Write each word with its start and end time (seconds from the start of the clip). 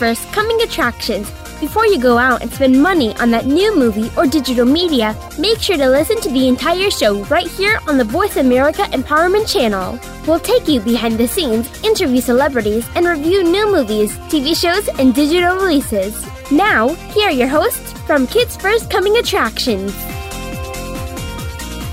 First 0.00 0.32
coming 0.32 0.62
attractions. 0.62 1.30
Before 1.60 1.84
you 1.84 2.00
go 2.00 2.16
out 2.16 2.40
and 2.40 2.50
spend 2.50 2.82
money 2.82 3.14
on 3.16 3.30
that 3.32 3.44
new 3.44 3.76
movie 3.76 4.10
or 4.16 4.26
digital 4.26 4.64
media, 4.64 5.14
make 5.38 5.58
sure 5.58 5.76
to 5.76 5.90
listen 5.90 6.18
to 6.22 6.30
the 6.30 6.48
entire 6.48 6.90
show 6.90 7.22
right 7.24 7.46
here 7.46 7.78
on 7.86 7.98
the 7.98 8.04
Voice 8.04 8.38
America 8.38 8.84
Empowerment 8.92 9.46
Channel. 9.46 10.00
We'll 10.26 10.40
take 10.40 10.66
you 10.68 10.80
behind 10.80 11.18
the 11.18 11.28
scenes, 11.28 11.84
interview 11.84 12.22
celebrities, 12.22 12.88
and 12.94 13.04
review 13.06 13.42
new 13.44 13.70
movies, 13.70 14.16
TV 14.32 14.58
shows, 14.58 14.88
and 14.98 15.14
digital 15.14 15.56
releases. 15.56 16.26
Now, 16.50 16.88
here 17.12 17.28
are 17.28 17.38
your 17.42 17.48
hosts 17.48 17.92
from 18.06 18.26
Kids 18.26 18.56
First 18.56 18.90
Coming 18.90 19.18
Attractions. 19.18 19.92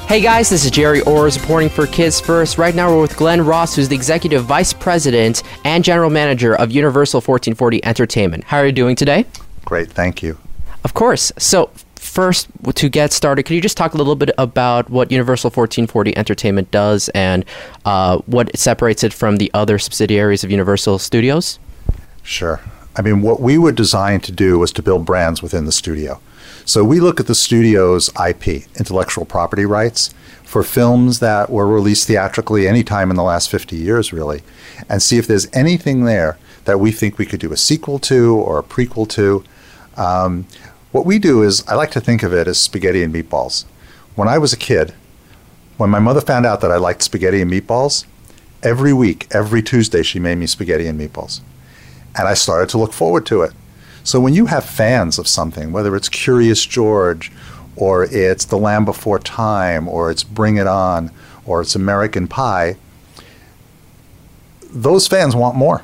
Hey 0.07 0.21
guys, 0.21 0.49
this 0.49 0.63
is 0.63 0.71
Jerry 0.71 1.01
Orrs 1.01 1.37
reporting 1.37 1.67
for 1.67 1.85
Kids 1.85 2.21
First. 2.21 2.57
Right 2.57 2.73
now 2.73 2.89
we're 2.89 3.01
with 3.01 3.17
Glenn 3.17 3.45
Ross, 3.45 3.75
who's 3.75 3.89
the 3.89 3.95
Executive 3.95 4.45
Vice 4.45 4.71
President 4.71 5.43
and 5.65 5.83
General 5.83 6.09
Manager 6.09 6.55
of 6.55 6.71
Universal 6.71 7.17
1440 7.17 7.83
Entertainment. 7.83 8.45
How 8.45 8.59
are 8.59 8.65
you 8.65 8.71
doing 8.71 8.95
today? 8.95 9.25
Great, 9.65 9.91
thank 9.91 10.23
you. 10.23 10.37
Of 10.85 10.93
course. 10.93 11.33
So, 11.37 11.71
first, 11.95 12.47
to 12.75 12.87
get 12.87 13.11
started, 13.11 13.43
could 13.43 13.55
you 13.55 13.61
just 13.61 13.75
talk 13.75 13.95
a 13.95 13.97
little 13.97 14.15
bit 14.15 14.31
about 14.37 14.89
what 14.89 15.11
Universal 15.11 15.49
1440 15.49 16.15
Entertainment 16.15 16.71
does 16.71 17.09
and 17.09 17.43
uh, 17.83 18.19
what 18.27 18.57
separates 18.57 19.03
it 19.03 19.11
from 19.11 19.35
the 19.35 19.51
other 19.53 19.77
subsidiaries 19.77 20.41
of 20.41 20.49
Universal 20.49 20.99
Studios? 20.99 21.59
Sure. 22.23 22.61
I 22.95 23.01
mean, 23.01 23.21
what 23.21 23.41
we 23.41 23.57
were 23.57 23.73
designed 23.73 24.23
to 24.23 24.31
do 24.31 24.57
was 24.57 24.71
to 24.71 24.81
build 24.81 25.05
brands 25.05 25.43
within 25.43 25.65
the 25.65 25.73
studio. 25.73 26.21
So 26.67 26.83
we 26.83 26.99
look 26.99 27.21
at 27.21 27.27
the 27.27 27.33
studio's 27.33 28.09
IP, 28.21 28.67
intellectual 28.75 29.23
property 29.23 29.65
rights, 29.65 30.13
for 30.43 30.63
films 30.63 31.19
that 31.19 31.49
were 31.49 31.65
released 31.65 32.07
theatrically 32.07 32.67
anytime 32.67 33.09
in 33.09 33.15
the 33.15 33.23
last 33.23 33.49
50 33.49 33.77
years, 33.77 34.11
really, 34.11 34.41
and 34.89 35.01
see 35.01 35.17
if 35.17 35.27
there's 35.27 35.47
anything 35.53 36.03
there 36.03 36.37
that 36.65 36.81
we 36.81 36.91
think 36.91 37.17
we 37.17 37.25
could 37.25 37.39
do 37.39 37.53
a 37.53 37.57
sequel 37.57 37.99
to 37.99 38.35
or 38.35 38.59
a 38.59 38.63
prequel 38.63 39.07
to. 39.07 39.45
Um, 39.95 40.45
what 40.91 41.05
we 41.05 41.19
do 41.19 41.41
is, 41.41 41.65
I 41.69 41.75
like 41.75 41.91
to 41.91 42.01
think 42.01 42.21
of 42.21 42.33
it 42.33 42.49
as 42.49 42.59
spaghetti 42.59 43.01
and 43.01 43.15
meatballs. 43.15 43.63
When 44.15 44.27
I 44.27 44.37
was 44.37 44.51
a 44.51 44.57
kid, 44.57 44.93
when 45.77 45.89
my 45.89 45.99
mother 45.99 46.19
found 46.19 46.45
out 46.45 46.59
that 46.59 46.71
I 46.71 46.75
liked 46.75 47.01
spaghetti 47.01 47.41
and 47.41 47.49
meatballs, 47.49 48.03
every 48.61 48.91
week, 48.91 49.25
every 49.31 49.63
Tuesday, 49.63 50.03
she 50.03 50.19
made 50.19 50.35
me 50.35 50.47
spaghetti 50.47 50.85
and 50.87 50.99
meatballs. 50.99 51.39
And 52.13 52.27
I 52.27 52.33
started 52.33 52.67
to 52.71 52.77
look 52.77 52.91
forward 52.91 53.25
to 53.27 53.43
it. 53.43 53.53
So 54.07 54.21
when 54.21 54.33
you 54.33 54.45
have 54.45 54.63
fans 54.63 55.19
of 55.19 55.27
something, 55.27 55.73
whether 55.73 55.93
it's 55.93 56.07
Curious 56.07 56.65
George, 56.65 57.29
or 57.75 58.05
it's 58.05 58.45
The 58.45 58.57
Land 58.57 58.85
Before 58.85 59.19
Time, 59.19 59.89
or 59.89 60.09
it's 60.09 60.23
Bring 60.23 60.55
It 60.55 60.65
On, 60.65 61.11
or 61.45 61.59
it's 61.59 61.75
American 61.75 62.25
Pie, 62.25 62.77
those 64.71 65.09
fans 65.09 65.35
want 65.35 65.57
more. 65.57 65.83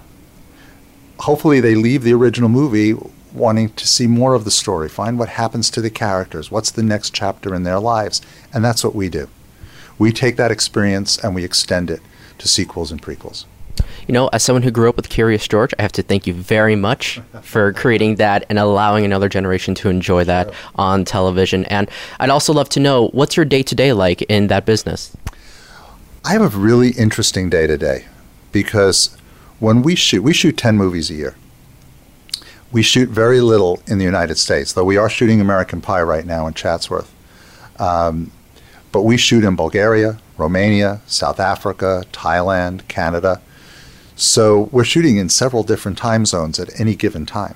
Hopefully, 1.19 1.59
they 1.59 1.75
leave 1.75 2.03
the 2.03 2.13
original 2.13 2.47
movie 2.47 2.95
wanting 3.33 3.73
to 3.73 3.85
see 3.85 4.07
more 4.07 4.35
of 4.35 4.45
the 4.45 4.51
story, 4.51 4.87
find 4.87 5.19
what 5.19 5.27
happens 5.27 5.69
to 5.71 5.81
the 5.81 5.89
characters, 5.89 6.49
what's 6.49 6.71
the 6.71 6.81
next 6.81 7.13
chapter 7.13 7.53
in 7.53 7.63
their 7.63 7.79
lives. 7.81 8.21
And 8.53 8.63
that's 8.63 8.85
what 8.85 8.95
we 8.95 9.09
do. 9.09 9.27
We 9.99 10.13
take 10.13 10.37
that 10.37 10.49
experience 10.49 11.17
and 11.17 11.35
we 11.35 11.43
extend 11.43 11.91
it 11.91 11.99
to 12.37 12.47
sequels 12.47 12.89
and 12.89 13.01
prequels. 13.01 13.43
You 14.07 14.13
know, 14.13 14.27
as 14.33 14.43
someone 14.43 14.63
who 14.63 14.71
grew 14.71 14.89
up 14.89 14.97
with 14.97 15.09
Curious 15.09 15.47
George, 15.47 15.73
I 15.79 15.81
have 15.81 15.93
to 15.93 16.03
thank 16.03 16.27
you 16.27 16.33
very 16.33 16.75
much 16.75 17.21
for 17.41 17.71
creating 17.73 18.15
that 18.15 18.45
and 18.49 18.59
allowing 18.59 19.05
another 19.05 19.29
generation 19.29 19.75
to 19.75 19.89
enjoy 19.89 20.25
that 20.25 20.47
sure. 20.47 20.55
on 20.75 21.05
television. 21.05 21.65
And 21.65 21.89
I'd 22.19 22.29
also 22.29 22.51
love 22.53 22.69
to 22.69 22.79
know 22.79 23.07
what's 23.09 23.37
your 23.37 23.45
day 23.45 23.63
to 23.63 23.75
day 23.75 23.93
like 23.93 24.21
in 24.23 24.47
that 24.47 24.65
business? 24.65 25.15
I 26.25 26.33
have 26.33 26.41
a 26.41 26.57
really 26.57 26.91
interesting 26.91 27.49
day 27.49 27.67
to 27.67 27.77
day 27.77 28.05
because 28.51 29.15
when 29.59 29.81
we 29.81 29.95
shoot, 29.95 30.21
we 30.21 30.33
shoot 30.33 30.57
10 30.57 30.77
movies 30.77 31.09
a 31.09 31.13
year. 31.13 31.35
We 32.71 32.81
shoot 32.81 33.09
very 33.09 33.39
little 33.39 33.81
in 33.87 33.99
the 33.99 34.05
United 34.05 34.37
States, 34.37 34.73
though 34.73 34.83
we 34.83 34.97
are 34.97 35.09
shooting 35.09 35.39
American 35.39 35.79
Pie 35.79 36.01
right 36.01 36.25
now 36.25 36.47
in 36.47 36.53
Chatsworth. 36.53 37.13
Um, 37.79 38.31
but 38.91 39.03
we 39.03 39.17
shoot 39.17 39.43
in 39.43 39.55
Bulgaria, 39.55 40.19
Romania, 40.37 41.01
South 41.05 41.39
Africa, 41.39 42.03
Thailand, 42.11 42.87
Canada. 42.87 43.41
So 44.23 44.69
we're 44.71 44.85
shooting 44.85 45.17
in 45.17 45.27
several 45.27 45.63
different 45.63 45.97
time 45.97 46.25
zones 46.25 46.57
at 46.57 46.79
any 46.79 46.95
given 46.95 47.25
time. 47.25 47.55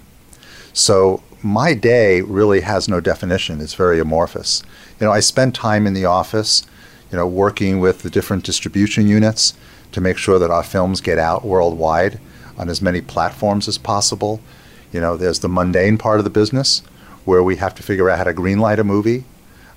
So 0.73 1.23
my 1.41 1.73
day 1.73 2.19
really 2.22 2.59
has 2.59 2.89
no 2.89 3.00
definition. 3.00 3.61
It's 3.61 3.73
very 3.73 4.01
amorphous. 4.01 4.63
You 5.00 5.07
know, 5.07 5.13
I 5.13 5.22
spend 5.22 5.55
time 5.55 5.88
in 5.88 5.94
the 5.94 6.03
office, 6.03 6.66
you 7.09 7.17
know, 7.17 7.25
working 7.25 7.79
with 7.79 8.01
the 8.01 8.09
different 8.09 8.44
distribution 8.44 9.07
units 9.07 9.53
to 9.94 10.01
make 10.01 10.17
sure 10.17 10.39
that 10.39 10.51
our 10.51 10.61
films 10.61 11.00
get 11.00 11.17
out 11.17 11.45
worldwide 11.45 12.19
on 12.57 12.67
as 12.67 12.81
many 12.81 12.99
platforms 12.99 13.69
as 13.69 13.78
possible. 13.78 14.41
You 14.91 14.99
know, 14.99 15.16
there's 15.16 15.39
the 15.39 15.47
mundane 15.47 15.97
part 15.97 16.19
of 16.19 16.25
the 16.25 16.29
business 16.29 16.79
where 17.23 17.44
we 17.44 17.55
have 17.55 17.75
to 17.75 17.84
figure 17.84 18.09
out 18.09 18.17
how 18.17 18.25
to 18.25 18.34
greenlight 18.34 18.78
a 18.78 18.84
movie, 18.84 19.23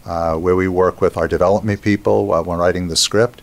uh, 0.04 0.34
where 0.34 0.56
we 0.56 0.66
work 0.66 1.00
with 1.00 1.16
our 1.16 1.28
development 1.28 1.82
people 1.82 2.26
while 2.26 2.42
we're 2.42 2.56
writing 2.56 2.88
the 2.88 2.96
script. 2.96 3.42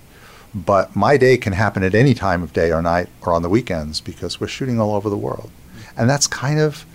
But 0.65 0.95
my 0.95 1.17
day 1.17 1.37
can 1.37 1.53
happen 1.53 1.83
at 1.83 1.93
any 1.93 2.15
time 2.15 2.41
of 2.41 2.51
day 2.51 2.71
or 2.71 2.81
night 2.81 3.09
or 3.21 3.33
on 3.33 3.43
the 3.43 3.49
weekends 3.49 4.01
because 4.01 4.39
we're 4.39 4.47
shooting 4.47 4.79
all 4.79 4.95
over 4.95 5.09
the 5.09 5.17
world. 5.17 5.51
And 5.95 6.09
that's 6.09 6.25
kind 6.25 6.59
of, 6.59 6.85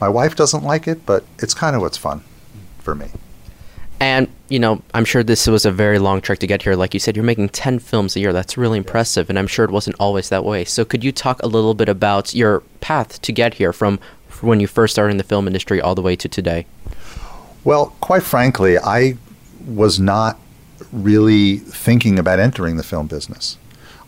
my 0.00 0.08
wife 0.08 0.36
doesn't 0.36 0.64
like 0.64 0.88
it, 0.88 1.04
but 1.04 1.24
it's 1.38 1.52
kind 1.52 1.76
of 1.76 1.82
what's 1.82 1.98
fun 1.98 2.22
for 2.78 2.94
me. 2.94 3.08
And, 4.00 4.28
you 4.48 4.58
know, 4.58 4.82
I'm 4.92 5.04
sure 5.04 5.22
this 5.22 5.46
was 5.46 5.64
a 5.66 5.70
very 5.70 5.98
long 5.98 6.20
trek 6.20 6.38
to 6.40 6.46
get 6.46 6.62
here. 6.62 6.74
Like 6.74 6.94
you 6.94 7.00
said, 7.00 7.14
you're 7.14 7.24
making 7.24 7.50
10 7.50 7.78
films 7.78 8.16
a 8.16 8.20
year. 8.20 8.32
That's 8.32 8.56
really 8.56 8.78
impressive. 8.78 9.28
And 9.28 9.38
I'm 9.38 9.46
sure 9.46 9.64
it 9.64 9.70
wasn't 9.70 9.96
always 10.00 10.30
that 10.30 10.44
way. 10.44 10.64
So 10.64 10.84
could 10.84 11.04
you 11.04 11.12
talk 11.12 11.42
a 11.42 11.46
little 11.46 11.74
bit 11.74 11.88
about 11.88 12.34
your 12.34 12.60
path 12.80 13.20
to 13.22 13.32
get 13.32 13.54
here 13.54 13.72
from 13.72 13.98
when 14.40 14.60
you 14.60 14.66
first 14.66 14.94
started 14.94 15.12
in 15.12 15.18
the 15.18 15.24
film 15.24 15.46
industry 15.46 15.80
all 15.80 15.94
the 15.94 16.02
way 16.02 16.16
to 16.16 16.28
today? 16.28 16.66
Well, 17.64 17.94
quite 18.00 18.22
frankly, 18.22 18.78
I 18.78 19.16
was 19.66 20.00
not 20.00 20.38
really 20.92 21.56
thinking 21.58 22.18
about 22.18 22.38
entering 22.38 22.76
the 22.76 22.82
film 22.82 23.06
business. 23.06 23.58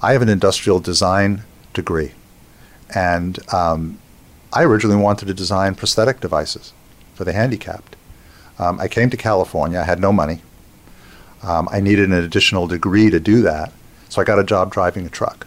I 0.02 0.12
have 0.12 0.22
an 0.22 0.28
industrial 0.28 0.80
design 0.80 1.42
degree, 1.72 2.12
and 2.94 3.38
um, 3.52 3.98
I 4.52 4.64
originally 4.64 5.00
wanted 5.00 5.26
to 5.26 5.34
design 5.34 5.74
prosthetic 5.74 6.20
devices 6.20 6.72
for 7.14 7.24
the 7.24 7.32
handicapped. 7.32 7.96
Um, 8.58 8.80
I 8.80 8.88
came 8.88 9.10
to 9.10 9.16
California. 9.16 9.80
I 9.80 9.84
had 9.84 10.00
no 10.00 10.12
money. 10.12 10.40
Um, 11.42 11.68
I 11.70 11.80
needed 11.80 12.10
an 12.10 12.14
additional 12.24 12.66
degree 12.66 13.10
to 13.10 13.20
do 13.20 13.42
that, 13.42 13.72
so 14.08 14.20
I 14.20 14.24
got 14.24 14.38
a 14.38 14.44
job 14.44 14.72
driving 14.72 15.06
a 15.06 15.10
truck. 15.10 15.46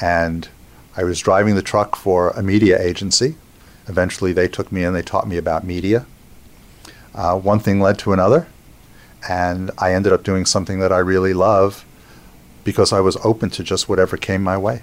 And 0.00 0.48
I 0.96 1.04
was 1.04 1.20
driving 1.20 1.54
the 1.54 1.62
truck 1.62 1.96
for 1.96 2.30
a 2.30 2.42
media 2.42 2.80
agency. 2.80 3.36
Eventually, 3.88 4.32
they 4.32 4.48
took 4.48 4.70
me 4.70 4.84
in. 4.84 4.92
They 4.92 5.02
taught 5.02 5.26
me 5.28 5.36
about 5.36 5.64
media. 5.64 6.06
Uh, 7.14 7.38
one 7.38 7.58
thing 7.60 7.80
led 7.80 7.98
to 8.00 8.12
another, 8.12 8.46
and 9.28 9.70
I 9.78 9.94
ended 9.94 10.12
up 10.12 10.22
doing 10.22 10.46
something 10.46 10.80
that 10.80 10.92
I 10.92 10.98
really 10.98 11.34
love 11.34 11.84
because 12.64 12.92
I 12.92 13.00
was 13.00 13.16
open 13.24 13.50
to 13.50 13.62
just 13.62 13.88
whatever 13.88 14.16
came 14.16 14.42
my 14.42 14.56
way. 14.56 14.82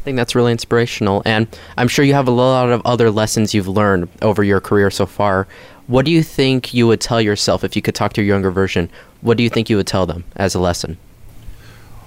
I 0.00 0.02
think 0.04 0.16
that's 0.16 0.34
really 0.34 0.52
inspirational, 0.52 1.22
and 1.26 1.48
I'm 1.76 1.88
sure 1.88 2.04
you 2.04 2.14
have 2.14 2.28
a 2.28 2.32
lot 2.32 2.70
of 2.70 2.80
other 2.84 3.10
lessons 3.10 3.52
you've 3.52 3.68
learned 3.68 4.08
over 4.22 4.42
your 4.42 4.60
career 4.60 4.90
so 4.90 5.06
far. 5.06 5.46
What 5.86 6.04
do 6.04 6.10
you 6.10 6.22
think 6.22 6.72
you 6.72 6.86
would 6.86 7.00
tell 7.00 7.20
yourself 7.20 7.64
if 7.64 7.74
you 7.74 7.82
could 7.82 7.94
talk 7.94 8.12
to 8.14 8.22
your 8.22 8.28
younger 8.28 8.50
version? 8.50 8.88
What 9.20 9.36
do 9.36 9.42
you 9.42 9.50
think 9.50 9.68
you 9.68 9.76
would 9.76 9.86
tell 9.86 10.06
them 10.06 10.24
as 10.36 10.54
a 10.54 10.60
lesson? 10.60 10.98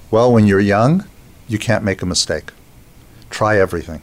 Well, 0.10 0.32
when 0.32 0.48
you're 0.48 0.60
young, 0.60 1.06
you 1.48 1.58
can't 1.58 1.84
make 1.84 2.02
a 2.02 2.06
mistake. 2.06 2.52
Try 3.30 3.58
everything. 3.60 4.02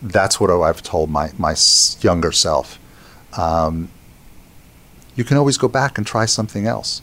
That's 0.00 0.40
what 0.40 0.50
I've 0.50 0.82
told 0.82 1.10
my, 1.10 1.32
my 1.36 1.56
younger 2.00 2.32
self. 2.32 2.78
Um, 3.36 3.90
you 5.18 5.24
can 5.24 5.36
always 5.36 5.58
go 5.58 5.66
back 5.66 5.98
and 5.98 6.06
try 6.06 6.24
something 6.24 6.68
else. 6.68 7.02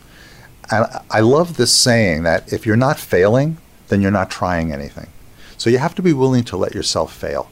And 0.72 0.88
I 1.12 1.20
love 1.20 1.58
this 1.58 1.74
saying 1.74 2.24
that 2.24 2.52
if 2.52 2.66
you're 2.66 2.78
not 2.78 2.98
failing, 2.98 3.58
then 3.90 4.02
you're 4.02 4.10
not 4.10 4.32
trying 4.32 4.72
anything. 4.72 5.08
So 5.58 5.70
you 5.70 5.80
have 5.80 5.96
to 5.96 6.02
be 6.02 6.14
willing 6.14 6.46
to 6.46 6.56
let 6.56 6.74
yourself 6.74 7.14
fail 7.14 7.52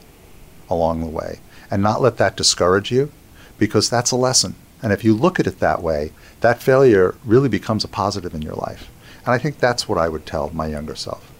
along 0.70 1.00
the 1.00 1.06
way 1.06 1.40
and 1.70 1.82
not 1.82 2.00
let 2.00 2.16
that 2.16 2.36
discourage 2.36 2.90
you 2.90 3.12
because 3.58 3.90
that's 3.90 4.10
a 4.10 4.16
lesson. 4.16 4.54
And 4.82 4.90
if 4.90 5.04
you 5.04 5.14
look 5.14 5.38
at 5.38 5.46
it 5.46 5.60
that 5.60 5.82
way, 5.82 6.12
that 6.40 6.62
failure 6.62 7.14
really 7.26 7.50
becomes 7.50 7.84
a 7.84 7.88
positive 7.88 8.34
in 8.34 8.40
your 8.40 8.54
life. 8.54 8.90
And 9.26 9.34
I 9.34 9.38
think 9.38 9.58
that's 9.58 9.86
what 9.86 9.98
I 9.98 10.08
would 10.08 10.24
tell 10.24 10.50
my 10.50 10.66
younger 10.66 10.96
self. 10.96 11.30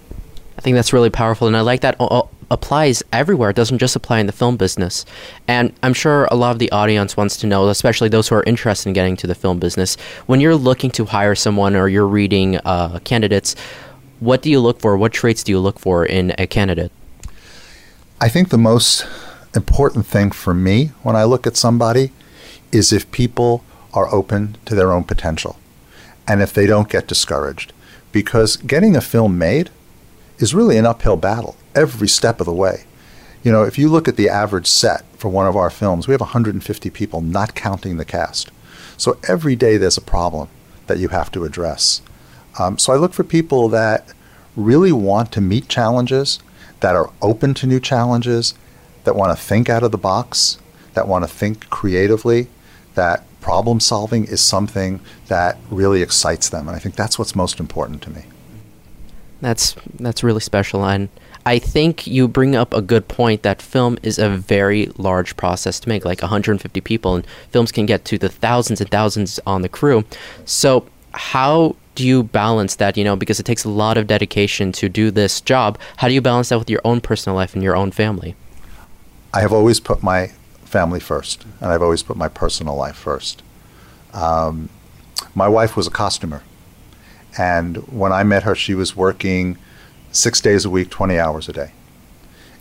I 0.58 0.60
think 0.60 0.74
that's 0.74 0.92
really 0.92 1.10
powerful, 1.10 1.48
and 1.48 1.56
I 1.56 1.62
like 1.62 1.80
that 1.80 1.96
applies 2.54 3.02
everywhere. 3.12 3.50
It 3.50 3.56
doesn't 3.56 3.78
just 3.78 3.96
apply 3.96 4.20
in 4.20 4.26
the 4.26 4.32
film 4.32 4.56
business. 4.56 5.04
And 5.46 5.74
I'm 5.82 5.92
sure 5.92 6.26
a 6.30 6.36
lot 6.36 6.52
of 6.52 6.58
the 6.60 6.70
audience 6.70 7.16
wants 7.16 7.36
to 7.38 7.46
know, 7.46 7.68
especially 7.68 8.08
those 8.08 8.28
who 8.28 8.36
are 8.36 8.44
interested 8.44 8.88
in 8.88 8.94
getting 8.94 9.16
to 9.16 9.26
the 9.26 9.34
film 9.34 9.58
business, 9.58 9.96
when 10.26 10.40
you're 10.40 10.54
looking 10.54 10.90
to 10.92 11.04
hire 11.04 11.34
someone 11.34 11.76
or 11.76 11.88
you're 11.88 12.06
reading 12.06 12.56
uh, 12.58 13.00
candidates, 13.00 13.56
what 14.20 14.40
do 14.40 14.50
you 14.50 14.60
look 14.60 14.80
for? 14.80 14.96
What 14.96 15.12
traits 15.12 15.42
do 15.42 15.52
you 15.52 15.58
look 15.58 15.78
for 15.78 16.06
in 16.06 16.32
a 16.38 16.46
candidate? 16.46 16.92
I 18.20 18.28
think 18.28 18.48
the 18.48 18.58
most 18.58 19.04
important 19.54 20.06
thing 20.06 20.30
for 20.30 20.54
me 20.54 20.92
when 21.02 21.16
I 21.16 21.24
look 21.24 21.46
at 21.46 21.56
somebody 21.56 22.12
is 22.72 22.92
if 22.92 23.10
people 23.10 23.64
are 23.92 24.12
open 24.14 24.56
to 24.64 24.74
their 24.74 24.92
own 24.92 25.04
potential 25.04 25.58
and 26.26 26.40
if 26.40 26.52
they 26.52 26.66
don't 26.66 26.88
get 26.88 27.06
discouraged. 27.06 27.72
Because 28.12 28.56
getting 28.56 28.94
a 28.94 29.00
film 29.00 29.36
made 29.36 29.70
is 30.38 30.54
really 30.54 30.78
an 30.78 30.86
uphill 30.86 31.16
battle 31.16 31.56
every 31.74 32.08
step 32.08 32.40
of 32.40 32.46
the 32.46 32.52
way. 32.52 32.84
You 33.42 33.52
know, 33.52 33.62
if 33.62 33.78
you 33.78 33.88
look 33.88 34.08
at 34.08 34.16
the 34.16 34.28
average 34.28 34.66
set 34.66 35.04
for 35.16 35.28
one 35.28 35.46
of 35.46 35.56
our 35.56 35.70
films, 35.70 36.08
we 36.08 36.12
have 36.12 36.20
150 36.20 36.90
people, 36.90 37.20
not 37.20 37.54
counting 37.54 37.96
the 37.96 38.04
cast. 38.04 38.50
So 38.96 39.18
every 39.28 39.56
day 39.56 39.76
there's 39.76 39.98
a 39.98 40.02
problem 40.02 40.48
that 40.86 40.98
you 40.98 41.08
have 41.08 41.30
to 41.32 41.44
address. 41.44 42.00
Um, 42.58 42.78
so 42.78 42.92
I 42.92 42.96
look 42.96 43.12
for 43.12 43.24
people 43.24 43.68
that 43.70 44.12
really 44.56 44.92
want 44.92 45.32
to 45.32 45.40
meet 45.40 45.68
challenges, 45.68 46.38
that 46.80 46.94
are 46.94 47.10
open 47.20 47.54
to 47.54 47.66
new 47.66 47.80
challenges, 47.80 48.54
that 49.04 49.16
want 49.16 49.36
to 49.36 49.42
think 49.42 49.68
out 49.68 49.82
of 49.82 49.90
the 49.90 49.98
box, 49.98 50.58
that 50.94 51.08
want 51.08 51.24
to 51.24 51.28
think 51.28 51.68
creatively, 51.70 52.48
that 52.94 53.24
problem 53.40 53.80
solving 53.80 54.24
is 54.24 54.40
something 54.40 55.00
that 55.26 55.58
really 55.70 56.02
excites 56.02 56.48
them. 56.48 56.68
And 56.68 56.76
I 56.76 56.78
think 56.78 56.94
that's 56.94 57.18
what's 57.18 57.34
most 57.34 57.60
important 57.60 58.00
to 58.02 58.10
me. 58.10 58.24
That's 59.40 59.76
that's 59.98 60.24
really 60.24 60.40
special 60.40 60.84
and 60.86 61.10
I 61.46 61.58
think 61.58 62.06
you 62.06 62.26
bring 62.26 62.56
up 62.56 62.72
a 62.72 62.80
good 62.80 63.06
point 63.06 63.42
that 63.42 63.60
film 63.60 63.98
is 64.02 64.18
a 64.18 64.30
very 64.30 64.86
large 64.96 65.36
process 65.36 65.78
to 65.80 65.88
make, 65.88 66.04
like 66.04 66.22
150 66.22 66.80
people, 66.80 67.16
and 67.16 67.26
films 67.50 67.70
can 67.70 67.84
get 67.84 68.04
to 68.06 68.18
the 68.18 68.30
thousands 68.30 68.80
and 68.80 68.90
thousands 68.90 69.38
on 69.46 69.62
the 69.62 69.68
crew. 69.68 70.04
So, 70.46 70.86
how 71.12 71.76
do 71.94 72.06
you 72.06 72.22
balance 72.22 72.76
that? 72.76 72.96
You 72.96 73.04
know, 73.04 73.14
because 73.14 73.38
it 73.38 73.44
takes 73.44 73.64
a 73.64 73.68
lot 73.68 73.98
of 73.98 74.06
dedication 74.06 74.72
to 74.72 74.88
do 74.88 75.10
this 75.10 75.40
job. 75.40 75.78
How 75.98 76.08
do 76.08 76.14
you 76.14 76.22
balance 76.22 76.48
that 76.48 76.58
with 76.58 76.70
your 76.70 76.80
own 76.82 77.00
personal 77.00 77.36
life 77.36 77.54
and 77.54 77.62
your 77.62 77.76
own 77.76 77.90
family? 77.90 78.34
I 79.34 79.40
have 79.40 79.52
always 79.52 79.80
put 79.80 80.02
my 80.02 80.28
family 80.64 81.00
first, 81.00 81.44
and 81.60 81.70
I've 81.70 81.82
always 81.82 82.02
put 82.02 82.16
my 82.16 82.28
personal 82.28 82.74
life 82.74 82.96
first. 82.96 83.42
Um, 84.14 84.70
my 85.34 85.48
wife 85.48 85.76
was 85.76 85.86
a 85.86 85.90
costumer, 85.90 86.42
and 87.36 87.76
when 87.88 88.12
I 88.12 88.22
met 88.22 88.44
her, 88.44 88.54
she 88.54 88.74
was 88.74 88.96
working 88.96 89.58
six 90.14 90.40
days 90.40 90.64
a 90.64 90.70
week, 90.70 90.90
20 90.90 91.18
hours 91.18 91.48
a 91.48 91.52
day. 91.52 91.72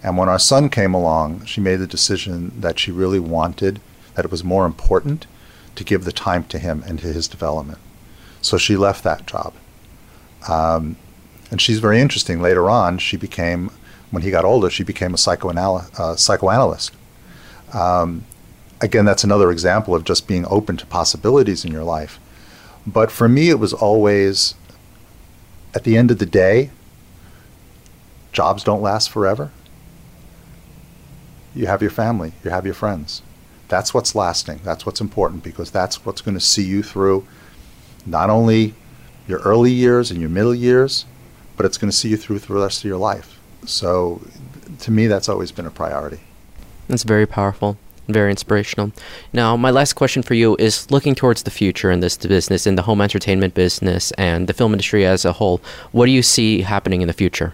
And 0.02 0.18
when 0.18 0.28
our 0.28 0.40
son 0.40 0.70
came 0.70 0.94
along, 0.94 1.46
she 1.46 1.62
made 1.62 1.78
the 1.78 1.88
decision 1.88 2.60
that 2.60 2.80
she 2.80 2.92
really 2.92 3.20
wanted, 3.20 3.80
that 4.16 4.26
it 4.26 4.32
was 4.32 4.44
more 4.44 4.66
important 4.66 5.28
to 5.76 5.84
give 5.84 6.04
the 6.04 6.12
time 6.12 6.44
to 6.46 6.60
him 6.60 6.84
and 6.86 7.00
to 7.00 7.08
his 7.08 7.28
development. 7.28 7.80
So 8.42 8.58
she 8.58 8.76
left 8.76 9.04
that 9.04 9.26
job. 9.26 9.54
Um, 10.50 10.98
and 11.52 11.62
she's 11.62 11.80
very 11.80 12.02
interesting. 12.02 12.42
Later 12.42 12.70
on, 12.70 12.98
she 12.98 13.16
became, 13.16 13.72
when 14.12 14.24
he 14.24 14.32
got 14.32 14.46
older, 14.46 14.70
she 14.70 14.84
became 14.84 15.14
a 15.14 15.18
psychoanal- 15.18 15.88
uh, 15.98 16.16
psychoanalyst. 16.16 16.94
Um, 17.72 18.26
again, 18.82 19.06
that's 19.06 19.24
another 19.24 19.52
example 19.52 19.96
of 19.96 20.04
just 20.04 20.28
being 20.28 20.46
open 20.48 20.76
to 20.78 20.86
possibilities 20.88 21.64
in 21.64 21.72
your 21.72 21.84
life. 21.84 22.20
But 22.86 23.12
for 23.12 23.30
me, 23.30 23.50
it 23.50 23.60
was 23.60 23.72
always, 23.74 24.56
at 25.74 25.84
the 25.84 25.96
end 25.96 26.12
of 26.12 26.20
the 26.20 26.26
day, 26.26 26.72
jobs 28.34 28.64
don't 28.64 28.82
last 28.82 29.10
forever. 29.10 29.52
You 31.56 31.68
have 31.68 31.82
your 31.82 31.92
family, 31.92 32.34
you 32.44 32.50
have 32.50 32.66
your 32.66 32.74
friends. 32.74 33.22
That's 33.70 33.94
what's 33.94 34.14
lasting. 34.14 34.60
That's 34.64 34.86
what's 34.86 35.00
important 35.00 35.44
because 35.44 35.72
that's 35.72 36.06
what's 36.06 36.22
going 36.22 36.36
to 36.36 36.42
see 36.42 36.64
you 36.64 36.84
through 36.84 37.26
not 38.06 38.30
only 38.30 38.74
your 39.28 39.40
early 39.40 39.72
years 39.72 40.12
and 40.12 40.20
your 40.20 40.30
middle 40.30 40.54
years, 40.54 41.06
but 41.56 41.66
it's 41.66 41.78
going 41.78 41.90
to 41.90 41.96
see 41.96 42.10
you 42.10 42.18
through 42.18 42.40
the 42.40 42.54
rest 42.54 42.80
of 42.80 42.86
your 42.86 42.98
life. 42.98 43.40
So 43.66 44.22
to 44.80 44.92
me, 44.92 45.08
that's 45.08 45.30
always 45.30 45.52
been 45.52 45.66
a 45.66 45.72
priority. 45.72 46.20
That's 46.88 47.04
very 47.04 47.26
powerful, 47.26 47.78
very 48.08 48.32
inspirational. 48.32 48.92
Now, 49.32 49.56
my 49.56 49.72
last 49.72 49.94
question 49.94 50.24
for 50.24 50.34
you 50.34 50.56
is 50.60 50.90
looking 50.92 51.16
towards 51.16 51.44
the 51.44 51.52
future 51.52 51.90
in 51.90 52.02
this 52.02 52.18
business, 52.18 52.68
in 52.68 52.76
the 52.76 52.82
home 52.82 53.00
entertainment 53.00 53.54
business 53.54 54.12
and 54.14 54.48
the 54.48 54.54
film 54.54 54.74
industry 54.74 55.06
as 55.06 55.24
a 55.24 55.34
whole. 55.34 55.62
What 55.92 56.08
do 56.08 56.12
you 56.12 56.22
see 56.22 56.62
happening 56.62 57.02
in 57.02 57.08
the 57.08 57.14
future? 57.14 57.54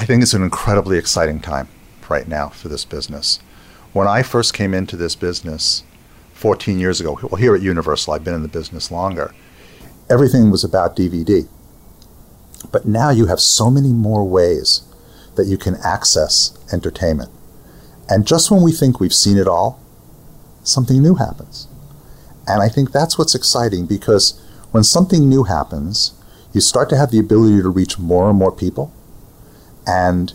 I 0.00 0.04
think 0.04 0.22
it's 0.22 0.32
an 0.32 0.44
incredibly 0.44 0.96
exciting 0.96 1.40
time 1.40 1.68
right 2.08 2.28
now 2.28 2.50
for 2.50 2.68
this 2.68 2.84
business. 2.84 3.40
When 3.92 4.06
I 4.06 4.22
first 4.22 4.54
came 4.54 4.72
into 4.72 4.96
this 4.96 5.16
business 5.16 5.82
14 6.34 6.78
years 6.78 7.00
ago, 7.00 7.18
well, 7.20 7.34
here 7.34 7.52
at 7.56 7.62
Universal, 7.62 8.14
I've 8.14 8.22
been 8.22 8.34
in 8.34 8.42
the 8.42 8.48
business 8.48 8.92
longer, 8.92 9.34
everything 10.08 10.52
was 10.52 10.62
about 10.62 10.94
DVD. 10.94 11.48
But 12.70 12.86
now 12.86 13.10
you 13.10 13.26
have 13.26 13.40
so 13.40 13.72
many 13.72 13.92
more 13.92 14.24
ways 14.24 14.82
that 15.34 15.48
you 15.48 15.58
can 15.58 15.74
access 15.82 16.56
entertainment. 16.72 17.30
And 18.08 18.24
just 18.24 18.52
when 18.52 18.62
we 18.62 18.70
think 18.70 19.00
we've 19.00 19.12
seen 19.12 19.36
it 19.36 19.48
all, 19.48 19.80
something 20.62 21.02
new 21.02 21.16
happens. 21.16 21.66
And 22.46 22.62
I 22.62 22.68
think 22.68 22.92
that's 22.92 23.18
what's 23.18 23.34
exciting 23.34 23.86
because 23.86 24.40
when 24.70 24.84
something 24.84 25.28
new 25.28 25.42
happens, 25.42 26.12
you 26.52 26.60
start 26.60 26.88
to 26.90 26.96
have 26.96 27.10
the 27.10 27.18
ability 27.18 27.60
to 27.62 27.68
reach 27.68 27.98
more 27.98 28.30
and 28.30 28.38
more 28.38 28.52
people 28.52 28.94
and 29.88 30.34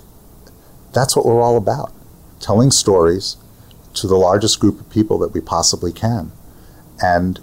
that's 0.93 1.15
what 1.15 1.25
we're 1.25 1.41
all 1.41 1.57
about 1.57 1.93
telling 2.39 2.71
stories 2.71 3.37
to 3.93 4.07
the 4.07 4.15
largest 4.15 4.59
group 4.59 4.79
of 4.79 4.89
people 4.89 5.17
that 5.19 5.29
we 5.33 5.39
possibly 5.39 5.93
can. 5.93 6.31
And, 7.01 7.39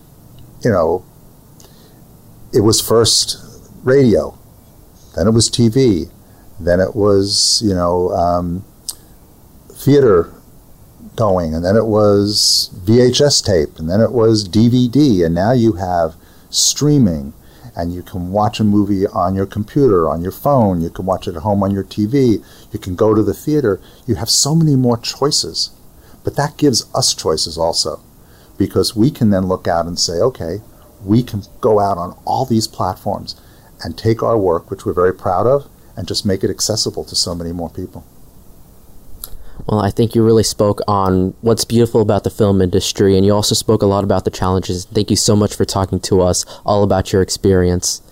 you 0.62 0.70
know, 0.70 1.04
it 2.52 2.60
was 2.60 2.80
first 2.80 3.38
radio, 3.82 4.36
then 5.16 5.26
it 5.26 5.30
was 5.30 5.48
TV, 5.48 6.10
then 6.58 6.80
it 6.80 6.94
was, 6.94 7.62
you 7.64 7.74
know, 7.74 8.10
um, 8.10 8.64
theater 9.72 10.32
going, 11.16 11.54
and 11.54 11.64
then 11.64 11.76
it 11.76 11.86
was 11.86 12.70
VHS 12.84 13.44
tape, 13.44 13.78
and 13.78 13.88
then 13.88 14.00
it 14.00 14.12
was 14.12 14.46
DVD, 14.46 15.24
and 15.24 15.34
now 15.34 15.52
you 15.52 15.74
have 15.74 16.14
streaming 16.50 17.32
and 17.76 17.94
you 17.94 18.02
can 18.02 18.32
watch 18.32 18.60
a 18.60 18.64
movie 18.64 19.06
on 19.06 19.34
your 19.34 19.46
computer, 19.46 20.08
on 20.08 20.22
your 20.22 20.32
phone, 20.32 20.80
you 20.80 20.90
can 20.90 21.06
watch 21.06 21.28
it 21.28 21.36
at 21.36 21.42
home 21.42 21.62
on 21.62 21.70
your 21.70 21.84
TV, 21.84 22.44
you 22.72 22.78
can 22.78 22.94
go 22.94 23.14
to 23.14 23.22
the 23.22 23.34
theater. 23.34 23.80
You 24.06 24.16
have 24.16 24.30
so 24.30 24.54
many 24.54 24.76
more 24.76 24.98
choices. 24.98 25.70
But 26.24 26.36
that 26.36 26.58
gives 26.58 26.92
us 26.94 27.14
choices 27.14 27.56
also, 27.56 28.00
because 28.58 28.94
we 28.94 29.10
can 29.10 29.30
then 29.30 29.46
look 29.46 29.66
out 29.66 29.86
and 29.86 29.98
say, 29.98 30.14
okay, 30.14 30.60
we 31.04 31.22
can 31.22 31.42
go 31.60 31.80
out 31.80 31.96
on 31.96 32.18
all 32.26 32.44
these 32.44 32.68
platforms 32.68 33.40
and 33.82 33.96
take 33.96 34.22
our 34.22 34.36
work, 34.36 34.70
which 34.70 34.84
we're 34.84 34.92
very 34.92 35.14
proud 35.14 35.46
of, 35.46 35.66
and 35.96 36.06
just 36.06 36.26
make 36.26 36.44
it 36.44 36.50
accessible 36.50 37.04
to 37.04 37.16
so 37.16 37.34
many 37.34 37.52
more 37.52 37.70
people. 37.70 38.04
Well, 39.66 39.80
I 39.80 39.90
think 39.90 40.14
you 40.14 40.24
really 40.24 40.42
spoke 40.42 40.80
on 40.88 41.34
what's 41.40 41.64
beautiful 41.64 42.00
about 42.00 42.24
the 42.24 42.30
film 42.30 42.60
industry, 42.60 43.16
and 43.16 43.24
you 43.24 43.34
also 43.34 43.54
spoke 43.54 43.82
a 43.82 43.86
lot 43.86 44.04
about 44.04 44.24
the 44.24 44.30
challenges. 44.30 44.84
Thank 44.86 45.10
you 45.10 45.16
so 45.16 45.36
much 45.36 45.54
for 45.54 45.64
talking 45.64 46.00
to 46.00 46.20
us 46.22 46.44
all 46.64 46.82
about 46.82 47.12
your 47.12 47.22
experience. 47.22 48.02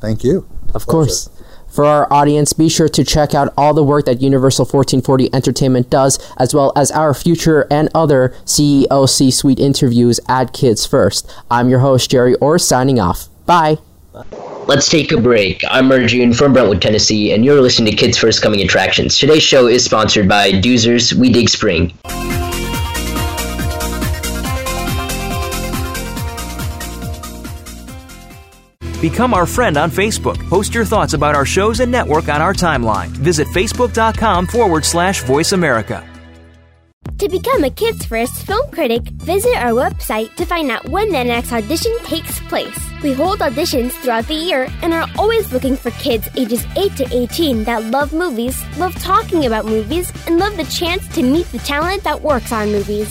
Thank 0.00 0.22
you. 0.22 0.48
Of 0.74 0.86
course. 0.86 1.28
For 1.68 1.84
our 1.84 2.10
audience, 2.10 2.54
be 2.54 2.70
sure 2.70 2.88
to 2.88 3.04
check 3.04 3.34
out 3.34 3.52
all 3.56 3.74
the 3.74 3.84
work 3.84 4.06
that 4.06 4.22
Universal 4.22 4.64
1440 4.64 5.34
Entertainment 5.34 5.90
does, 5.90 6.18
as 6.38 6.54
well 6.54 6.72
as 6.74 6.90
our 6.90 7.12
future 7.12 7.66
and 7.70 7.90
other 7.94 8.30
CEO 8.46 9.06
C 9.06 9.30
Suite 9.30 9.60
interviews 9.60 10.18
at 10.26 10.54
Kids 10.54 10.86
First. 10.86 11.30
I'm 11.50 11.68
your 11.68 11.80
host, 11.80 12.10
Jerry 12.10 12.34
Orr, 12.36 12.58
signing 12.58 12.98
off. 12.98 13.28
Bye. 13.44 13.76
Let's 14.66 14.88
take 14.88 15.12
a 15.12 15.20
break. 15.20 15.62
I'm 15.70 15.92
Arjun 15.92 16.32
from 16.32 16.52
Brentwood, 16.52 16.82
Tennessee, 16.82 17.32
and 17.32 17.44
you're 17.44 17.60
listening 17.60 17.92
to 17.92 17.96
Kids 17.96 18.18
First 18.18 18.42
Coming 18.42 18.62
Attractions. 18.62 19.16
Today's 19.16 19.44
show 19.44 19.68
is 19.68 19.84
sponsored 19.84 20.28
by 20.28 20.50
Doozers 20.50 21.12
We 21.12 21.30
Dig 21.30 21.48
Spring. 21.48 21.92
Become 29.00 29.34
our 29.34 29.46
friend 29.46 29.76
on 29.76 29.88
Facebook. 29.88 30.36
Post 30.48 30.74
your 30.74 30.84
thoughts 30.84 31.12
about 31.12 31.36
our 31.36 31.46
shows 31.46 31.78
and 31.78 31.92
network 31.92 32.28
on 32.28 32.42
our 32.42 32.52
timeline. 32.52 33.08
Visit 33.08 33.46
facebook.com 33.48 34.48
forward 34.48 34.84
slash 34.84 35.22
voice 35.22 35.52
America. 35.52 36.04
To 37.18 37.30
become 37.30 37.64
a 37.64 37.70
Kids 37.70 38.04
First 38.04 38.46
film 38.46 38.70
critic, 38.70 39.02
visit 39.24 39.56
our 39.56 39.72
website 39.72 40.34
to 40.36 40.44
find 40.44 40.70
out 40.70 40.86
when 40.90 41.08
the 41.08 41.24
next 41.24 41.50
audition 41.50 41.96
takes 42.04 42.40
place. 42.40 42.78
We 43.02 43.14
hold 43.14 43.38
auditions 43.38 43.92
throughout 43.92 44.26
the 44.26 44.34
year 44.34 44.68
and 44.82 44.92
are 44.92 45.08
always 45.16 45.50
looking 45.50 45.76
for 45.76 45.90
kids 45.92 46.28
ages 46.36 46.66
8 46.76 46.94
to 46.96 47.08
18 47.10 47.64
that 47.64 47.84
love 47.84 48.12
movies, 48.12 48.62
love 48.76 48.94
talking 48.96 49.46
about 49.46 49.64
movies, 49.64 50.12
and 50.26 50.38
love 50.38 50.58
the 50.58 50.64
chance 50.64 51.08
to 51.14 51.22
meet 51.22 51.50
the 51.52 51.58
talent 51.60 52.04
that 52.04 52.20
works 52.20 52.52
on 52.52 52.70
movies. 52.70 53.10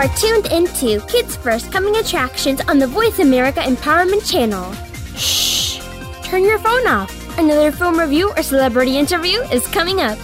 Are 0.00 0.08
tuned 0.16 0.46
into 0.46 0.98
Kids 1.08 1.36
First 1.36 1.70
Coming 1.70 1.96
Attractions 1.96 2.62
on 2.62 2.78
the 2.78 2.86
Voice 2.86 3.18
America 3.18 3.60
Empowerment 3.60 4.26
Channel. 4.26 4.72
Shh! 5.14 5.78
Turn 6.22 6.42
your 6.42 6.58
phone 6.58 6.86
off. 6.86 7.38
Another 7.38 7.70
film 7.70 8.00
review 8.00 8.32
or 8.34 8.42
celebrity 8.42 8.96
interview 8.96 9.40
is 9.52 9.66
coming 9.66 10.00
up. 10.00 10.16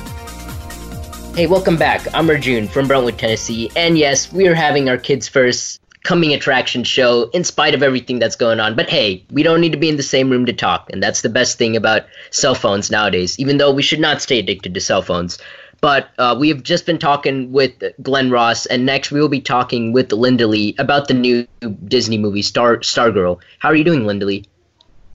Hey, 1.35 1.47
welcome 1.47 1.77
back. 1.77 2.07
I'm 2.15 2.31
Arjun 2.31 2.69
from 2.69 2.89
Brentwood, 2.89 3.19
Tennessee, 3.19 3.71
and 3.77 3.99
yes, 3.99 4.33
we 4.33 4.49
are 4.49 4.55
having 4.55 4.89
our 4.89 4.97
Kids 4.97 5.29
First 5.29 5.79
coming 6.05 6.33
attraction 6.33 6.83
show 6.83 7.29
in 7.35 7.45
spite 7.45 7.75
of 7.75 7.83
everything 7.83 8.19
that's 8.19 8.37
going 8.37 8.61
on. 8.61 8.77
But 8.77 8.89
hey, 8.89 9.27
we 9.31 9.43
don't 9.43 9.61
need 9.61 9.73
to 9.73 9.79
be 9.79 9.91
in 9.91 9.97
the 9.97 10.03
same 10.03 10.31
room 10.31 10.47
to 10.47 10.55
talk, 10.55 10.89
and 10.91 11.03
that's 11.03 11.21
the 11.21 11.29
best 11.29 11.59
thing 11.59 11.77
about 11.77 12.07
cell 12.31 12.55
phones 12.55 12.91
nowadays, 12.91 13.39
even 13.39 13.59
though 13.59 13.73
we 13.73 13.83
should 13.83 14.01
not 14.01 14.23
stay 14.23 14.39
addicted 14.39 14.73
to 14.73 14.81
cell 14.81 15.03
phones. 15.03 15.37
But 15.81 16.11
uh, 16.19 16.37
we 16.39 16.49
have 16.49 16.63
just 16.63 16.87
been 16.87 16.99
talking 16.99 17.53
with 17.53 17.73
Glenn 18.03 18.31
Ross, 18.31 18.67
and 18.67 18.87
next 18.87 19.11
we 19.11 19.21
will 19.21 19.29
be 19.29 19.41
talking 19.41 19.93
with 19.93 20.09
Lindalee 20.09 20.79
about 20.79 21.09
the 21.09 21.15
new 21.15 21.47
Disney 21.87 22.19
movie 22.19 22.43
Star 22.43 22.79
Stargirl. 22.79 23.41
How 23.59 23.69
are 23.69 23.75
you 23.75 23.85
doing, 23.85 24.03
Lindalee? 24.03 24.47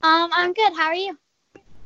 Um, 0.02 0.30
I'm 0.32 0.52
good. 0.52 0.72
How 0.74 0.86
are 0.86 0.94
you? 0.94 1.18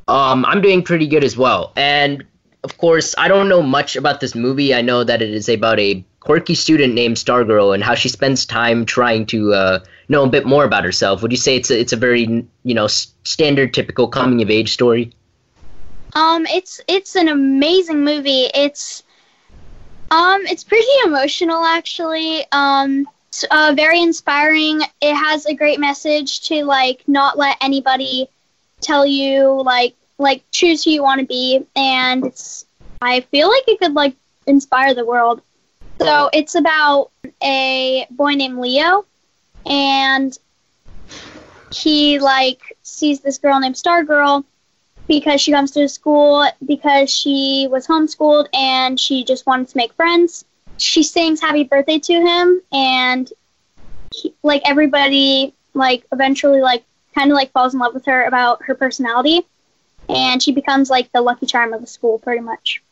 Um, 0.09 0.45
I'm 0.45 0.61
doing 0.61 0.83
pretty 0.83 1.07
good 1.07 1.25
as 1.25 1.37
well. 1.37 1.73
And 1.77 2.25
of 2.65 2.79
course, 2.79 3.15
I 3.19 3.29
don't 3.29 3.49
know 3.49 3.63
much 3.63 3.97
about 3.97 4.21
this 4.21 4.35
movie. 4.35 4.75
I 4.75 4.83
know 4.83 5.05
that 5.05 5.23
it 5.23 5.31
is 5.31 5.49
about 5.49 5.79
a 5.79 6.05
quirky 6.21 6.55
student 6.55 6.95
named 6.95 7.17
Stargirl 7.17 7.73
and 7.73 7.83
how 7.85 7.95
she 7.95 8.09
spends 8.09 8.45
time 8.45 8.85
trying 8.85 9.27
to 9.27 9.55
uh, 9.55 9.79
know 10.09 10.25
a 10.25 10.29
bit 10.29 10.47
more 10.47 10.65
about 10.65 10.85
herself. 10.85 11.23
Would 11.23 11.31
you 11.31 11.37
say 11.39 11.57
it's 11.57 11.71
a, 11.71 11.79
it's 11.79 11.93
a 11.93 11.97
very 11.97 12.23
you 12.65 12.75
know 12.75 12.89
standard, 12.89 13.73
typical 13.73 14.09
coming 14.09 14.43
of 14.43 14.51
age 14.51 14.73
story? 14.73 15.13
Um, 16.17 16.47
it's 16.47 16.81
it's 16.89 17.15
an 17.15 17.29
amazing 17.29 18.03
movie. 18.03 18.49
It's 18.55 19.03
um, 20.11 20.47
it's 20.47 20.65
pretty 20.65 20.89
emotional 21.05 21.63
actually. 21.63 22.47
Um, 22.53 23.07
it's, 23.29 23.45
uh, 23.51 23.75
very 23.77 24.01
inspiring. 24.01 24.81
It 25.03 25.15
has 25.15 25.45
a 25.45 25.53
great 25.53 25.79
message 25.79 26.41
to 26.49 26.65
like 26.65 27.03
not 27.07 27.37
let 27.37 27.59
anybody 27.61 28.29
tell 28.81 29.05
you 29.05 29.61
like 29.63 29.95
like 30.17 30.43
choose 30.53 30.83
who 30.83 30.91
you 30.91 31.03
want 31.03 31.21
to 31.21 31.27
be, 31.27 31.67
and 31.77 32.25
it's 32.25 32.65
I 33.03 33.21
feel 33.21 33.49
like 33.49 33.65
it 33.69 33.79
could 33.79 33.93
like 33.93 34.17
inspire 34.47 34.95
the 34.95 35.05
world. 35.05 35.43
So 35.99 36.31
it's 36.33 36.55
about 36.55 37.11
a 37.43 38.07
boy 38.09 38.33
named 38.33 38.57
Leo, 38.57 39.05
and 39.67 40.35
he 41.71 42.19
like 42.21 42.75
sees 42.83 43.21
this 43.21 43.37
girl 43.37 43.61
named 43.61 43.75
Stargirl 43.75 44.47
because 45.07 45.41
she 45.41 45.53
comes 45.53 45.71
to 45.73 45.89
school 45.89 46.47
because 46.65 47.11
she 47.11 47.69
was 47.71 47.87
homeschooled 47.87 48.47
and 48.53 48.99
she 48.99 49.25
just 49.25 49.47
wanted 49.47 49.69
to 49.69 49.77
make 49.77 49.93
friends. 49.95 50.45
She 50.79 51.03
sings 51.03 51.41
happy 51.41 51.65
birthday 51.65 51.99
to 51.99 52.13
him 52.15 52.61
and 52.73 53.33
he, 54.15 54.35
like 54.43 54.63
everybody 54.65 55.55
like 55.75 56.05
eventually 56.13 56.61
like 56.61 56.85
kind 57.15 57.31
of 57.31 57.35
like 57.35 57.53
falls 57.53 57.75
in 57.75 57.81
love 57.81 57.95
with 57.95 58.07
her 58.07 58.25
about 58.25 58.65
her 58.65 58.75
personality 58.75 59.47
and 60.09 60.43
she 60.43 60.53
becomes 60.53 60.91
like 60.91 61.11
the 61.13 61.21
lucky 61.21 61.47
charm 61.47 61.73
of 61.73 61.81
the 61.81 61.87
school 61.87 62.19
pretty 62.19 62.41
much. 62.41 62.83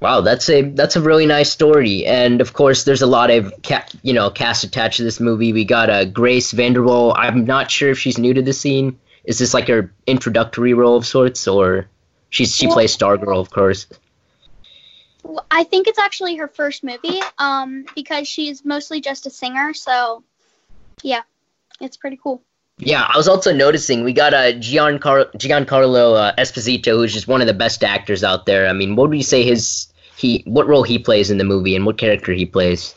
Wow, 0.00 0.22
that's 0.22 0.48
a 0.48 0.62
that's 0.62 0.96
a 0.96 1.00
really 1.02 1.26
nice 1.26 1.52
story, 1.52 2.06
and 2.06 2.40
of 2.40 2.54
course, 2.54 2.84
there's 2.84 3.02
a 3.02 3.06
lot 3.06 3.30
of 3.30 3.52
ca- 3.62 3.84
you 4.02 4.14
know 4.14 4.30
cast 4.30 4.64
attached 4.64 4.96
to 4.96 5.04
this 5.04 5.20
movie. 5.20 5.52
We 5.52 5.66
got 5.66 5.90
uh, 5.90 6.06
Grace 6.06 6.54
Vanderwaal. 6.54 7.12
I'm 7.14 7.44
not 7.44 7.70
sure 7.70 7.90
if 7.90 7.98
she's 7.98 8.16
new 8.16 8.32
to 8.32 8.40
the 8.40 8.54
scene. 8.54 8.98
Is 9.24 9.38
this 9.38 9.54
like 9.54 9.68
her 9.68 9.92
introductory 10.06 10.74
role 10.74 10.96
of 10.96 11.06
sorts, 11.06 11.46
or 11.46 11.88
she's 12.30 12.54
she 12.54 12.66
Well- 12.66 12.76
plays 12.76 12.96
Stargirl, 12.96 13.40
of 13.40 13.50
course? 13.50 13.86
I 15.50 15.64
think 15.64 15.86
it's 15.86 15.98
actually 15.98 16.36
her 16.36 16.48
first 16.48 16.82
movie 16.82 17.20
um 17.38 17.84
because 17.94 18.26
she's 18.26 18.64
mostly 18.64 19.00
just 19.00 19.26
a 19.26 19.30
singer, 19.30 19.74
so 19.74 20.24
yeah. 21.02 21.22
It's 21.80 21.96
pretty 21.96 22.18
cool. 22.22 22.42
Yeah, 22.78 23.02
I 23.02 23.16
was 23.16 23.28
also 23.28 23.52
noticing 23.52 24.04
we 24.04 24.14
got 24.14 24.32
a 24.32 24.54
Giancar- 24.58 25.30
Giancarlo 25.32 26.16
uh, 26.16 26.32
Esposito, 26.36 26.96
who's 26.96 27.12
just 27.12 27.28
one 27.28 27.42
of 27.42 27.46
the 27.46 27.54
best 27.54 27.84
actors 27.84 28.24
out 28.24 28.46
there. 28.46 28.66
I 28.68 28.72
mean, 28.72 28.96
what 28.96 29.10
would 29.10 29.18
you 29.18 29.24
say 29.24 29.42
his 29.44 29.92
he 30.16 30.42
what 30.46 30.66
role 30.66 30.82
he 30.82 30.98
plays 30.98 31.30
in 31.30 31.36
the 31.38 31.44
movie 31.44 31.76
and 31.76 31.84
what 31.84 31.98
character 31.98 32.32
he 32.32 32.46
plays? 32.46 32.94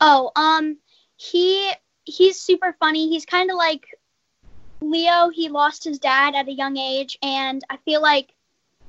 Oh, 0.00 0.32
um, 0.34 0.78
he 1.16 1.70
he's 2.04 2.40
super 2.40 2.76
funny. 2.80 3.08
He's 3.08 3.26
kind 3.26 3.50
of 3.50 3.56
like 3.56 3.86
Leo. 4.80 5.30
He 5.30 5.48
lost 5.48 5.84
his 5.84 5.98
dad 5.98 6.34
at 6.34 6.48
a 6.48 6.52
young 6.52 6.76
age, 6.76 7.18
and 7.22 7.62
I 7.70 7.78
feel 7.78 8.02
like 8.02 8.32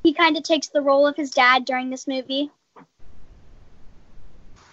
he 0.03 0.13
kind 0.13 0.37
of 0.37 0.43
takes 0.43 0.67
the 0.67 0.81
role 0.81 1.07
of 1.07 1.15
his 1.15 1.31
dad 1.31 1.65
during 1.65 1.89
this 1.89 2.07
movie. 2.07 2.51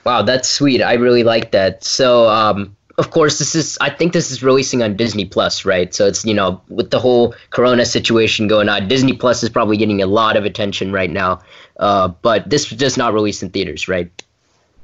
Wow, 0.04 0.22
that's 0.22 0.48
sweet. 0.48 0.82
I 0.82 0.94
really 0.94 1.22
like 1.22 1.52
that. 1.52 1.84
So, 1.84 2.28
um, 2.28 2.76
of 2.98 3.10
course, 3.10 3.38
this 3.38 3.54
is. 3.54 3.78
I 3.80 3.88
think 3.88 4.12
this 4.12 4.30
is 4.30 4.42
releasing 4.42 4.82
on 4.82 4.96
Disney 4.96 5.24
Plus, 5.24 5.64
right? 5.64 5.94
So 5.94 6.06
it's 6.06 6.24
you 6.24 6.34
know 6.34 6.60
with 6.68 6.90
the 6.90 6.98
whole 6.98 7.34
Corona 7.50 7.86
situation 7.86 8.48
going 8.48 8.68
on, 8.68 8.88
Disney 8.88 9.14
Plus 9.14 9.42
is 9.42 9.48
probably 9.48 9.76
getting 9.76 10.02
a 10.02 10.06
lot 10.06 10.36
of 10.36 10.44
attention 10.44 10.92
right 10.92 11.10
now. 11.10 11.42
Uh, 11.78 12.08
but 12.08 12.48
this 12.50 12.70
was 12.70 12.78
just 12.78 12.98
not 12.98 13.14
released 13.14 13.42
in 13.42 13.50
theaters, 13.50 13.88
right? 13.88 14.10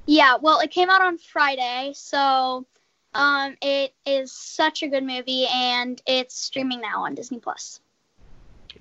Yeah, 0.07 0.37
well, 0.41 0.61
it 0.61 0.71
came 0.71 0.89
out 0.89 1.03
on 1.03 1.19
Friday, 1.19 1.93
so 1.95 2.65
um, 3.15 3.57
it 3.63 3.93
is 4.07 4.33
such 4.33 4.83
a 4.83 4.89
good 4.89 5.05
movie, 5.05 5.47
and 5.53 6.01
it's 6.07 6.39
streaming 6.39 6.81
now 6.81 7.05
on 7.05 7.15
Disney 7.15 7.39
Plus. 7.39 7.81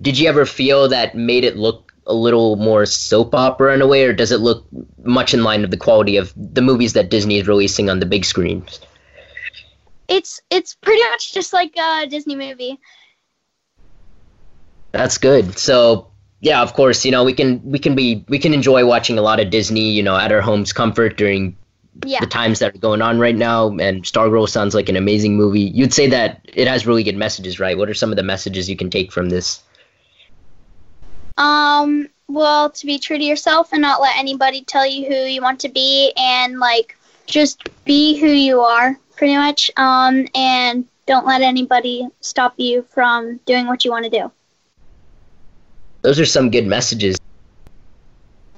Did 0.00 0.18
you 0.18 0.28
ever 0.28 0.46
feel 0.46 0.88
that 0.88 1.14
made 1.14 1.44
it 1.44 1.56
look 1.56 1.92
a 2.06 2.14
little 2.14 2.56
more 2.56 2.86
soap 2.86 3.34
opera 3.34 3.74
in 3.74 3.82
a 3.82 3.86
way, 3.86 4.04
or 4.04 4.12
does 4.12 4.30
it 4.32 4.40
look 4.40 4.66
much 5.02 5.34
in 5.34 5.44
line 5.44 5.64
of 5.64 5.70
the 5.70 5.76
quality 5.76 6.16
of 6.16 6.32
the 6.36 6.62
movies 6.62 6.92
that 6.92 7.10
Disney 7.10 7.38
is 7.38 7.48
releasing 7.48 7.90
on 7.90 8.00
the 8.00 8.06
big 8.06 8.24
screens? 8.24 8.80
It's 10.08 10.40
it's 10.50 10.74
pretty 10.74 11.02
much 11.10 11.32
just 11.34 11.52
like 11.52 11.76
a 11.76 12.06
Disney 12.06 12.34
movie. 12.34 12.78
That's 14.92 15.18
good. 15.18 15.58
So 15.58 16.08
yeah, 16.40 16.62
of 16.62 16.72
course, 16.72 17.04
you 17.04 17.10
know 17.10 17.24
we 17.24 17.34
can 17.34 17.60
we 17.62 17.78
can 17.78 17.94
be 17.94 18.24
we 18.28 18.38
can 18.38 18.54
enjoy 18.54 18.86
watching 18.86 19.18
a 19.18 19.22
lot 19.22 19.40
of 19.40 19.50
Disney, 19.50 19.90
you 19.90 20.02
know, 20.02 20.16
at 20.16 20.32
our 20.32 20.40
home's 20.40 20.72
comfort 20.72 21.16
during 21.16 21.56
Yeah. 22.04 22.20
the 22.20 22.26
times 22.26 22.60
that 22.60 22.74
are 22.74 22.78
going 22.78 23.02
on 23.02 23.18
right 23.18 23.34
now. 23.34 23.68
And 23.68 24.02
Stargirl 24.02 24.48
sounds 24.48 24.74
like 24.74 24.88
an 24.88 24.96
amazing 24.96 25.36
movie. 25.36 25.60
You'd 25.60 25.92
say 25.92 26.06
that 26.08 26.40
it 26.44 26.68
has 26.68 26.86
really 26.86 27.02
good 27.02 27.16
messages, 27.16 27.58
right? 27.58 27.76
What 27.76 27.88
are 27.88 27.94
some 27.94 28.10
of 28.10 28.16
the 28.16 28.22
messages 28.22 28.68
you 28.68 28.76
can 28.76 28.90
take 28.90 29.12
from 29.12 29.28
this? 29.28 29.62
Um, 31.36 32.08
well, 32.28 32.70
to 32.70 32.86
be 32.86 32.98
true 32.98 33.18
to 33.18 33.24
yourself 33.24 33.72
and 33.72 33.82
not 33.82 34.00
let 34.00 34.16
anybody 34.16 34.62
tell 34.62 34.86
you 34.86 35.06
who 35.06 35.14
you 35.14 35.40
want 35.40 35.60
to 35.60 35.68
be 35.68 36.12
and 36.16 36.58
like 36.58 36.96
just 37.26 37.68
be 37.84 38.18
who 38.18 38.28
you 38.28 38.60
are 38.60 38.98
pretty 39.16 39.36
much. 39.36 39.70
Um, 39.76 40.26
and 40.34 40.86
don't 41.06 41.26
let 41.26 41.40
anybody 41.40 42.06
stop 42.20 42.54
you 42.58 42.82
from 42.82 43.38
doing 43.46 43.66
what 43.66 43.84
you 43.84 43.90
want 43.90 44.04
to 44.04 44.10
do. 44.10 44.30
Those 46.02 46.20
are 46.20 46.26
some 46.26 46.50
good 46.50 46.66
messages. 46.66 47.18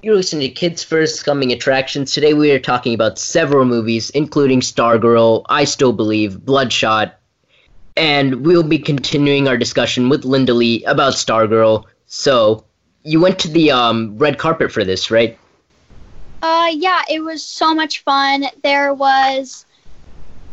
You're 0.02 0.16
listening 0.16 0.48
to 0.48 0.54
Kids 0.54 0.82
First 0.82 1.26
Coming 1.26 1.52
Attractions. 1.52 2.14
Today 2.14 2.32
we 2.32 2.50
are 2.52 2.58
talking 2.58 2.94
about 2.94 3.18
several 3.18 3.66
movies, 3.66 4.08
including 4.08 4.62
Stargirl, 4.62 5.44
I 5.50 5.64
Still 5.64 5.92
Believe, 5.92 6.42
Bloodshot, 6.42 7.16
and 7.98 8.46
we'll 8.46 8.62
be 8.62 8.78
continuing 8.78 9.46
our 9.46 9.58
discussion 9.58 10.08
with 10.08 10.22
Lindalee 10.22 10.84
about 10.86 11.12
Stargirl. 11.12 11.84
So, 12.06 12.64
you 13.02 13.20
went 13.20 13.38
to 13.40 13.48
the 13.48 13.72
um, 13.72 14.16
red 14.16 14.38
carpet 14.38 14.72
for 14.72 14.84
this, 14.84 15.10
right? 15.10 15.38
Uh, 16.40 16.70
yeah, 16.72 17.02
it 17.10 17.20
was 17.20 17.44
so 17.44 17.74
much 17.74 18.02
fun. 18.02 18.46
There 18.62 18.94
was, 18.94 19.66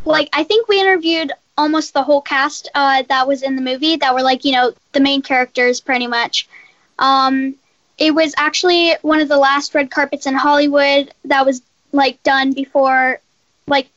like, 0.04 0.28
I 0.34 0.44
think 0.44 0.68
we 0.68 0.82
interviewed 0.82 1.32
almost 1.58 1.94
the 1.94 2.04
whole 2.04 2.22
cast 2.22 2.70
uh, 2.76 3.04
that 3.08 3.26
was 3.26 3.44
in 3.44 3.56
the 3.56 3.62
movie 3.62 3.96
that 3.96 4.14
were, 4.14 4.24
like, 4.24 4.44
you 4.44 4.52
know, 4.52 4.74
the 4.92 5.00
main 5.00 5.22
characters 5.22 5.80
pretty 5.80 6.08
much. 6.08 6.50
Um, 7.00 7.56
it 7.98 8.14
was 8.14 8.34
actually 8.38 8.94
one 9.02 9.20
of 9.20 9.28
the 9.28 9.38
last 9.38 9.74
red 9.74 9.90
carpets 9.90 10.26
in 10.26 10.34
Hollywood 10.34 11.14
that 11.26 11.46
was, 11.46 11.62
like, 11.92 12.22
done 12.24 12.54
before, 12.54 13.20
like, 13.68 13.90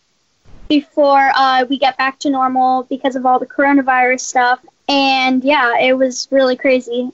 before 0.70 1.32
uh, 1.34 1.64
we 1.68 1.78
get 1.78 1.98
back 1.98 2.18
to 2.20 2.30
normal 2.30 2.84
because 2.84 3.16
of 3.16 3.26
all 3.26 3.38
the 3.38 3.46
coronavirus 3.46 4.20
stuff. 4.20 4.60
And 4.88 5.44
yeah, 5.44 5.78
it 5.80 5.92
was 5.92 6.28
really 6.30 6.56
crazy 6.56 7.10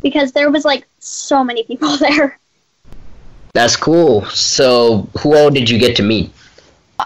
because 0.00 0.32
there 0.32 0.50
was 0.50 0.64
like 0.64 0.86
so 1.00 1.44
many 1.44 1.64
people 1.64 1.96
there. 1.98 2.38
That's 3.52 3.76
cool. 3.76 4.24
So, 4.26 5.08
who 5.18 5.36
all 5.36 5.50
did 5.50 5.68
you 5.68 5.78
get 5.78 5.96
to 5.96 6.02
meet? 6.02 6.32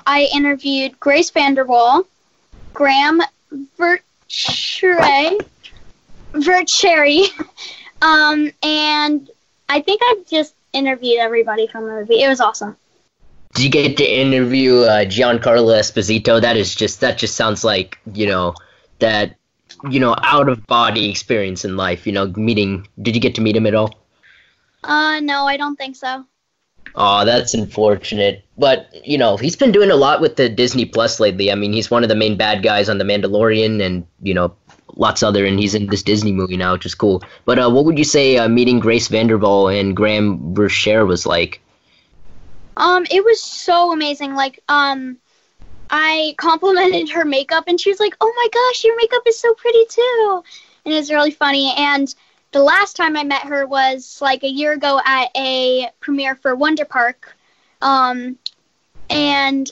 I 0.07 0.29
interviewed 0.35 0.99
Grace 1.01 1.31
Vanderwaal, 1.31 2.07
Graham 2.75 3.21
Verchere, 3.79 5.39
Verchere, 6.33 7.29
um, 8.03 8.51
and 8.63 9.31
I 9.69 9.81
think 9.81 10.01
I 10.03 10.23
just 10.29 10.55
interviewed 10.73 11.19
everybody 11.19 11.67
from 11.67 11.87
the 11.87 11.93
movie. 11.93 12.23
It 12.23 12.29
was 12.29 12.41
awesome. 12.41 12.77
Did 13.55 13.65
you 13.65 13.71
get 13.71 13.97
to 13.97 14.05
interview 14.05 14.81
uh, 14.81 15.05
Giancarlo 15.05 15.79
Esposito? 15.79 16.41
That 16.41 16.57
is 16.57 16.75
just 16.75 17.01
that 17.01 17.19
just 17.19 17.35
sounds 17.35 17.65
like 17.65 17.99
you 18.13 18.27
know 18.27 18.55
that 18.99 19.37
you 19.89 20.01
know 20.01 20.15
out 20.23 20.49
of 20.49 20.67
body 20.67 21.11
experience 21.11 21.65
in 21.65 21.77
life. 21.77 22.07
You 22.07 22.13
know, 22.13 22.27
meeting. 22.27 22.87
Did 23.01 23.15
you 23.15 23.21
get 23.21 23.35
to 23.37 23.41
meet 23.41 23.57
him 23.57 23.67
at 23.67 23.75
all? 23.75 23.99
Uh, 24.85 25.21
no, 25.21 25.47
I 25.47 25.57
don't 25.57 25.77
think 25.77 25.97
so. 25.97 26.25
Oh, 26.95 27.25
that's 27.25 27.55
unfortunate. 27.55 28.45
But, 28.57 28.89
you 29.05 29.19
know, 29.19 29.37
he's 29.37 29.57
been 29.57 29.73
doing 29.73 29.91
a 29.91 29.97
lot 29.97 30.21
with 30.21 30.37
the 30.37 30.49
Disney 30.49 30.85
Plus 30.85 31.21
lately. 31.21 31.53
I 31.53 31.55
mean, 31.55 31.73
he's 31.73 31.91
one 31.91 32.03
of 32.03 32.09
the 32.09 32.17
main 32.17 32.37
bad 32.37 32.63
guys 32.63 32.89
on 32.89 32.99
The 32.99 33.05
Mandalorian 33.05 33.81
and, 33.81 34.07
you 34.23 34.35
know, 34.35 34.55
lots 34.99 35.23
other, 35.23 35.47
and 35.47 35.59
he's 35.59 35.75
in 35.75 35.87
this 35.87 36.03
Disney 36.03 36.33
movie 36.33 36.57
now, 36.57 36.75
which 36.75 36.85
is 36.85 36.95
cool. 36.95 37.23
But 37.47 37.59
uh, 37.59 37.71
what 37.71 37.87
would 37.87 37.97
you 37.99 38.05
say 38.05 38.37
uh, 38.37 38.49
meeting 38.49 38.79
Grace 38.79 39.09
Vanderwaal 39.09 39.75
and 39.79 39.97
Graham 39.97 40.55
Verchere 40.55 41.07
was 41.07 41.25
like? 41.25 41.63
Um, 42.77 43.07
it 43.11 43.25
was 43.25 43.43
so 43.43 43.93
amazing. 43.93 44.35
Like, 44.35 44.63
um, 44.69 45.17
I 45.91 46.35
complimented 46.37 47.09
her 47.11 47.25
makeup, 47.25 47.65
and 47.67 47.81
she 47.81 47.91
was 47.91 48.01
like, 48.01 48.17
"Oh 48.21 48.33
my 48.37 48.49
gosh, 48.53 48.85
your 48.85 48.97
makeup 48.97 49.23
is 49.27 49.39
so 49.39 49.55
pretty 49.55 49.85
too," 49.89 50.45
and 50.85 50.93
it 50.93 50.97
was 50.99 51.11
really 51.11 51.31
funny. 51.31 51.73
And 51.77 52.15
the 52.53 52.63
last 52.63 52.97
time 52.97 53.17
I 53.17 53.25
met 53.25 53.43
her 53.43 53.67
was 53.67 54.21
like 54.21 54.43
a 54.43 54.49
year 54.49 54.73
ago 54.73 55.01
at 55.05 55.31
a 55.37 55.91
premiere 56.01 56.35
for 56.37 56.55
Wonder 56.55 56.85
Park. 56.85 57.35
Um, 57.83 58.39
and 59.11 59.71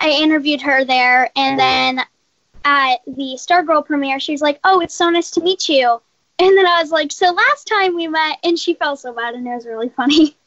I 0.00 0.10
interviewed 0.10 0.60
her 0.62 0.84
there. 0.84 1.30
And 1.36 1.58
then 1.58 2.00
at 2.66 2.96
the 3.06 3.38
Stargirl 3.38 3.86
premiere, 3.86 4.18
she 4.20 4.32
was 4.32 4.42
like, 4.42 4.58
Oh, 4.64 4.80
it's 4.80 4.94
so 4.94 5.08
nice 5.08 5.30
to 5.32 5.40
meet 5.40 5.68
you. 5.68 6.00
And 6.38 6.58
then 6.58 6.66
I 6.66 6.82
was 6.82 6.90
like, 6.90 7.12
So 7.12 7.32
last 7.32 7.66
time 7.66 7.94
we 7.94 8.08
met, 8.08 8.38
and 8.44 8.58
she 8.58 8.74
felt 8.74 9.00
so 9.00 9.14
bad, 9.14 9.34
and 9.34 9.46
it 9.46 9.54
was 9.54 9.64
really 9.64 9.88
funny. 9.88 10.36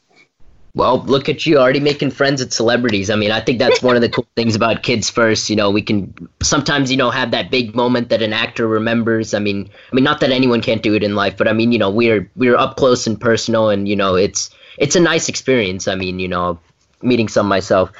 Well, 0.72 1.02
look 1.02 1.28
at 1.28 1.46
you 1.46 1.58
already 1.58 1.80
making 1.80 2.12
friends 2.12 2.40
with 2.40 2.52
celebrities. 2.52 3.10
I 3.10 3.16
mean, 3.16 3.32
I 3.32 3.40
think 3.40 3.58
that's 3.58 3.82
one 3.82 3.96
of 3.96 4.02
the 4.02 4.08
cool 4.08 4.26
things 4.36 4.54
about 4.54 4.84
Kids 4.84 5.10
First. 5.10 5.50
You 5.50 5.56
know, 5.56 5.68
we 5.68 5.82
can 5.82 6.14
sometimes, 6.42 6.92
you 6.92 6.96
know, 6.96 7.10
have 7.10 7.32
that 7.32 7.50
big 7.50 7.74
moment 7.74 8.08
that 8.10 8.22
an 8.22 8.32
actor 8.32 8.68
remembers. 8.68 9.34
I 9.34 9.40
mean, 9.40 9.68
I 9.90 9.94
mean, 9.94 10.04
not 10.04 10.20
that 10.20 10.30
anyone 10.30 10.62
can't 10.62 10.80
do 10.80 10.94
it 10.94 11.02
in 11.02 11.16
life, 11.16 11.36
but 11.36 11.48
I 11.48 11.52
mean, 11.54 11.72
you 11.72 11.78
know, 11.80 11.90
we're 11.90 12.30
we're 12.36 12.56
up 12.56 12.76
close 12.76 13.08
and 13.08 13.20
personal, 13.20 13.68
and 13.68 13.88
you 13.88 13.96
know, 13.96 14.14
it's 14.14 14.50
it's 14.78 14.94
a 14.94 15.00
nice 15.00 15.28
experience. 15.28 15.88
I 15.88 15.96
mean, 15.96 16.20
you 16.20 16.28
know, 16.28 16.60
meeting 17.02 17.26
some 17.26 17.48
myself. 17.48 17.90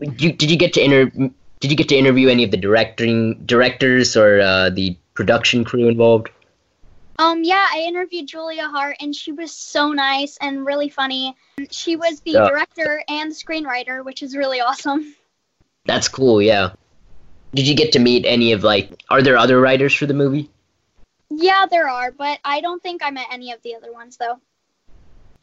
You, 0.00 0.32
did 0.32 0.50
you 0.50 0.56
get 0.56 0.72
to 0.72 0.84
inter? 0.84 1.30
Did 1.60 1.70
you 1.70 1.76
get 1.76 1.88
to 1.90 1.96
interview 1.96 2.28
any 2.28 2.42
of 2.44 2.50
the 2.50 2.56
directing 2.56 3.44
directors 3.44 4.16
or 4.16 4.40
uh, 4.40 4.70
the 4.70 4.96
production 5.14 5.64
crew 5.64 5.88
involved? 5.88 6.30
Um, 7.18 7.44
yeah, 7.44 7.66
I 7.70 7.80
interviewed 7.86 8.26
Julia 8.28 8.66
Hart, 8.66 8.96
and 9.00 9.14
she 9.14 9.30
was 9.30 9.52
so 9.52 9.92
nice 9.92 10.38
and 10.40 10.64
really 10.64 10.88
funny. 10.88 11.36
She 11.70 11.96
was 11.96 12.20
the 12.22 12.30
Yeah. 12.32 12.48
director 12.48 13.04
and 13.08 13.30
the 13.30 13.34
screenwriter, 13.34 14.02
which 14.02 14.22
is 14.22 14.34
really 14.34 14.60
awesome. 14.62 15.14
That's 15.84 16.08
cool. 16.08 16.40
Yeah. 16.40 16.70
Did 17.54 17.68
you 17.68 17.74
get 17.74 17.92
to 17.92 17.98
meet 17.98 18.24
any 18.24 18.52
of 18.52 18.64
like? 18.64 19.02
Are 19.10 19.20
there 19.20 19.36
other 19.36 19.60
writers 19.60 19.94
for 19.94 20.06
the 20.06 20.14
movie? 20.14 20.48
Yeah, 21.28 21.66
there 21.70 21.88
are, 21.88 22.10
but 22.10 22.38
I 22.42 22.62
don't 22.62 22.82
think 22.82 23.02
I 23.04 23.10
met 23.10 23.26
any 23.30 23.52
of 23.52 23.60
the 23.62 23.74
other 23.74 23.92
ones 23.92 24.16
though. 24.16 24.40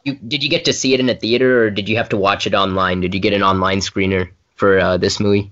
You 0.04 0.16
did 0.16 0.44
you 0.44 0.50
get 0.50 0.66
to 0.66 0.74
see 0.74 0.94
it 0.94 1.00
in 1.00 1.10
a 1.10 1.16
theater 1.16 1.64
or 1.64 1.70
did 1.70 1.88
you 1.90 1.98
have 1.98 2.10
to 2.10 2.18
watch 2.18 2.48
it 2.48 2.54
online? 2.56 3.02
Did 3.02 3.14
you 3.14 3.20
get 3.20 3.34
an 3.34 3.44
online 3.44 3.80
screener 3.80 4.32
for 4.56 4.80
uh, 4.80 4.98
this 4.98 5.20
movie? 5.20 5.52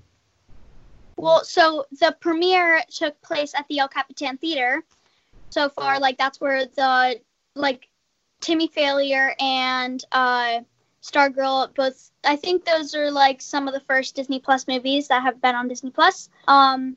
Well, 1.16 1.44
so 1.44 1.86
the 1.98 2.14
premiere 2.20 2.82
took 2.90 3.20
place 3.22 3.54
at 3.54 3.66
the 3.68 3.78
El 3.78 3.88
Capitan 3.88 4.36
Theater. 4.36 4.84
So 5.50 5.70
far, 5.70 5.98
like 5.98 6.18
that's 6.18 6.40
where 6.40 6.66
the 6.66 7.20
like 7.54 7.88
Timmy 8.40 8.68
Failure 8.68 9.34
and 9.40 10.04
uh, 10.12 10.60
Stargirl 11.02 11.74
both. 11.74 12.10
I 12.24 12.36
think 12.36 12.64
those 12.64 12.94
are 12.94 13.10
like 13.10 13.40
some 13.40 13.66
of 13.66 13.72
the 13.72 13.80
first 13.80 14.14
Disney 14.14 14.40
Plus 14.40 14.68
movies 14.68 15.08
that 15.08 15.22
have 15.22 15.40
been 15.40 15.54
on 15.54 15.68
Disney 15.68 15.90
Plus. 15.90 16.28
Um, 16.46 16.96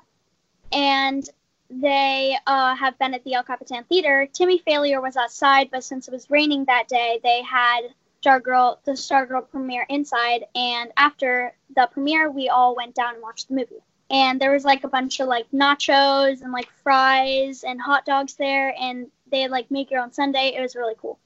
and 0.74 1.28
they 1.70 2.38
uh, 2.46 2.76
have 2.76 3.00
been 3.00 3.14
at 3.14 3.24
the 3.24 3.36
El 3.36 3.44
Capitan 3.44 3.86
Theater. 3.86 4.28
Timmy 4.34 4.58
Failure 4.58 5.00
was 5.00 5.16
outside, 5.16 5.70
but 5.72 5.84
since 5.84 6.08
it 6.08 6.12
was 6.12 6.30
raining 6.30 6.66
that 6.66 6.90
day, 6.90 7.20
they 7.24 7.42
had 7.44 7.82
Stargirl 8.22 8.84
the 8.84 8.94
Stargirl 8.94 9.50
premiere 9.50 9.86
inside. 9.88 10.46
And 10.56 10.92
after 10.98 11.54
the 11.74 11.88
premiere, 11.92 12.30
we 12.30 12.50
all 12.50 12.76
went 12.76 12.96
down 12.96 13.14
and 13.14 13.24
watched 13.24 13.48
the 13.48 13.56
movie 13.56 13.82
and 14.10 14.40
there 14.40 14.52
was 14.52 14.64
like 14.64 14.84
a 14.84 14.88
bunch 14.88 15.20
of 15.20 15.28
like 15.28 15.50
nachos 15.52 16.42
and 16.42 16.52
like 16.52 16.70
fries 16.84 17.64
and 17.64 17.80
hot 17.80 18.06
dogs 18.06 18.36
there 18.36 18.74
and 18.80 19.08
they 19.32 19.42
had 19.42 19.52
like 19.52 19.70
make 19.70 19.92
your 19.92 20.02
own 20.02 20.12
sundae. 20.12 20.56
It 20.56 20.62
was 20.62 20.76
really 20.76 20.96
cool. 21.00 21.20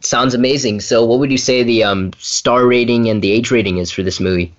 Sounds 0.00 0.34
amazing. 0.34 0.80
So, 0.80 1.04
what 1.04 1.20
would 1.20 1.30
you 1.30 1.38
say 1.38 1.62
the 1.62 1.84
um, 1.84 2.12
star 2.18 2.66
rating 2.66 3.08
and 3.08 3.22
the 3.22 3.30
age 3.30 3.50
rating 3.50 3.78
is 3.78 3.90
for 3.90 4.02
this 4.02 4.20
movie? 4.20 4.52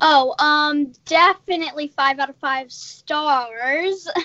oh 0.00 0.34
um 0.38 0.92
definitely 1.06 1.88
five 1.88 2.18
out 2.18 2.30
of 2.30 2.36
five 2.36 2.70
stars. 2.70 4.08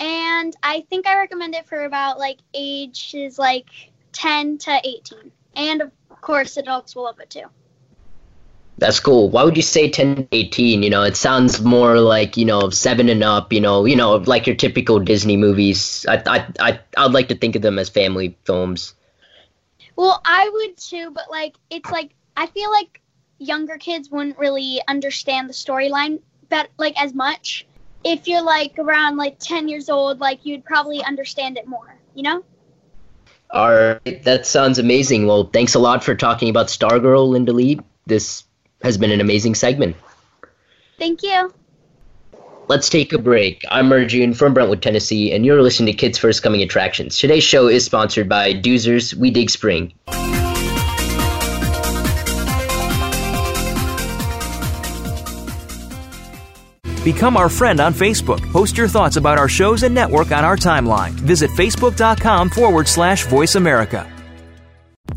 And 0.00 0.56
i 0.64 0.80
think 0.90 1.06
i 1.06 1.16
recommend 1.16 1.54
it 1.54 1.68
for 1.68 1.84
about 1.84 2.18
like 2.18 2.38
ages 2.54 3.38
like 3.38 3.68
10 4.10 4.58
to 4.58 4.80
18 4.82 5.30
and 5.54 5.80
of 5.80 5.92
course 6.20 6.56
adults 6.56 6.96
will 6.96 7.04
love 7.04 7.20
it 7.20 7.30
too 7.30 7.44
That's 8.82 8.98
cool. 8.98 9.30
Why 9.30 9.44
would 9.44 9.56
you 9.56 9.62
say 9.62 9.88
10 9.88 10.16
to 10.16 10.28
18? 10.32 10.82
You 10.82 10.90
know, 10.90 11.02
it 11.02 11.16
sounds 11.16 11.60
more 11.60 12.00
like, 12.00 12.36
you 12.36 12.44
know, 12.44 12.68
7 12.68 13.08
and 13.08 13.22
up, 13.22 13.52
you 13.52 13.60
know, 13.60 13.84
you 13.84 13.94
know, 13.94 14.16
like 14.16 14.46
your 14.46 14.56
typical 14.56 14.98
Disney 14.98 15.36
movies. 15.36 16.04
I 16.08 16.22
I 16.26 16.46
I 16.58 16.80
I'd 16.96 17.12
like 17.12 17.28
to 17.28 17.36
think 17.36 17.54
of 17.54 17.62
them 17.62 17.78
as 17.78 17.88
family 17.88 18.36
films. 18.44 18.94
Well, 19.94 20.20
I 20.24 20.48
would 20.52 20.76
too, 20.76 21.12
but 21.12 21.30
like 21.30 21.54
it's 21.70 21.90
like 21.90 22.10
I 22.36 22.46
feel 22.46 22.70
like 22.72 23.00
younger 23.38 23.78
kids 23.78 24.10
wouldn't 24.10 24.36
really 24.36 24.80
understand 24.88 25.48
the 25.48 25.54
storyline 25.54 26.20
but 26.52 26.68
like 26.76 27.00
as 27.02 27.14
much. 27.14 27.66
If 28.04 28.28
you're 28.28 28.42
like 28.42 28.78
around 28.78 29.16
like 29.16 29.38
10 29.38 29.68
years 29.68 29.88
old, 29.88 30.20
like 30.20 30.44
you'd 30.44 30.64
probably 30.64 31.02
understand 31.02 31.56
it 31.56 31.66
more, 31.66 31.96
you 32.14 32.24
know? 32.24 32.44
All 33.50 33.72
right, 33.72 34.22
that 34.24 34.44
sounds 34.44 34.78
amazing. 34.78 35.26
Well, 35.26 35.44
thanks 35.44 35.76
a 35.76 35.78
lot 35.78 36.04
for 36.04 36.14
talking 36.14 36.50
about 36.50 36.66
Stargirl, 36.66 37.30
Lindalee. 37.30 37.82
This 38.06 38.44
has 38.82 38.98
been 38.98 39.10
an 39.10 39.20
amazing 39.20 39.54
segment. 39.54 39.96
Thank 40.98 41.22
you. 41.22 41.52
Let's 42.68 42.88
take 42.88 43.12
a 43.12 43.18
break. 43.18 43.64
I'm 43.70 43.92
Arjun 43.92 44.34
from 44.34 44.54
Brentwood, 44.54 44.82
Tennessee, 44.82 45.32
and 45.32 45.44
you're 45.44 45.62
listening 45.62 45.92
to 45.92 45.98
Kids 45.98 46.16
First 46.16 46.42
Coming 46.42 46.62
Attractions. 46.62 47.18
Today's 47.18 47.44
show 47.44 47.66
is 47.66 47.84
sponsored 47.84 48.28
by 48.28 48.54
Doozers 48.54 49.14
We 49.14 49.30
Dig 49.30 49.50
Spring. 49.50 49.92
Become 57.04 57.36
our 57.36 57.48
friend 57.48 57.80
on 57.80 57.92
Facebook. 57.92 58.40
Post 58.52 58.78
your 58.78 58.86
thoughts 58.86 59.16
about 59.16 59.36
our 59.36 59.48
shows 59.48 59.82
and 59.82 59.92
network 59.92 60.30
on 60.30 60.44
our 60.44 60.56
timeline. 60.56 61.10
Visit 61.10 61.50
facebook.com 61.50 62.48
forward 62.50 62.86
slash 62.86 63.26
voice 63.26 63.56
America. 63.56 64.11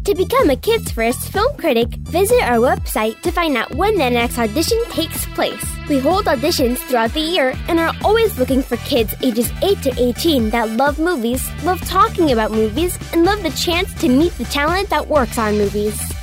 To 0.05 0.13
become 0.13 0.51
a 0.51 0.55
Kids 0.55 0.91
First 0.91 1.31
film 1.31 1.57
critic, 1.57 1.87
visit 2.03 2.39
our 2.43 2.57
website 2.57 3.19
to 3.21 3.31
find 3.31 3.57
out 3.57 3.73
when 3.73 3.97
the 3.97 4.07
next 4.07 4.37
audition 4.37 4.79
takes 4.91 5.25
place. 5.33 5.65
We 5.89 5.97
hold 5.97 6.25
auditions 6.25 6.77
throughout 6.77 7.11
the 7.13 7.21
year 7.21 7.55
and 7.67 7.79
are 7.79 7.91
always 8.03 8.37
looking 8.37 8.61
for 8.61 8.77
kids 8.77 9.15
ages 9.23 9.51
8 9.63 9.81
to 9.81 9.93
18 9.97 10.51
that 10.51 10.69
love 10.69 10.99
movies, 10.99 11.49
love 11.63 11.81
talking 11.87 12.31
about 12.33 12.51
movies, 12.51 12.99
and 13.13 13.25
love 13.25 13.41
the 13.41 13.49
chance 13.49 13.91
to 13.95 14.07
meet 14.07 14.31
the 14.33 14.45
talent 14.45 14.91
that 14.91 15.07
works 15.07 15.39
on 15.39 15.57
movies. 15.57 15.99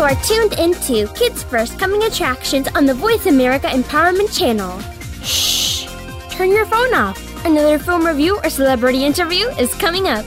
You 0.00 0.06
are 0.06 0.22
tuned 0.22 0.54
into 0.54 1.12
Kids 1.12 1.42
First 1.42 1.78
Coming 1.78 2.04
Attractions 2.04 2.66
on 2.68 2.86
the 2.86 2.94
Voice 2.94 3.26
America 3.26 3.66
Empowerment 3.66 4.34
Channel. 4.34 4.80
Shh! 5.22 5.84
Turn 6.34 6.48
your 6.48 6.64
phone 6.64 6.94
off. 6.94 7.44
Another 7.44 7.78
film 7.78 8.06
review 8.06 8.38
or 8.42 8.48
celebrity 8.48 9.04
interview 9.04 9.48
is 9.58 9.74
coming 9.74 10.08
up. 10.08 10.24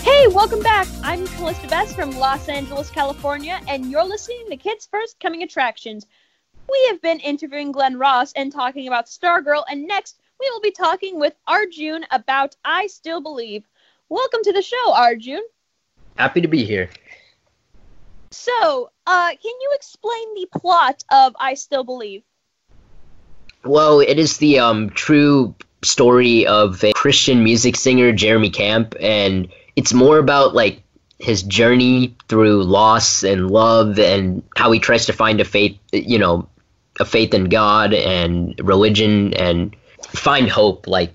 Hey, 0.00 0.28
welcome 0.28 0.62
back. 0.62 0.88
I'm 1.02 1.26
Calista 1.26 1.68
Best 1.68 1.94
from 1.94 2.12
Los 2.12 2.48
Angeles, 2.48 2.88
California, 2.88 3.60
and 3.68 3.90
you're 3.90 4.02
listening 4.02 4.46
to 4.48 4.56
Kids 4.56 4.88
First 4.90 5.20
Coming 5.20 5.42
Attractions. 5.42 6.06
We 6.66 6.86
have 6.88 7.02
been 7.02 7.20
interviewing 7.20 7.72
Glenn 7.72 7.98
Ross 7.98 8.32
and 8.32 8.50
talking 8.50 8.88
about 8.88 9.08
Stargirl, 9.08 9.64
and 9.68 9.86
next 9.86 10.18
we 10.40 10.48
will 10.48 10.62
be 10.62 10.70
talking 10.70 11.20
with 11.20 11.34
Arjun 11.46 12.06
about 12.12 12.56
I 12.64 12.86
Still 12.86 13.20
Believe. 13.20 13.68
Welcome 14.08 14.40
to 14.44 14.54
the 14.54 14.62
show, 14.62 14.92
Arjun. 14.94 15.42
Happy 16.16 16.40
to 16.40 16.48
be 16.48 16.64
here. 16.64 16.88
So, 18.36 18.90
uh, 19.06 19.30
can 19.30 19.54
you 19.60 19.72
explain 19.74 20.34
the 20.34 20.46
plot 20.58 21.02
of 21.10 21.34
I 21.40 21.54
Still 21.54 21.84
Believe? 21.84 22.22
Well, 23.64 24.00
it 24.00 24.18
is 24.18 24.36
the 24.36 24.58
um, 24.58 24.90
true 24.90 25.54
story 25.82 26.46
of 26.46 26.84
a 26.84 26.92
Christian 26.92 27.42
music 27.42 27.76
singer, 27.76 28.12
Jeremy 28.12 28.50
Camp, 28.50 28.94
and 29.00 29.48
it's 29.74 29.94
more 29.94 30.18
about 30.18 30.54
like 30.54 30.82
his 31.18 31.42
journey 31.42 32.14
through 32.28 32.62
loss 32.62 33.22
and 33.22 33.50
love 33.50 33.98
and 33.98 34.42
how 34.54 34.70
he 34.70 34.80
tries 34.80 35.06
to 35.06 35.14
find 35.14 35.40
a 35.40 35.44
faith, 35.44 35.78
you 35.92 36.18
know, 36.18 36.46
a 37.00 37.06
faith 37.06 37.32
in 37.32 37.44
God 37.44 37.94
and 37.94 38.54
religion 38.62 39.32
and 39.34 39.74
find 40.02 40.48
hope 40.48 40.86
like 40.86 41.14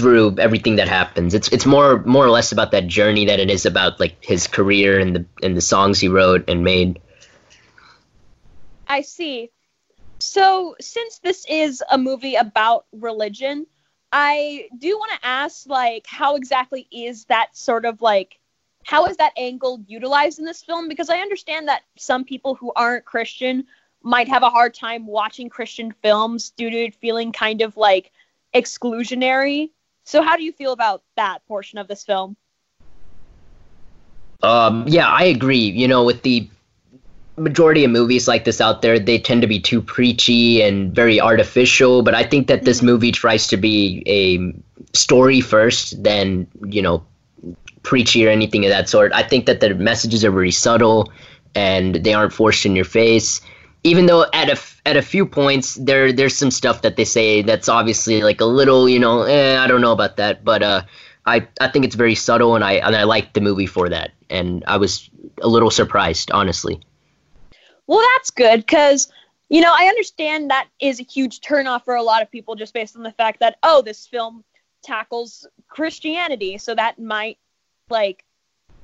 through 0.00 0.36
everything 0.38 0.76
that 0.76 0.88
happens. 0.88 1.34
It's 1.34 1.48
it's 1.48 1.66
more 1.66 2.02
more 2.04 2.24
or 2.24 2.30
less 2.30 2.52
about 2.52 2.72
that 2.72 2.86
journey 2.86 3.24
than 3.26 3.38
it 3.38 3.50
is 3.50 3.66
about 3.66 4.00
like 4.00 4.16
his 4.24 4.46
career 4.46 4.98
and 4.98 5.14
the 5.14 5.24
and 5.42 5.56
the 5.56 5.60
songs 5.60 6.00
he 6.00 6.08
wrote 6.08 6.48
and 6.48 6.64
made. 6.64 7.00
I 8.88 9.02
see. 9.02 9.50
So, 10.18 10.76
since 10.80 11.18
this 11.20 11.46
is 11.48 11.82
a 11.90 11.96
movie 11.96 12.34
about 12.34 12.86
religion, 12.92 13.66
I 14.12 14.68
do 14.76 14.98
want 14.98 15.12
to 15.12 15.26
ask 15.26 15.66
like 15.68 16.06
how 16.06 16.36
exactly 16.36 16.88
is 16.90 17.26
that 17.26 17.56
sort 17.56 17.84
of 17.84 18.02
like 18.02 18.38
how 18.84 19.06
is 19.06 19.16
that 19.18 19.32
angle 19.36 19.84
utilized 19.86 20.38
in 20.38 20.44
this 20.44 20.62
film 20.62 20.88
because 20.88 21.10
I 21.10 21.18
understand 21.18 21.68
that 21.68 21.82
some 21.96 22.24
people 22.24 22.54
who 22.54 22.72
aren't 22.74 23.04
Christian 23.04 23.66
might 24.02 24.28
have 24.28 24.42
a 24.42 24.50
hard 24.50 24.74
time 24.74 25.06
watching 25.06 25.48
Christian 25.48 25.92
films 26.02 26.50
due 26.50 26.70
to 26.70 26.90
feeling 26.90 27.32
kind 27.32 27.60
of 27.60 27.76
like 27.76 28.12
exclusionary. 28.54 29.70
So 30.10 30.22
how 30.22 30.36
do 30.36 30.42
you 30.42 30.50
feel 30.50 30.72
about 30.72 31.04
that 31.14 31.46
portion 31.46 31.78
of 31.78 31.86
this 31.86 32.02
film? 32.02 32.36
Um, 34.42 34.84
yeah, 34.88 35.06
I 35.06 35.22
agree. 35.22 35.70
You 35.70 35.86
know, 35.86 36.02
with 36.02 36.22
the 36.22 36.48
majority 37.36 37.84
of 37.84 37.92
movies 37.92 38.26
like 38.26 38.44
this 38.44 38.60
out 38.60 38.82
there, 38.82 38.98
they 38.98 39.20
tend 39.20 39.40
to 39.42 39.46
be 39.46 39.60
too 39.60 39.80
preachy 39.80 40.62
and 40.62 40.92
very 40.92 41.20
artificial. 41.20 42.02
But 42.02 42.16
I 42.16 42.24
think 42.24 42.48
that 42.48 42.64
this 42.64 42.82
movie 42.82 43.12
tries 43.12 43.46
to 43.46 43.56
be 43.56 44.02
a 44.08 44.52
story 44.98 45.40
first, 45.40 46.02
then 46.02 46.48
you 46.66 46.82
know, 46.82 47.04
preachy 47.84 48.26
or 48.26 48.30
anything 48.30 48.64
of 48.64 48.70
that 48.70 48.88
sort. 48.88 49.12
I 49.12 49.22
think 49.22 49.46
that 49.46 49.60
the 49.60 49.74
messages 49.74 50.24
are 50.24 50.32
very 50.32 50.50
subtle 50.50 51.12
and 51.54 51.94
they 51.94 52.14
aren't 52.14 52.32
forced 52.32 52.66
in 52.66 52.74
your 52.74 52.84
face. 52.84 53.40
Even 53.82 54.06
though 54.06 54.26
at 54.32 54.50
a 54.50 54.60
at 54.84 54.96
a 54.96 55.02
few 55.02 55.24
points 55.24 55.74
there 55.74 56.12
there's 56.12 56.36
some 56.36 56.50
stuff 56.50 56.82
that 56.82 56.96
they 56.96 57.04
say 57.04 57.42
that's 57.42 57.68
obviously 57.68 58.22
like 58.22 58.40
a 58.40 58.44
little 58.44 58.88
you 58.88 58.98
know 58.98 59.22
eh, 59.22 59.58
I 59.58 59.66
don't 59.66 59.80
know 59.80 59.92
about 59.92 60.16
that, 60.16 60.44
but 60.44 60.62
uh, 60.62 60.82
I 61.26 61.46
I 61.60 61.68
think 61.68 61.84
it's 61.84 61.94
very 61.94 62.14
subtle 62.14 62.54
and 62.54 62.64
I 62.64 62.74
and 62.74 62.94
I 62.96 63.04
like 63.04 63.32
the 63.32 63.40
movie 63.40 63.66
for 63.66 63.88
that. 63.88 64.12
And 64.28 64.64
I 64.66 64.76
was 64.76 65.10
a 65.40 65.48
little 65.48 65.70
surprised, 65.70 66.30
honestly. 66.30 66.80
Well, 67.86 68.04
that's 68.14 68.30
good 68.30 68.60
because 68.60 69.10
you 69.48 69.60
know 69.60 69.74
I 69.76 69.86
understand 69.86 70.50
that 70.50 70.68
is 70.80 71.00
a 71.00 71.04
huge 71.04 71.40
turnoff 71.40 71.84
for 71.84 71.94
a 71.94 72.02
lot 72.02 72.22
of 72.22 72.30
people 72.30 72.54
just 72.54 72.74
based 72.74 72.96
on 72.96 73.02
the 73.02 73.12
fact 73.12 73.40
that 73.40 73.58
oh 73.62 73.82
this 73.82 74.06
film 74.06 74.44
tackles 74.82 75.46
Christianity, 75.68 76.58
so 76.58 76.74
that 76.74 76.98
might 76.98 77.38
like 77.88 78.24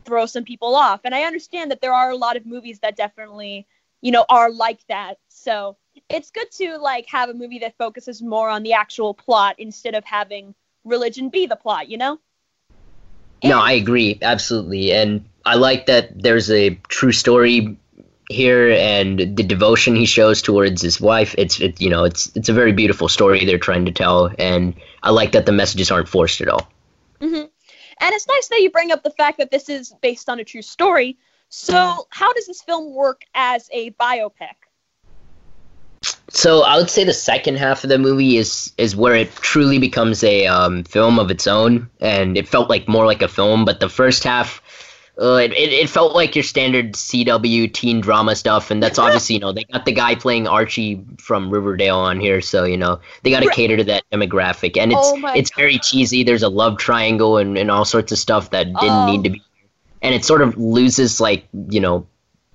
throw 0.05 0.27
some 0.27 0.45
people 0.45 0.75
off. 0.75 1.01
And 1.05 1.15
I 1.15 1.23
understand 1.23 1.71
that 1.71 1.81
there 1.81 1.93
are 1.93 2.11
a 2.11 2.17
lot 2.17 2.37
of 2.37 2.47
movies 2.47 2.79
that 2.81 2.97
definitely 2.97 3.67
you 4.01 4.13
know 4.13 4.25
are 4.29 4.51
like 4.51 4.81
that. 4.89 5.19
So 5.29 5.77
it's 6.09 6.31
good 6.31 6.51
to 6.53 6.79
like 6.79 7.07
have 7.09 7.29
a 7.29 7.35
movie 7.35 7.61
that 7.61 7.77
focuses 7.79 8.23
more 8.23 8.49
on 8.49 8.63
the 8.63 8.75
actual 8.75 9.15
plot 9.15 9.57
instead 9.59 9.95
of 9.95 10.05
having 10.05 10.55
religion 10.85 11.31
be 11.31 11.47
the 11.47 11.57
plot. 11.57 11.89
You 11.89 11.99
know. 11.99 12.21
And- 13.43 13.51
no, 13.51 13.61
I 13.61 13.73
agree 13.73 14.19
absolutely, 14.23 14.93
and 14.93 15.25
I 15.45 15.57
like 15.57 15.87
that 15.87 16.21
there's 16.21 16.51
a 16.51 16.71
true 16.89 17.13
story 17.13 17.79
here 18.29 18.71
and 18.71 19.19
the 19.19 19.43
devotion 19.43 19.95
he 19.95 20.05
shows 20.05 20.43
towards 20.43 20.83
his 20.83 21.01
wife 21.01 21.35
it's 21.39 21.61
it, 21.61 21.81
you 21.81 21.89
know 21.89 22.05
it's 22.05 22.35
it's 22.35 22.49
a 22.49 22.53
very 22.53 22.73
beautiful 22.73 23.09
story 23.09 23.45
they're 23.45 23.59
trying 23.59 23.85
to 23.85 23.93
tell 23.93 24.33
and 24.39 24.75
i 25.03 25.11
like 25.11 25.33
that 25.33 25.47
the 25.47 25.53
messages 25.53 25.93
aren't 25.93 26.09
forced 26.09 26.41
at 26.41 26.49
all 26.49 26.69
mm-hmm. 27.21 27.35
and 27.35 27.51
it's 28.01 28.27
nice 28.27 28.49
that 28.49 28.61
you 28.61 28.71
bring 28.71 28.91
up 28.91 29.05
the 29.05 29.11
fact 29.11 29.39
that 29.39 29.53
this 29.53 29.69
is 29.69 29.95
based 30.03 30.29
on 30.29 30.41
a 30.41 30.45
true 30.45 30.63
story 30.63 31.17
so 31.49 32.07
how 32.11 32.33
does 32.33 32.47
this 32.47 32.63
film 32.63 32.95
work 32.95 33.23
as 33.35 33.69
a 33.73 33.91
biopic? 33.93 34.55
So 36.29 36.63
i 36.63 36.77
would 36.77 36.91
say 36.91 37.05
the 37.05 37.15
second 37.15 37.57
half 37.57 37.83
of 37.85 37.91
the 37.91 37.99
movie 37.99 38.37
is 38.37 38.73
is 38.79 38.95
where 38.95 39.15
it 39.15 39.35
truly 39.37 39.79
becomes 39.79 40.23
a 40.23 40.47
um, 40.47 40.85
film 40.85 41.19
of 41.19 41.31
its 41.31 41.47
own. 41.47 41.89
And 42.01 42.37
it 42.37 42.49
felt 42.49 42.69
like 42.69 42.89
more 42.89 43.07
like 43.07 43.23
a 43.23 43.29
film 43.29 43.65
but 43.65 43.81
the 43.81 43.89
first 43.89 44.25
half 44.25 44.61
uh, 45.19 45.37
it, 45.37 45.53
it, 45.53 45.73
it 45.73 45.89
felt 45.89 46.15
like 46.15 46.35
your 46.37 46.43
standard 46.43 46.93
CW 46.93 47.73
teen 47.73 48.03
drama 48.03 48.37
stuff, 48.37 48.71
and 48.71 48.83
that's 48.83 48.99
obviously 49.07 49.37
you 49.37 49.41
know 49.41 49.53
they 49.53 49.65
got 49.65 49.87
the 49.87 49.93
guy 49.93 50.15
playing 50.15 50.47
Archie 50.47 51.03
from 51.19 51.51
Riverdale 51.51 51.97
on 51.97 52.21
here, 52.21 52.43
so 52.43 52.65
you 52.65 52.77
know 52.77 53.01
they 53.23 53.31
got 53.31 53.43
to 53.43 53.51
cater 53.51 53.79
to 53.79 53.85
that 53.85 54.05
demographic, 54.13 54.77
and 54.77 54.93
it's 54.93 55.01
Oh 55.03 55.33
it's 55.35 55.55
very 55.57 55.79
cheesy. 55.79 56.23
There's 56.23 56.43
a 56.43 56.49
love 56.51 56.77
triangle 56.77 57.39
and, 57.39 57.57
and 57.57 57.71
all 57.71 57.87
sorts 57.87 58.13
of 58.13 58.19
stuff 58.19 58.51
that 58.51 58.67
didn't 58.67 58.91
Oh. 58.91 59.07
need 59.07 59.25
to 59.25 59.31
be, 59.31 59.43
and 60.07 60.15
it 60.15 60.25
sort 60.25 60.41
of 60.41 60.57
loses 60.57 61.21
like 61.21 61.47
you 61.69 61.81
know 61.81 62.07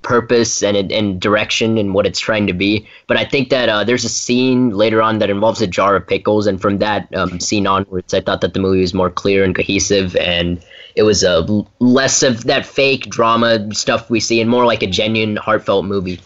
purpose 0.01 0.63
and 0.63 0.91
and 0.91 1.21
direction 1.21 1.77
and 1.77 1.93
what 1.93 2.07
it's 2.07 2.19
trying 2.19 2.47
to 2.47 2.53
be. 2.53 2.87
But 3.07 3.17
I 3.17 3.25
think 3.25 3.49
that 3.49 3.69
uh, 3.69 3.83
there's 3.83 4.05
a 4.05 4.09
scene 4.09 4.69
later 4.69 5.01
on 5.01 5.19
that 5.19 5.29
involves 5.29 5.61
a 5.61 5.67
jar 5.67 5.95
of 5.97 6.07
pickles, 6.07 6.47
and 6.47 6.61
from 6.61 6.79
that 6.79 7.13
um, 7.13 7.39
scene 7.39 7.67
onwards, 7.67 8.13
I 8.13 8.21
thought 8.21 8.41
that 8.41 8.53
the 8.53 8.59
movie 8.59 8.81
was 8.81 8.93
more 8.93 9.11
clear 9.11 9.43
and 9.43 9.53
cohesive, 9.53 10.15
and 10.15 10.63
it 10.95 11.03
was 11.03 11.23
uh, 11.23 11.45
less 11.79 12.23
of 12.23 12.45
that 12.45 12.65
fake 12.65 13.09
drama 13.09 13.73
stuff 13.75 14.09
we 14.09 14.19
see, 14.21 14.41
and 14.41 14.49
more 14.49 14.65
like 14.65 14.81
a 14.81 14.87
genuine, 14.87 15.35
heartfelt 15.35 15.85
movie. 15.85 16.19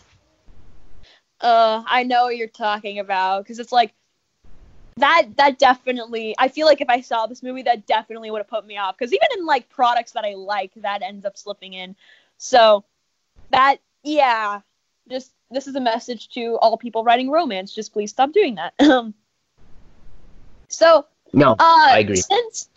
uh 1.41 1.83
i 1.88 2.03
know 2.03 2.23
what 2.25 2.38
you're 2.38 2.47
talking 2.47 2.99
about 2.99 3.43
because 3.43 3.59
it's 3.59 3.71
like 3.71 3.93
that 4.97 5.27
that 5.36 5.60
definitely 5.60 6.36
I 6.38 6.47
feel 6.47 6.65
like 6.65 6.81
if 6.81 6.89
I 6.89 7.01
saw 7.01 7.27
this 7.27 7.43
movie 7.43 7.63
that 7.63 7.86
definitely 7.86 8.31
would 8.31 8.39
have 8.39 8.47
put 8.47 8.65
me 8.65 8.77
off 8.77 8.97
because 8.97 9.12
even 9.12 9.27
in 9.38 9.45
like 9.45 9.69
products 9.69 10.13
that 10.13 10.23
I 10.23 10.36
like 10.36 10.71
that 10.77 11.01
ends 11.01 11.25
up 11.25 11.38
slipping 11.38 11.73
in. 11.73 11.95
So 12.38 12.86
that 13.51 13.77
yeah, 14.03 14.62
just 15.10 15.34
this 15.51 15.67
is 15.67 15.75
a 15.75 15.81
message 15.81 16.29
to 16.29 16.58
all 16.62 16.77
people 16.77 17.03
writing 17.03 17.29
romance. 17.29 17.73
Just 17.73 17.91
please 17.91 18.12
stop 18.12 18.31
doing 18.31 18.55
that. 18.55 18.73
so 20.69 21.05
no, 21.34 21.51
uh, 21.51 21.55
I 21.60 21.99
agree. 21.99 22.15
Since 22.15 22.69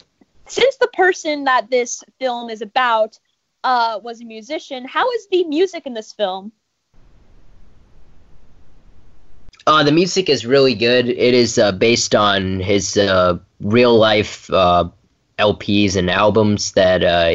since 0.47 0.77
the 0.77 0.89
person 0.89 1.45
that 1.45 1.71
this 1.71 2.03
film 2.19 2.51
is 2.51 2.63
about 2.63 3.19
uh, 3.63 4.01
was 4.03 4.21
a 4.21 4.25
musician, 4.25 4.85
how 4.87 5.09
is 5.13 5.29
the 5.29 5.45
music 5.45 5.87
in 5.87 5.95
this 5.95 6.13
film? 6.13 6.51
Uh, 9.69 9.83
the 9.83 9.93
music 9.93 10.31
is 10.31 10.47
really 10.47 10.75
good. 10.75 11.11
It 11.11 11.35
is 11.35 11.59
uh, 11.59 11.73
based 11.73 12.15
on 12.15 12.59
his 12.59 12.97
uh, 12.97 13.39
real 13.61 13.99
life 13.99 14.51
uh, 14.51 14.89
LPs 15.39 15.95
and 15.95 16.11
albums 16.11 16.73
that 16.73 17.05
uh, 17.05 17.35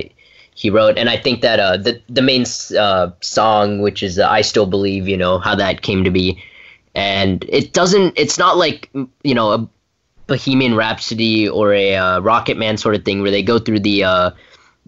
he 0.55 0.71
wrote, 0.71 0.97
and 0.97 1.11
I 1.11 1.17
think 1.17 1.41
that 1.41 1.59
uh, 1.59 1.77
the 1.77 2.01
the 2.09 2.23
main 2.23 2.45
song, 2.45 3.81
which 3.83 4.01
is 4.01 4.17
"I 4.17 4.41
Still 4.41 4.65
Believe," 4.65 5.07
you 5.07 5.15
know 5.15 5.37
how 5.37 5.53
that 5.53 5.83
came 5.83 6.03
to 6.05 6.09
be, 6.09 6.41
and 6.95 7.45
it 7.49 7.71
doesn't. 7.71 8.17
It's 8.17 8.39
not 8.39 8.57
like 8.57 8.89
you 9.23 9.35
know 9.35 9.51
a 9.51 9.69
Bohemian 10.25 10.73
Rhapsody 10.73 11.47
or 11.47 11.71
a 11.71 11.95
uh, 11.95 12.19
Rocket 12.21 12.57
Man 12.57 12.77
sort 12.77 12.95
of 12.95 13.05
thing 13.05 13.21
where 13.21 13.29
they 13.29 13.43
go 13.43 13.59
through 13.59 13.81
the 13.81 14.33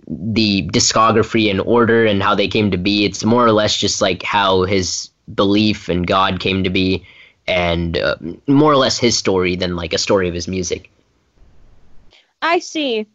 the 0.07 0.67
discography 0.69 1.47
in 1.51 1.59
order 1.59 2.07
and 2.07 2.23
how 2.23 2.33
they 2.33 2.47
came 2.47 2.71
to 2.71 2.77
be. 2.77 3.05
It's 3.05 3.23
more 3.23 3.45
or 3.45 3.51
less 3.51 3.77
just 3.77 4.01
like 4.01 4.23
how 4.23 4.63
his 4.63 5.11
belief 5.35 5.89
in 5.89 6.03
God 6.03 6.39
came 6.39 6.63
to 6.63 6.71
be, 6.71 7.05
and 7.47 7.97
uh, 7.97 8.15
more 8.47 8.71
or 8.71 8.77
less 8.77 8.97
his 8.97 9.17
story 9.17 9.55
than 9.55 9.75
like 9.75 9.93
a 9.93 9.97
story 9.97 10.27
of 10.27 10.33
his 10.33 10.47
music. 10.47 10.91
I 12.41 12.59
see. 12.59 13.07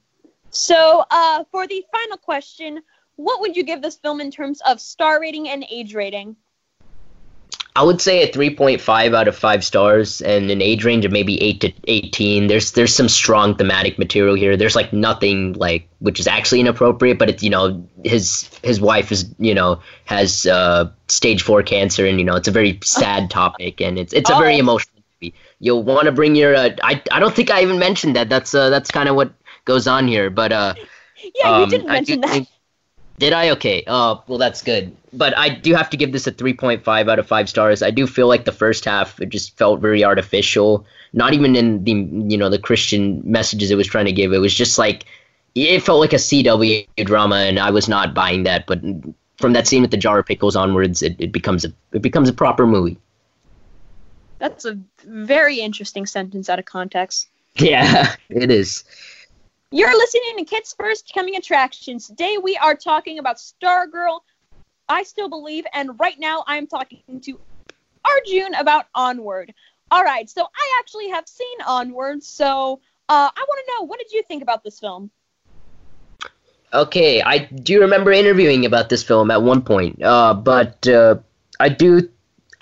So, 0.50 1.04
uh, 1.10 1.44
for 1.50 1.66
the 1.66 1.84
final 1.92 2.16
question, 2.16 2.80
what 3.16 3.40
would 3.40 3.56
you 3.56 3.62
give 3.62 3.82
this 3.82 3.96
film 3.96 4.20
in 4.20 4.30
terms 4.30 4.60
of 4.66 4.80
star 4.80 5.20
rating 5.20 5.48
and 5.48 5.64
age 5.70 5.94
rating? 5.94 6.36
I 7.76 7.84
would 7.84 8.00
say 8.00 8.22
a 8.22 8.32
3.5 8.32 9.14
out 9.14 9.28
of 9.28 9.36
5 9.36 9.64
stars 9.64 10.20
and 10.22 10.50
an 10.50 10.60
age 10.60 10.84
range 10.84 11.04
of 11.04 11.12
maybe 11.12 11.40
8 11.40 11.60
to 11.60 11.72
18. 11.84 12.48
There's 12.48 12.72
there's 12.72 12.94
some 12.94 13.08
strong 13.08 13.54
thematic 13.56 13.98
material 13.98 14.34
here. 14.34 14.56
There's 14.56 14.74
like 14.74 14.92
nothing 14.92 15.52
like 15.54 15.88
which 16.00 16.18
is 16.18 16.26
actually 16.26 16.60
inappropriate, 16.60 17.18
but 17.18 17.30
it's 17.30 17.42
you 17.42 17.50
know 17.50 17.86
his 18.04 18.50
his 18.64 18.80
wife 18.80 19.12
is, 19.12 19.32
you 19.38 19.54
know, 19.54 19.80
has 20.04 20.46
uh, 20.46 20.90
stage 21.08 21.42
4 21.42 21.62
cancer 21.62 22.04
and 22.06 22.18
you 22.18 22.24
know, 22.24 22.34
it's 22.34 22.48
a 22.48 22.52
very 22.52 22.78
sad 22.82 23.30
topic 23.30 23.80
and 23.80 23.98
it's 23.98 24.12
it's 24.12 24.30
a 24.30 24.34
very 24.36 24.56
Oh. 24.56 24.60
emotional 24.60 25.02
movie. 25.22 25.34
You'll 25.60 25.84
want 25.84 26.06
to 26.06 26.12
bring 26.12 26.34
your 26.34 26.56
uh, 26.56 26.70
I 26.82 27.00
I 27.12 27.20
don't 27.20 27.34
think 27.34 27.50
I 27.52 27.62
even 27.62 27.78
mentioned 27.78 28.16
that. 28.16 28.28
That's 28.28 28.52
uh, 28.54 28.70
that's 28.70 28.90
kind 28.90 29.08
of 29.08 29.14
what 29.14 29.32
goes 29.64 29.86
on 29.86 30.08
here, 30.08 30.28
but 30.28 30.50
uh 30.52 30.74
Yeah, 31.36 31.58
you 31.58 31.64
um, 31.64 31.70
didn't 31.70 31.86
mention 31.86 32.20
that. 32.22 32.30
think- 32.30 32.48
did 33.20 33.34
I? 33.34 33.50
Okay. 33.50 33.84
Uh, 33.86 34.16
well, 34.26 34.38
that's 34.38 34.62
good. 34.62 34.96
But 35.12 35.36
I 35.36 35.50
do 35.50 35.74
have 35.74 35.90
to 35.90 35.96
give 35.96 36.12
this 36.12 36.26
a 36.26 36.32
3.5 36.32 37.10
out 37.10 37.18
of 37.18 37.26
5 37.26 37.48
stars. 37.48 37.82
I 37.82 37.90
do 37.90 38.06
feel 38.06 38.26
like 38.26 38.46
the 38.46 38.52
first 38.52 38.84
half, 38.84 39.20
it 39.20 39.28
just 39.28 39.56
felt 39.58 39.80
very 39.80 40.02
artificial. 40.02 40.86
Not 41.12 41.34
even 41.34 41.54
in 41.54 41.84
the, 41.84 41.92
you 41.92 42.38
know, 42.38 42.48
the 42.48 42.58
Christian 42.58 43.20
messages 43.24 43.70
it 43.70 43.76
was 43.76 43.86
trying 43.86 44.06
to 44.06 44.12
give. 44.12 44.32
It 44.32 44.38
was 44.38 44.54
just 44.54 44.78
like, 44.78 45.04
it 45.54 45.80
felt 45.80 46.00
like 46.00 46.14
a 46.14 46.16
CW 46.16 46.86
drama, 47.04 47.36
and 47.36 47.58
I 47.58 47.70
was 47.70 47.88
not 47.88 48.14
buying 48.14 48.44
that. 48.44 48.66
But 48.66 48.80
from 49.36 49.52
that 49.52 49.66
scene 49.66 49.82
with 49.82 49.90
the 49.90 49.96
jar 49.98 50.20
of 50.20 50.26
pickles 50.26 50.56
onwards, 50.56 51.02
it, 51.02 51.16
it 51.18 51.32
becomes 51.32 51.64
a 51.64 51.72
it 51.92 52.02
becomes 52.02 52.28
a 52.28 52.32
proper 52.32 52.66
movie. 52.66 52.96
That's 54.38 54.64
a 54.64 54.78
very 55.04 55.60
interesting 55.60 56.06
sentence 56.06 56.48
out 56.48 56.58
of 56.58 56.64
context. 56.64 57.28
Yeah, 57.56 58.14
it 58.28 58.48
is. 58.48 58.84
You're 59.72 59.96
listening 59.96 60.38
to 60.38 60.44
Kids 60.44 60.74
First 60.76 61.12
Coming 61.14 61.36
Attractions. 61.36 62.08
Today 62.08 62.38
we 62.38 62.56
are 62.56 62.74
talking 62.74 63.20
about 63.20 63.36
Stargirl, 63.36 64.18
I 64.88 65.04
Still 65.04 65.28
Believe, 65.28 65.64
and 65.72 65.92
right 66.00 66.18
now 66.18 66.42
I'm 66.44 66.66
talking 66.66 67.20
to 67.20 67.38
Arjun 68.04 68.54
about 68.56 68.86
Onward. 68.96 69.54
All 69.92 70.02
right, 70.02 70.28
so 70.28 70.42
I 70.42 70.78
actually 70.80 71.10
have 71.10 71.28
seen 71.28 71.60
Onward, 71.64 72.24
so 72.24 72.80
uh, 73.08 73.30
I 73.32 73.46
want 73.48 73.64
to 73.64 73.72
know 73.72 73.86
what 73.86 74.00
did 74.00 74.10
you 74.10 74.24
think 74.24 74.42
about 74.42 74.64
this 74.64 74.80
film? 74.80 75.08
Okay, 76.74 77.22
I 77.22 77.38
do 77.38 77.82
remember 77.82 78.10
interviewing 78.10 78.66
about 78.66 78.88
this 78.88 79.04
film 79.04 79.30
at 79.30 79.40
one 79.40 79.62
point, 79.62 80.02
uh, 80.02 80.34
but 80.34 80.84
uh, 80.88 81.18
I 81.60 81.68
do. 81.68 82.08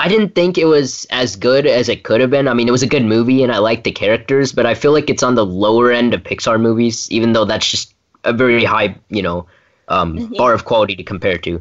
I 0.01 0.09
didn't 0.09 0.35
think 0.35 0.57
it 0.57 0.67
was 0.67 1.07
as 1.11 1.35
good 1.35 1.67
as 1.67 1.89
it 1.89 2.05
could 2.05 2.21
have 2.21 2.31
been. 2.31 2.47
I 2.47 2.55
mean, 2.55 2.69
it 2.69 2.73
was 2.73 2.85
a 2.85 2.89
good 2.89 3.05
movie, 3.05 3.43
and 3.43 3.51
I 3.53 3.59
liked 3.59 3.85
the 3.85 3.91
characters, 3.91 4.53
but 4.53 4.65
I 4.65 4.75
feel 4.75 4.93
like 4.93 5.11
it's 5.11 5.25
on 5.25 5.35
the 5.35 5.45
lower 5.45 5.91
end 5.91 6.15
of 6.15 6.23
Pixar 6.23 6.61
movies, 6.61 7.11
even 7.11 7.33
though 7.33 7.45
that's 7.45 7.69
just 7.69 7.95
a 8.25 8.33
very 8.33 8.65
high, 8.65 8.97
you 9.09 9.23
know, 9.23 9.47
um, 9.89 10.19
Mhm. 10.19 10.37
bar 10.37 10.55
of 10.55 10.65
quality 10.65 10.95
to 10.95 11.03
compare 11.03 11.39
to. 11.39 11.61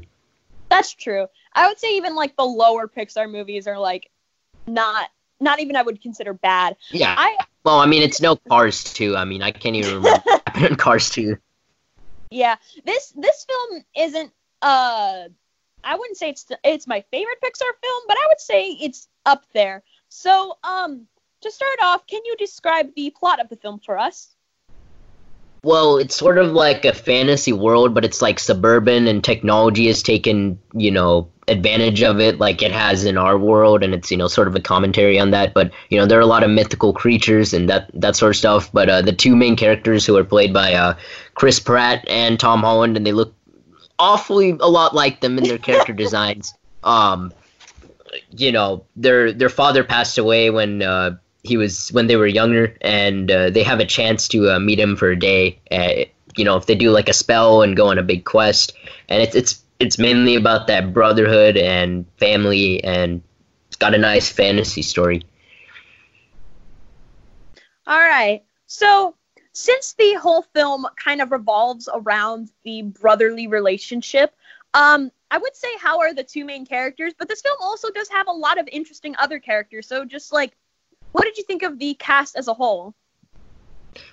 That's 0.69 0.93
true. 0.93 1.28
I 1.54 1.67
would 1.67 1.80
say 1.80 1.95
even 1.95 2.13
like 2.13 2.36
the 2.36 2.45
lower 2.45 2.88
Pixar 2.88 3.30
movies 3.32 3.67
are 3.67 3.80
like 3.80 4.12
not 4.67 5.10
not 5.39 5.60
even 5.60 5.76
I 5.76 5.82
would 5.84 6.02
consider 6.02 6.34
bad. 6.34 6.76
Yeah. 6.91 7.15
I 7.17 7.38
Well, 7.63 7.80
I 7.80 7.86
mean, 7.86 8.02
it's 8.02 8.21
no 8.21 8.36
Cars 8.36 8.84
2. 8.93 9.15
I 9.15 9.26
mean, 9.26 9.41
I 9.43 9.52
can't 9.52 9.76
even 9.76 9.95
remember 9.95 10.21
what 10.26 10.41
happened 10.47 10.65
in 10.67 10.76
Cars 10.76 11.10
2. 11.10 11.38
Yeah, 12.30 12.58
this 12.84 13.13
this 13.15 13.45
film 13.45 13.86
isn't. 13.95 14.32
Uh, 14.62 15.30
I 15.88 15.95
wouldn't 15.95 16.17
say 16.17 16.30
it's 16.30 16.45
it's 16.65 16.86
my 16.86 17.02
favorite 17.12 17.38
Pixar 17.41 17.71
film, 17.82 18.04
but 18.08 18.17
I 18.17 18.28
would 18.28 18.41
say 18.41 18.71
it's 18.71 19.08
up 19.26 19.45
there. 19.54 19.84
So, 20.10 20.58
um, 20.63 21.08
to 21.41 21.52
start 21.52 21.80
off, 21.82 22.06
can 22.08 22.21
you 22.26 22.36
describe 22.38 22.93
the 22.95 23.10
plot 23.17 23.39
of 23.39 23.47
the 23.47 23.56
film 23.56 23.80
for 23.80 23.97
us? 23.97 24.36
Well, 25.63 25.97
it's 25.97 26.15
sort 26.15 26.38
of 26.38 26.52
like 26.52 26.86
a 26.86 26.93
fantasy 26.93 27.54
world, 27.54 27.93
but 27.93 28.06
it's 28.06 28.21
like 28.21 28.39
suburban 28.39 29.08
and 29.08 29.23
technology 29.23 29.88
has 29.88 30.04
taken, 30.04 30.60
you 30.73 30.91
know, 30.91 31.30
advantage 31.47 32.04
of 32.04 32.19
it 32.19 32.39
like 32.39 32.62
it 32.62 32.71
has 32.71 33.06
in 33.06 33.17
our 33.17 33.38
world 33.38 33.82
and 33.82 33.93
it's, 33.93 34.12
you 34.12 34.17
know, 34.17 34.28
sort 34.28 34.47
of 34.47 34.56
a 34.56 34.60
commentary 34.60 35.17
on 35.17 35.32
that. 35.32 35.54
But, 35.54 35.71
you 35.89 35.97
know, 35.97 36.06
there 36.06 36.19
are 36.19 36.21
a 36.21 36.28
lot 36.28 36.43
of 36.43 36.52
mythical 36.52 36.93
creatures 36.93 37.54
and 37.54 37.69
that 37.69 37.89
that 37.93 38.15
sort 38.15 38.32
of 38.32 38.36
stuff. 38.36 38.71
But 38.71 38.89
uh, 38.89 39.02
the 39.02 39.13
two 39.13 39.36
main 39.36 39.56
characters 39.56 40.06
who 40.06 40.15
are 40.17 40.23
played 40.23 40.54
by 40.54 40.73
uh, 40.73 40.95
Chris 41.34 41.60
Pratt 41.60 42.06
and 42.08 42.39
Tom 42.39 42.60
Holland 42.60 42.97
and 42.97 43.06
they 43.06 43.13
look 43.13 43.34
awfully 44.00 44.52
a 44.60 44.70
lot 44.70 44.94
like 44.96 45.22
them 45.22 45.38
in 45.38 45.44
their 45.44 45.58
character 45.58 45.94
designs. 45.94 46.54
Um 46.84 47.34
you 48.32 48.52
know, 48.52 48.86
their 48.96 49.32
their 49.32 49.50
father 49.50 49.84
passed 49.84 50.18
away 50.18 50.50
when 50.50 50.82
uh 50.82 51.18
he 51.48 51.58
was 51.58 51.90
when 51.90 52.08
they 52.08 52.16
were 52.16 52.28
younger, 52.28 52.76
and 52.82 53.32
uh, 53.32 53.50
they 53.50 53.64
have 53.64 53.80
a 53.80 53.86
chance 53.86 54.28
to 54.30 54.52
uh, 54.52 54.60
meet 54.60 54.80
him 54.80 54.96
for 54.96 55.10
a 55.10 55.20
day. 55.20 55.60
Uh, 55.72 56.06
you 56.36 56.44
know, 56.44 56.58
if 56.58 56.66
they 56.66 56.76
do 56.76 56.92
like 56.92 57.10
a 57.10 57.14
spell 57.14 57.62
and 57.62 57.76
go 57.76 57.88
on 57.88 57.98
a 57.98 58.04
big 58.04 58.26
quest, 58.26 58.74
and 59.10 59.22
it's 59.22 59.36
it's 59.36 59.64
it's 59.80 59.98
mainly 59.98 60.36
about 60.36 60.68
that 60.68 60.94
brotherhood 60.94 61.58
and 61.58 62.06
family, 62.18 62.84
and 62.84 63.22
it's 63.68 63.78
got 63.78 63.96
a 63.96 63.98
nice 63.98 64.30
fantasy 64.30 64.82
story. 64.82 65.24
All 67.88 68.00
right. 68.00 68.44
So, 68.66 69.16
since 69.58 69.93
the 69.93 70.13
whole 70.13 70.43
film 70.43 70.86
kind 71.04 71.20
of 71.20 71.32
revolves 71.32 71.89
around 71.91 72.52
the 72.63 72.84
brotherly 72.84 73.48
relationship, 73.48 74.36
um, 74.76 75.12
I 75.32 75.39
would 75.39 75.56
say 75.56 75.67
how 75.80 76.00
are 76.00 76.13
the 76.13 76.24
two 76.24 76.46
main 76.46 76.65
characters, 76.65 77.13
but 77.17 77.28
this 77.28 77.41
film 77.41 77.58
also 77.60 77.89
does 77.89 78.08
have 78.10 78.28
a 78.28 78.32
lot 78.32 78.60
of 78.60 78.70
interesting 78.72 79.15
other 79.17 79.39
characters. 79.39 79.88
So, 79.88 80.06
just 80.06 80.32
like, 80.32 80.56
what 81.12 81.24
did 81.24 81.38
you 81.38 81.43
think 81.43 81.63
of 81.63 81.80
the 81.80 81.96
cast 81.96 82.36
as 82.36 82.48
a 82.48 82.54
whole? 82.54 82.93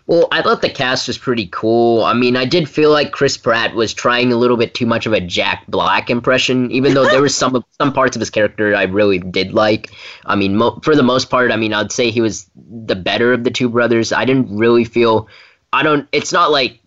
Well, 0.07 0.29
I 0.31 0.42
thought 0.42 0.61
the 0.61 0.68
cast 0.68 1.09
was 1.09 1.16
pretty 1.16 1.47
cool. 1.47 2.05
I 2.05 2.12
mean, 2.12 2.37
I 2.37 2.44
did 2.44 2.68
feel 2.68 2.90
like 2.90 3.12
Chris 3.12 3.37
Pratt 3.38 3.75
was 3.75 3.94
trying 3.94 4.33
a 4.33 4.37
little 4.37 4.57
bit 4.57 4.75
too 4.75 4.85
much 4.85 5.07
of 5.07 5.14
a 5.14 5.20
Jack 5.20 5.64
Black 5.68 6.11
impression, 6.11 6.70
even 6.70 6.92
though 6.92 7.07
there 7.07 7.23
was 7.23 7.35
some 7.37 7.64
some 7.79 7.92
parts 7.92 8.16
of 8.16 8.20
his 8.20 8.31
character 8.31 8.75
I 8.75 8.85
really 8.85 9.18
did 9.18 9.55
like. 9.55 9.90
I 10.27 10.37
mean, 10.37 10.57
mo- 10.57 10.79
for 10.83 10.94
the 10.94 11.03
most 11.03 11.31
part, 11.31 11.51
I 11.51 11.57
mean, 11.57 11.73
I'd 11.73 11.92
say 11.92 12.11
he 12.11 12.20
was 12.20 12.51
the 12.55 12.97
better 12.97 13.33
of 13.33 13.44
the 13.44 13.51
two 13.51 13.68
brothers. 13.68 14.12
I 14.12 14.25
didn't 14.25 14.55
really 14.55 14.85
feel. 14.85 15.29
I 15.73 15.83
don't. 15.83 16.07
It's 16.12 16.33
not 16.33 16.51
like 16.51 16.81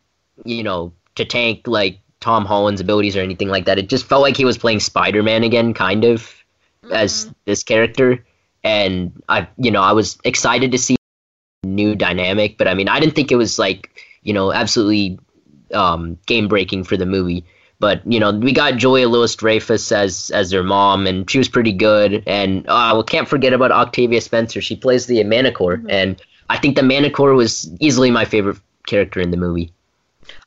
you 0.46 0.64
know 0.64 0.94
to 1.16 1.26
tank 1.26 1.68
like 1.68 2.00
Tom 2.20 2.46
Holland's 2.46 2.82
abilities 2.82 3.16
or 3.16 3.22
anything 3.22 3.50
like 3.50 3.66
that. 3.66 3.80
It 3.80 3.90
just 3.90 4.06
felt 4.06 4.22
like 4.22 4.38
he 4.38 4.46
was 4.46 4.58
playing 4.58 4.80
Spider 4.80 5.24
Man 5.24 5.44
again, 5.44 5.74
kind 5.74 6.04
of, 6.04 6.32
as 6.92 7.26
mm-hmm. 7.26 7.34
this 7.46 7.64
character. 7.64 8.24
And 8.64 9.24
I, 9.30 9.48
you 9.58 9.72
know, 9.72 9.82
I 9.82 9.94
was 9.94 10.18
excited 10.24 10.72
to 10.72 10.78
see 10.78 10.97
new 11.78 11.96
dynamic, 11.96 12.58
but 12.58 12.68
I 12.68 12.74
mean, 12.74 12.90
I 12.90 13.00
didn't 13.00 13.16
think 13.16 13.32
it 13.32 13.38
was 13.38 13.58
like, 13.58 13.90
you 14.24 14.34
know, 14.34 14.52
absolutely 14.52 15.18
um, 15.74 16.18
game 16.26 16.48
breaking 16.48 16.84
for 16.84 16.98
the 16.98 17.06
movie. 17.06 17.46
But 17.80 18.02
you 18.12 18.20
know, 18.20 18.32
we 18.32 18.52
got 18.52 18.78
Julia 18.78 19.08
Louis 19.08 19.36
Dreyfus 19.36 19.92
as 19.92 20.32
as 20.32 20.50
their 20.50 20.64
mom, 20.64 21.06
and 21.06 21.30
she 21.30 21.38
was 21.38 21.48
pretty 21.48 21.72
good. 21.72 22.24
And 22.26 22.68
uh, 22.68 22.96
we 22.98 23.04
can't 23.04 23.28
forget 23.28 23.54
about 23.54 23.72
Octavia 23.72 24.20
Spencer. 24.20 24.62
She 24.62 24.76
plays 24.76 25.06
the 25.06 25.24
Manticore, 25.24 25.84
and 25.88 26.20
I 26.50 26.58
think 26.58 26.76
the 26.76 26.84
Manticore 26.84 27.36
was 27.36 27.72
easily 27.80 28.10
my 28.10 28.26
favorite 28.26 28.58
character 28.88 29.20
in 29.20 29.30
the 29.30 29.38
movie. 29.38 29.72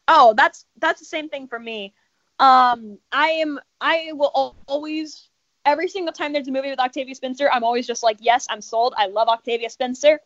Oh, 0.08 0.34
that's 0.36 0.66
that's 0.80 0.98
the 0.98 1.06
same 1.06 1.28
thing 1.28 1.46
for 1.46 1.60
me. 1.60 1.94
Um, 2.40 2.98
I 3.12 3.28
am 3.28 3.60
I 3.80 4.10
will 4.12 4.56
always 4.66 5.30
every 5.64 5.88
single 5.88 6.12
time 6.12 6.32
there's 6.32 6.48
a 6.48 6.52
movie 6.52 6.70
with 6.70 6.80
Octavia 6.80 7.14
Spencer, 7.14 7.48
I'm 7.52 7.64
always 7.64 7.86
just 7.86 8.02
like, 8.02 8.18
yes, 8.20 8.46
I'm 8.50 8.60
sold. 8.60 8.94
I 8.96 9.06
love 9.06 9.28
Octavia 9.28 9.70
Spencer. 9.70 10.20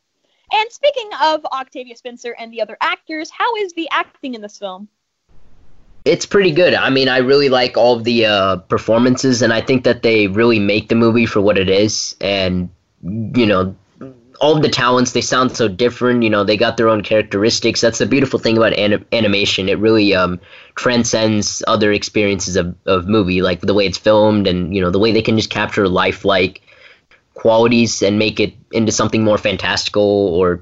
And 0.55 0.71
speaking 0.71 1.11
of 1.21 1.45
Octavia 1.47 1.97
Spencer 1.97 2.37
and 2.39 2.53
the 2.53 2.63
other 2.63 2.77
actors, 2.81 3.29
how 3.31 3.57
is 3.57 3.73
the 3.73 3.89
acting 3.91 4.35
in 4.35 4.41
this 4.41 4.57
film? 4.57 4.89
It's 6.05 6.27
pretty 6.27 6.53
good. 6.53 6.75
I 6.75 6.91
mean, 6.91 7.09
I 7.09 7.19
really 7.19 7.49
like 7.49 7.77
all 7.77 7.97
of 7.97 8.05
the 8.05 8.27
uh, 8.27 8.57
performances, 8.57 9.43
and 9.43 9.53
I 9.53 9.61
think 9.61 9.85
that 9.85 10.03
they 10.03 10.29
really 10.29 10.61
make 10.61 10.89
the 10.89 10.95
movie 10.95 11.27
for 11.27 11.41
what 11.41 11.59
it 11.59 11.69
is. 11.69 12.15
And 12.21 12.69
you 13.03 13.47
know, 13.47 13.75
all 14.41 14.55
of 14.55 14.63
the 14.63 14.69
talents 14.69 15.13
they 15.13 15.23
sound 15.23 15.57
so 15.57 15.67
different. 15.67 16.23
You 16.23 16.31
know, 16.31 16.45
they 16.45 16.57
got 16.57 16.77
their 16.77 16.89
own 16.89 17.03
characteristics. 17.03 17.81
That's 17.81 17.99
the 17.99 18.07
beautiful 18.07 18.39
thing 18.39 18.57
about 18.57 18.75
anim- 18.75 19.07
animation. 19.13 19.69
It 19.69 19.79
really 19.79 20.15
um, 20.15 20.39
transcends 20.77 21.65
other 21.67 21.91
experiences 21.91 22.55
of 22.55 22.77
of 22.87 23.09
movie, 23.09 23.43
like 23.43 23.63
the 23.63 23.75
way 23.75 23.87
it's 23.87 23.99
filmed, 23.99 24.47
and 24.47 24.75
you 24.75 24.81
know, 24.81 24.91
the 24.91 25.01
way 25.01 25.11
they 25.11 25.23
can 25.23 25.37
just 25.37 25.51
capture 25.51 25.89
lifelike 25.89 26.61
qualities 27.35 28.03
and 28.03 28.19
make 28.19 28.39
it 28.41 28.55
into 28.75 28.93
something 28.93 29.25
more 29.25 29.39
fantastical 29.39 30.03
or 30.03 30.61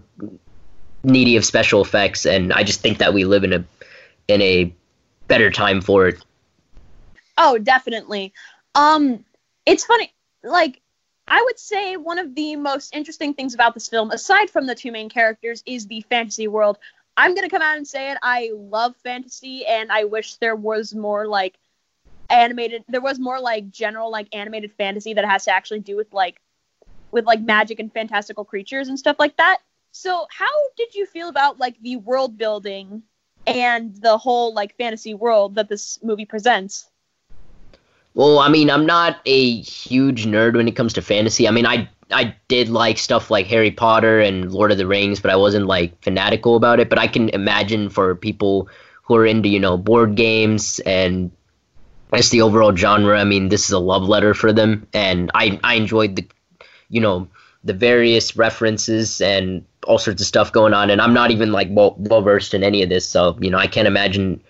needy 1.02 1.36
of 1.36 1.44
special 1.44 1.82
effects. 1.82 2.26
And 2.26 2.52
I 2.52 2.62
just 2.62 2.80
think 2.80 2.98
that 2.98 3.12
we 3.12 3.24
live 3.24 3.42
in 3.42 3.52
a 3.52 3.64
in 4.28 4.40
a 4.42 4.72
better 5.26 5.50
time 5.50 5.80
for 5.80 6.06
it. 6.06 6.22
Oh, 7.38 7.58
definitely. 7.58 8.32
Um, 8.74 9.24
it's 9.66 9.84
funny. 9.84 10.12
Like, 10.44 10.80
I 11.26 11.42
would 11.42 11.58
say 11.58 11.96
one 11.96 12.18
of 12.18 12.34
the 12.34 12.56
most 12.56 12.94
interesting 12.94 13.32
things 13.34 13.54
about 13.54 13.74
this 13.74 13.88
film, 13.88 14.10
aside 14.10 14.50
from 14.50 14.66
the 14.66 14.74
two 14.74 14.92
main 14.92 15.08
characters, 15.08 15.62
is 15.66 15.86
the 15.86 16.02
fantasy 16.02 16.46
world. 16.46 16.78
I'm 17.16 17.34
gonna 17.34 17.48
come 17.48 17.62
out 17.62 17.76
and 17.76 17.86
say 17.86 18.10
it. 18.10 18.18
I 18.22 18.50
love 18.54 18.94
fantasy, 19.02 19.64
and 19.66 19.90
I 19.90 20.04
wish 20.04 20.36
there 20.36 20.56
was 20.56 20.94
more 20.94 21.26
like 21.26 21.56
animated. 22.28 22.84
There 22.88 23.00
was 23.00 23.18
more 23.18 23.40
like 23.40 23.70
general 23.70 24.10
like 24.10 24.28
animated 24.34 24.72
fantasy 24.72 25.14
that 25.14 25.24
has 25.24 25.44
to 25.44 25.54
actually 25.54 25.80
do 25.80 25.96
with 25.96 26.12
like 26.12 26.40
with 27.12 27.26
like 27.26 27.40
magic 27.40 27.78
and 27.78 27.92
fantastical 27.92 28.44
creatures 28.44 28.88
and 28.88 28.98
stuff 28.98 29.16
like 29.18 29.36
that. 29.36 29.58
So, 29.92 30.26
how 30.30 30.52
did 30.76 30.94
you 30.94 31.06
feel 31.06 31.28
about 31.28 31.58
like 31.58 31.80
the 31.80 31.96
world 31.96 32.36
building 32.38 33.02
and 33.46 33.94
the 33.96 34.18
whole 34.18 34.54
like 34.54 34.76
fantasy 34.76 35.14
world 35.14 35.54
that 35.56 35.68
this 35.68 35.98
movie 36.02 36.24
presents? 36.24 36.88
Well, 38.14 38.38
I 38.38 38.48
mean, 38.48 38.70
I'm 38.70 38.86
not 38.86 39.20
a 39.24 39.60
huge 39.60 40.26
nerd 40.26 40.56
when 40.56 40.68
it 40.68 40.76
comes 40.76 40.92
to 40.94 41.02
fantasy. 41.02 41.46
I 41.46 41.50
mean, 41.50 41.66
I 41.66 41.88
I 42.10 42.34
did 42.48 42.68
like 42.68 42.98
stuff 42.98 43.30
like 43.30 43.46
Harry 43.46 43.70
Potter 43.70 44.20
and 44.20 44.52
Lord 44.52 44.72
of 44.72 44.78
the 44.78 44.86
Rings, 44.86 45.20
but 45.20 45.30
I 45.30 45.36
wasn't 45.36 45.66
like 45.66 46.02
fanatical 46.02 46.56
about 46.56 46.80
it. 46.80 46.88
But 46.88 46.98
I 46.98 47.06
can 47.06 47.28
imagine 47.30 47.88
for 47.88 48.14
people 48.14 48.68
who 49.02 49.16
are 49.16 49.26
into, 49.26 49.48
you 49.48 49.60
know, 49.60 49.76
board 49.76 50.14
games 50.14 50.78
and 50.80 51.30
just 52.14 52.30
the 52.30 52.42
overall 52.42 52.76
genre, 52.76 53.18
I 53.18 53.24
mean, 53.24 53.48
this 53.48 53.64
is 53.64 53.72
a 53.72 53.78
love 53.78 54.02
letter 54.02 54.34
for 54.34 54.52
them. 54.52 54.86
And 54.92 55.30
I, 55.34 55.58
I 55.64 55.74
enjoyed 55.74 56.16
the, 56.16 56.26
you 56.92 57.00
know, 57.00 57.26
the 57.64 57.72
various 57.72 58.36
references 58.36 59.20
and 59.20 59.64
all 59.86 59.98
sorts 59.98 60.20
of 60.20 60.28
stuff 60.28 60.52
going 60.52 60.74
on. 60.74 60.90
And 60.90 61.00
I'm 61.00 61.14
not 61.14 61.30
even 61.30 61.50
like 61.50 61.68
well, 61.70 61.96
well 61.98 62.22
versed 62.22 62.54
in 62.54 62.62
any 62.62 62.82
of 62.82 62.88
this. 62.88 63.08
So, 63.08 63.36
you 63.40 63.50
know, 63.50 63.58
I 63.58 63.66
can't 63.66 63.88
imagine 63.88 64.40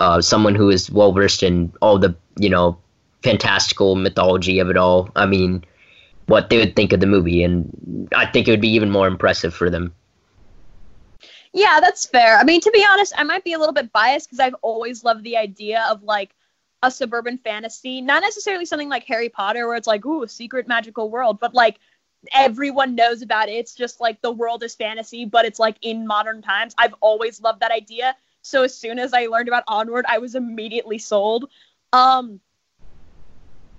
uh, 0.00 0.20
someone 0.20 0.54
who 0.54 0.68
is 0.68 0.90
well 0.90 1.12
versed 1.12 1.42
in 1.42 1.72
all 1.80 1.98
the, 1.98 2.14
you 2.36 2.50
know, 2.50 2.76
fantastical 3.22 3.94
mythology 3.94 4.58
of 4.58 4.68
it 4.68 4.76
all. 4.76 5.10
I 5.16 5.26
mean, 5.26 5.64
what 6.26 6.50
they 6.50 6.58
would 6.58 6.76
think 6.76 6.92
of 6.92 7.00
the 7.00 7.06
movie, 7.06 7.42
and 7.42 8.08
I 8.14 8.26
think 8.26 8.48
it 8.48 8.50
would 8.50 8.60
be 8.60 8.74
even 8.74 8.90
more 8.90 9.06
impressive 9.06 9.54
for 9.54 9.70
them. 9.70 9.94
Yeah, 11.52 11.80
that's 11.80 12.06
fair. 12.06 12.38
I 12.38 12.44
mean, 12.44 12.60
to 12.62 12.70
be 12.70 12.84
honest, 12.88 13.12
I 13.16 13.24
might 13.24 13.44
be 13.44 13.52
a 13.52 13.58
little 13.58 13.74
bit 13.74 13.92
biased 13.92 14.28
because 14.28 14.40
I've 14.40 14.56
always 14.62 15.04
loved 15.04 15.22
the 15.22 15.36
idea 15.36 15.84
of 15.90 16.02
like 16.02 16.34
a 16.82 16.90
suburban 16.90 17.38
fantasy, 17.38 18.00
not 18.00 18.22
necessarily 18.22 18.64
something 18.64 18.88
like 18.88 19.04
Harry 19.04 19.28
Potter 19.28 19.68
where 19.68 19.76
it's 19.76 19.86
like, 19.86 20.04
ooh, 20.04 20.22
a 20.22 20.28
secret 20.28 20.66
magical 20.66 21.10
world, 21.10 21.38
but 21.38 21.54
like 21.54 21.78
everyone 22.32 22.94
knows 22.94 23.22
about 23.22 23.48
it. 23.48 23.52
It's 23.52 23.74
just 23.74 24.00
like 24.00 24.20
the 24.20 24.30
world 24.30 24.62
is 24.62 24.74
fantasy, 24.74 25.24
but 25.24 25.44
it's 25.44 25.58
like 25.58 25.76
in 25.82 26.06
modern 26.06 26.42
times. 26.42 26.74
I've 26.78 26.94
always 27.00 27.40
loved 27.40 27.60
that 27.60 27.72
idea. 27.72 28.14
So 28.42 28.62
as 28.62 28.76
soon 28.76 28.98
as 28.98 29.12
I 29.12 29.26
learned 29.26 29.48
about 29.48 29.64
Onward, 29.68 30.04
I 30.08 30.18
was 30.18 30.34
immediately 30.34 30.98
sold. 30.98 31.48
Um, 31.92 32.40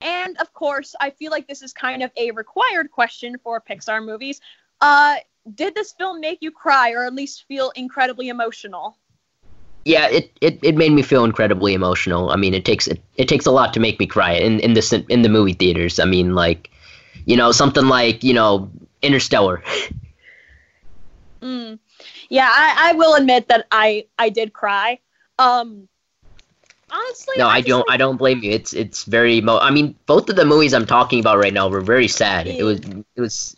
and 0.01 0.37
of 0.37 0.53
course, 0.53 0.95
I 0.99 1.09
feel 1.09 1.31
like 1.31 1.47
this 1.47 1.61
is 1.61 1.73
kind 1.73 2.03
of 2.03 2.11
a 2.17 2.31
required 2.31 2.91
question 2.91 3.37
for 3.43 3.61
Pixar 3.61 4.03
movies. 4.03 4.41
Uh, 4.81 5.15
did 5.55 5.75
this 5.75 5.93
film 5.93 6.19
make 6.19 6.39
you 6.41 6.51
cry 6.51 6.91
or 6.91 7.05
at 7.05 7.13
least 7.13 7.45
feel 7.47 7.71
incredibly 7.75 8.29
emotional? 8.29 8.97
Yeah, 9.85 10.07
it, 10.07 10.31
it, 10.39 10.59
it 10.63 10.75
made 10.75 10.93
me 10.93 11.01
feel 11.01 11.25
incredibly 11.25 11.73
emotional. 11.73 12.29
I 12.29 12.37
mean, 12.37 12.53
it 12.53 12.63
takes 12.63 12.87
it, 12.87 13.01
it 13.15 13.27
takes 13.27 13.45
a 13.45 13.51
lot 13.51 13.73
to 13.73 13.81
make 13.81 13.99
me 13.99 14.05
cry 14.05 14.31
in 14.31 14.61
in 14.61 14.73
the 14.73 15.05
in 15.09 15.23
the 15.23 15.29
movie 15.29 15.53
theaters. 15.53 15.99
I 15.99 16.05
mean, 16.05 16.35
like, 16.35 16.69
you 17.25 17.37
know, 17.37 17.51
something 17.51 17.87
like 17.87 18.23
you 18.23 18.33
know 18.33 18.71
Interstellar. 19.01 19.63
mm. 21.41 21.79
Yeah, 22.29 22.49
I, 22.49 22.89
I 22.89 22.93
will 22.93 23.15
admit 23.15 23.47
that 23.49 23.67
I 23.71 24.07
I 24.17 24.29
did 24.29 24.53
cry. 24.53 24.99
Um, 25.39 25.87
honestly, 26.91 27.35
no, 27.37 27.47
I, 27.47 27.55
I 27.55 27.61
don't. 27.61 27.87
Like, 27.87 27.95
I 27.95 27.97
don't 27.97 28.17
blame 28.17 28.41
you. 28.43 28.51
It's 28.51 28.73
it's 28.73 29.03
very. 29.05 29.41
Mo- 29.41 29.59
I 29.59 29.71
mean, 29.71 29.95
both 30.05 30.29
of 30.29 30.35
the 30.35 30.45
movies 30.45 30.73
I'm 30.73 30.85
talking 30.85 31.19
about 31.19 31.37
right 31.37 31.53
now 31.53 31.67
were 31.69 31.81
very 31.81 32.07
sad. 32.07 32.47
Yeah. 32.47 32.53
It 32.53 32.63
was 32.63 32.79
it 32.79 33.21
was 33.21 33.57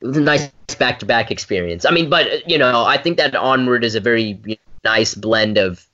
it 0.00 0.06
was 0.06 0.16
a 0.16 0.20
nice 0.20 0.50
back 0.78 0.98
to 1.00 1.06
back 1.06 1.30
experience. 1.30 1.84
I 1.84 1.90
mean, 1.90 2.08
but 2.10 2.48
you 2.48 2.58
know, 2.58 2.84
I 2.84 2.96
think 2.96 3.18
that 3.18 3.34
Onward 3.36 3.84
is 3.84 3.94
a 3.94 4.00
very 4.00 4.40
nice 4.84 5.14
blend 5.14 5.58
of 5.58 5.86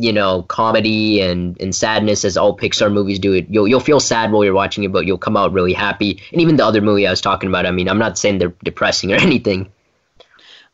you 0.00 0.12
know 0.12 0.42
comedy 0.42 1.20
and 1.20 1.60
and 1.60 1.74
sadness 1.74 2.24
as 2.24 2.36
all 2.36 2.56
Pixar 2.56 2.92
movies 2.92 3.18
do. 3.18 3.32
It 3.32 3.46
you'll 3.48 3.68
you'll 3.68 3.80
feel 3.80 4.00
sad 4.00 4.32
while 4.32 4.44
you're 4.44 4.54
watching 4.54 4.84
it, 4.84 4.92
but 4.92 5.06
you'll 5.06 5.18
come 5.18 5.36
out 5.36 5.52
really 5.52 5.72
happy. 5.72 6.20
And 6.32 6.40
even 6.40 6.56
the 6.56 6.64
other 6.64 6.80
movie 6.80 7.06
I 7.06 7.10
was 7.10 7.20
talking 7.20 7.48
about. 7.48 7.66
I 7.66 7.70
mean, 7.70 7.88
I'm 7.88 7.98
not 7.98 8.18
saying 8.18 8.38
they're 8.38 8.54
depressing 8.64 9.12
or 9.12 9.16
anything. 9.20 9.70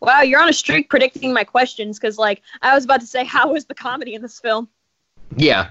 Wow, 0.00 0.22
you're 0.22 0.40
on 0.40 0.48
a 0.48 0.52
streak 0.52 0.90
predicting 0.90 1.32
my 1.32 1.44
questions 1.44 1.98
because, 1.98 2.18
like, 2.18 2.42
I 2.60 2.74
was 2.74 2.84
about 2.84 3.00
to 3.00 3.06
say, 3.06 3.24
how 3.36 3.52
was 3.52 3.64
the 3.64 3.74
comedy 3.74 4.14
in 4.14 4.22
this 4.22 4.38
film? 4.38 4.68
Yeah. 5.36 5.70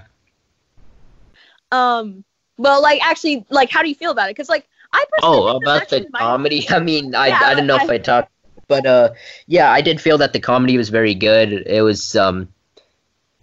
Um. 1.72 2.24
Well, 2.58 2.82
like 2.82 3.06
actually, 3.06 3.46
like, 3.50 3.70
how 3.70 3.82
do 3.82 3.90
you 3.90 3.96
feel 3.96 4.12
about 4.12 4.30
it? 4.30 4.36
Because, 4.36 4.50
like, 4.50 4.68
I 4.94 5.06
personally 5.10 5.38
oh 5.38 5.58
about 5.58 5.90
the 5.90 6.06
comedy. 6.16 6.66
I 6.70 6.80
mean, 6.80 7.14
I 7.16 7.28
yeah, 7.28 7.40
I 7.44 7.54
don't 7.54 7.68
know 7.68 7.78
I, 7.78 7.84
if 7.84 7.90
I 7.90 7.98
talked, 7.98 8.32
but 8.68 8.86
uh, 8.86 9.10
yeah, 9.48 9.72
I 9.72 9.82
did 9.82 10.00
feel 10.00 10.18
that 10.20 10.32
the 10.34 10.40
comedy 10.40 10.78
was 10.78 10.90
very 10.90 11.16
good. 11.16 11.52
It 11.52 11.82
was 11.82 12.16
um. 12.16 12.50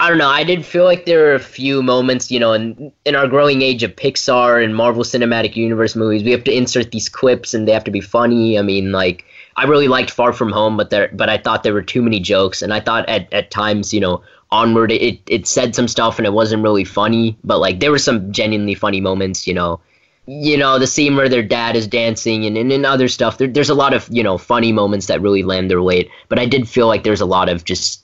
I 0.03 0.09
don't 0.09 0.19
know. 0.19 0.29
I 0.29 0.43
did 0.43 0.67
feel 0.67 0.83
like 0.83 1.07
there 1.07 1.21
were 1.21 1.35
a 1.35 1.39
few 1.39 1.81
moments, 1.81 2.29
you 2.29 2.41
know, 2.41 2.53
in 2.55 2.91
in 3.05 3.15
our 3.15 3.29
growing 3.29 3.63
age 3.63 3.85
of 3.85 3.95
Pixar 3.95 4.65
and 4.65 4.75
Marvel 4.75 5.05
Cinematic 5.05 5.55
Universe 5.55 5.95
movies, 5.95 6.25
we 6.25 6.33
have 6.33 6.43
to 6.43 6.53
insert 6.53 6.91
these 6.91 7.09
clips 7.09 7.55
and 7.55 7.69
they 7.69 7.73
have 7.73 7.85
to 7.85 7.93
be 7.93 8.01
funny. 8.01 8.59
I 8.59 8.63
mean, 8.63 8.91
like 8.91 9.25
I 9.55 9.63
really 9.65 9.87
liked 9.87 10.11
Far 10.11 10.33
From 10.33 10.51
Home, 10.51 10.77
but 10.77 10.91
there, 10.91 11.09
but 11.13 11.29
I 11.29 11.39
thought 11.39 11.63
there 11.63 11.73
were 11.73 11.83
too 11.83 12.03
many 12.03 12.19
jokes, 12.19 12.63
and 12.63 12.75
I 12.75 12.81
thought 12.81 13.09
at, 13.09 13.33
at 13.33 13.53
times, 13.53 13.95
you 13.95 14.01
know, 14.01 14.23
onward 14.51 14.91
it, 14.91 15.21
it 15.29 15.47
said 15.47 15.77
some 15.77 15.87
stuff 15.87 16.19
and 16.19 16.27
it 16.27 16.33
wasn't 16.35 16.63
really 16.63 16.85
funny 16.85 17.39
but 17.43 17.59
like 17.59 17.81
there 17.81 17.91
were 17.91 17.99
some 17.99 18.31
genuinely 18.31 18.75
funny 18.75 19.01
moments 19.01 19.47
you 19.47 19.55
know 19.55 19.81
you 20.27 20.59
know 20.59 20.79
the 20.79 20.87
scene 20.87 21.17
where 21.17 21.29
their 21.29 21.43
dad 21.43 21.75
is 21.75 21.87
dancing 21.87 22.45
and, 22.45 22.59
and, 22.59 22.71
and 22.71 22.85
other 22.85 23.09
stuff 23.09 23.39
there, 23.39 23.49
there's 23.49 23.71
a 23.71 23.75
lot 23.75 23.95
of 23.95 24.07
you 24.11 24.23
know 24.23 24.37
funny 24.37 24.71
moments 24.71 25.07
that 25.07 25.23
really 25.23 25.43
land 25.43 25.71
their 25.71 25.81
weight 25.81 26.11
but 26.29 26.39
i 26.39 26.45
did 26.45 26.69
feel 26.69 26.87
like 26.87 27.03
there's 27.03 27.23
a 27.23 27.27
lot 27.27 27.49
of 27.49 27.65
just 27.65 28.02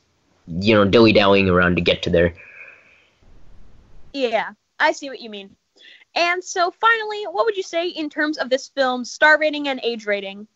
you 0.48 0.74
know 0.74 0.84
dilly 0.84 1.12
dallying 1.12 1.48
around 1.48 1.76
to 1.76 1.82
get 1.82 2.02
to 2.02 2.10
there 2.10 2.34
yeah 4.12 4.50
i 4.78 4.92
see 4.92 5.08
what 5.08 5.20
you 5.20 5.30
mean 5.30 5.54
and 6.14 6.42
so 6.42 6.70
finally 6.70 7.24
what 7.24 7.44
would 7.44 7.56
you 7.56 7.62
say 7.62 7.88
in 7.88 8.08
terms 8.08 8.38
of 8.38 8.50
this 8.50 8.68
film's 8.68 9.10
star 9.10 9.38
rating 9.38 9.68
and 9.68 9.80
age 9.82 10.06
rating 10.06 10.46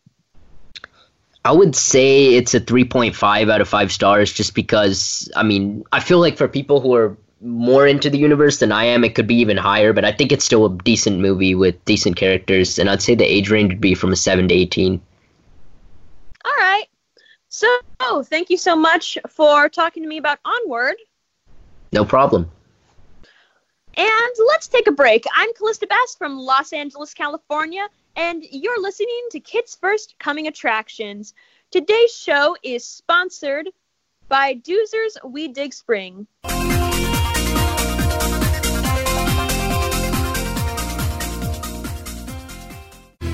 I 1.45 1.51
would 1.51 1.75
say 1.75 2.35
it's 2.35 2.53
a 2.53 2.59
3.5 2.61 3.51
out 3.51 3.59
of 3.59 3.67
5 3.67 3.91
stars 3.91 4.31
just 4.31 4.55
because, 4.55 5.29
I 5.35 5.43
mean, 5.43 5.83
I 5.91 5.99
feel 5.99 6.19
like 6.19 6.37
for 6.37 6.47
people 6.47 6.79
who 6.79 6.95
are 6.95 7.17
more 7.41 7.85
into 7.85 8.09
the 8.09 8.17
universe 8.17 8.59
than 8.59 8.71
I 8.71 8.85
am, 8.85 9.03
it 9.03 9.15
could 9.15 9.27
be 9.27 9.35
even 9.35 9.57
higher, 9.57 9.91
but 9.91 10.05
I 10.05 10.13
think 10.13 10.31
it's 10.31 10.45
still 10.45 10.65
a 10.65 10.77
decent 10.83 11.19
movie 11.19 11.53
with 11.53 11.83
decent 11.83 12.15
characters, 12.15 12.79
and 12.79 12.89
I'd 12.89 13.01
say 13.01 13.15
the 13.15 13.25
age 13.25 13.49
range 13.49 13.73
would 13.73 13.81
be 13.81 13.93
from 13.93 14.13
a 14.13 14.15
7 14.15 14.47
to 14.47 14.55
18. 14.55 15.01
All 16.45 16.51
right. 16.57 16.85
So, 17.55 18.23
thank 18.23 18.49
you 18.49 18.57
so 18.57 18.75
much 18.75 19.17
for 19.29 19.69
talking 19.69 20.01
to 20.01 20.09
me 20.09 20.17
about 20.17 20.39
Onward. 20.43 20.95
No 21.91 22.03
problem. 22.03 22.49
And 23.95 24.35
let's 24.47 24.67
take 24.67 24.87
a 24.87 24.91
break. 24.91 25.23
I'm 25.35 25.53
Calista 25.53 25.85
Bass 25.85 26.15
from 26.17 26.37
Los 26.37 26.73
Angeles, 26.73 27.13
California 27.13 27.87
and 28.15 28.43
you're 28.51 28.81
listening 28.81 29.27
to 29.31 29.39
Kids 29.39 29.77
First 29.79 30.15
Coming 30.19 30.47
Attractions. 30.47 31.33
Today's 31.71 32.15
show 32.15 32.55
is 32.63 32.85
sponsored 32.85 33.69
by 34.27 34.55
Doozer's 34.55 35.17
We 35.23 35.47
Dig 35.47 35.73
Spring. 35.73 36.27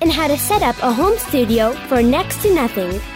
and 0.00 0.12
how 0.12 0.28
to 0.28 0.36
set 0.36 0.62
up 0.62 0.76
a 0.82 0.92
home 0.92 1.16
studio 1.18 1.72
for 1.88 2.02
next 2.02 2.42
to 2.42 2.54
nothing. 2.54 3.15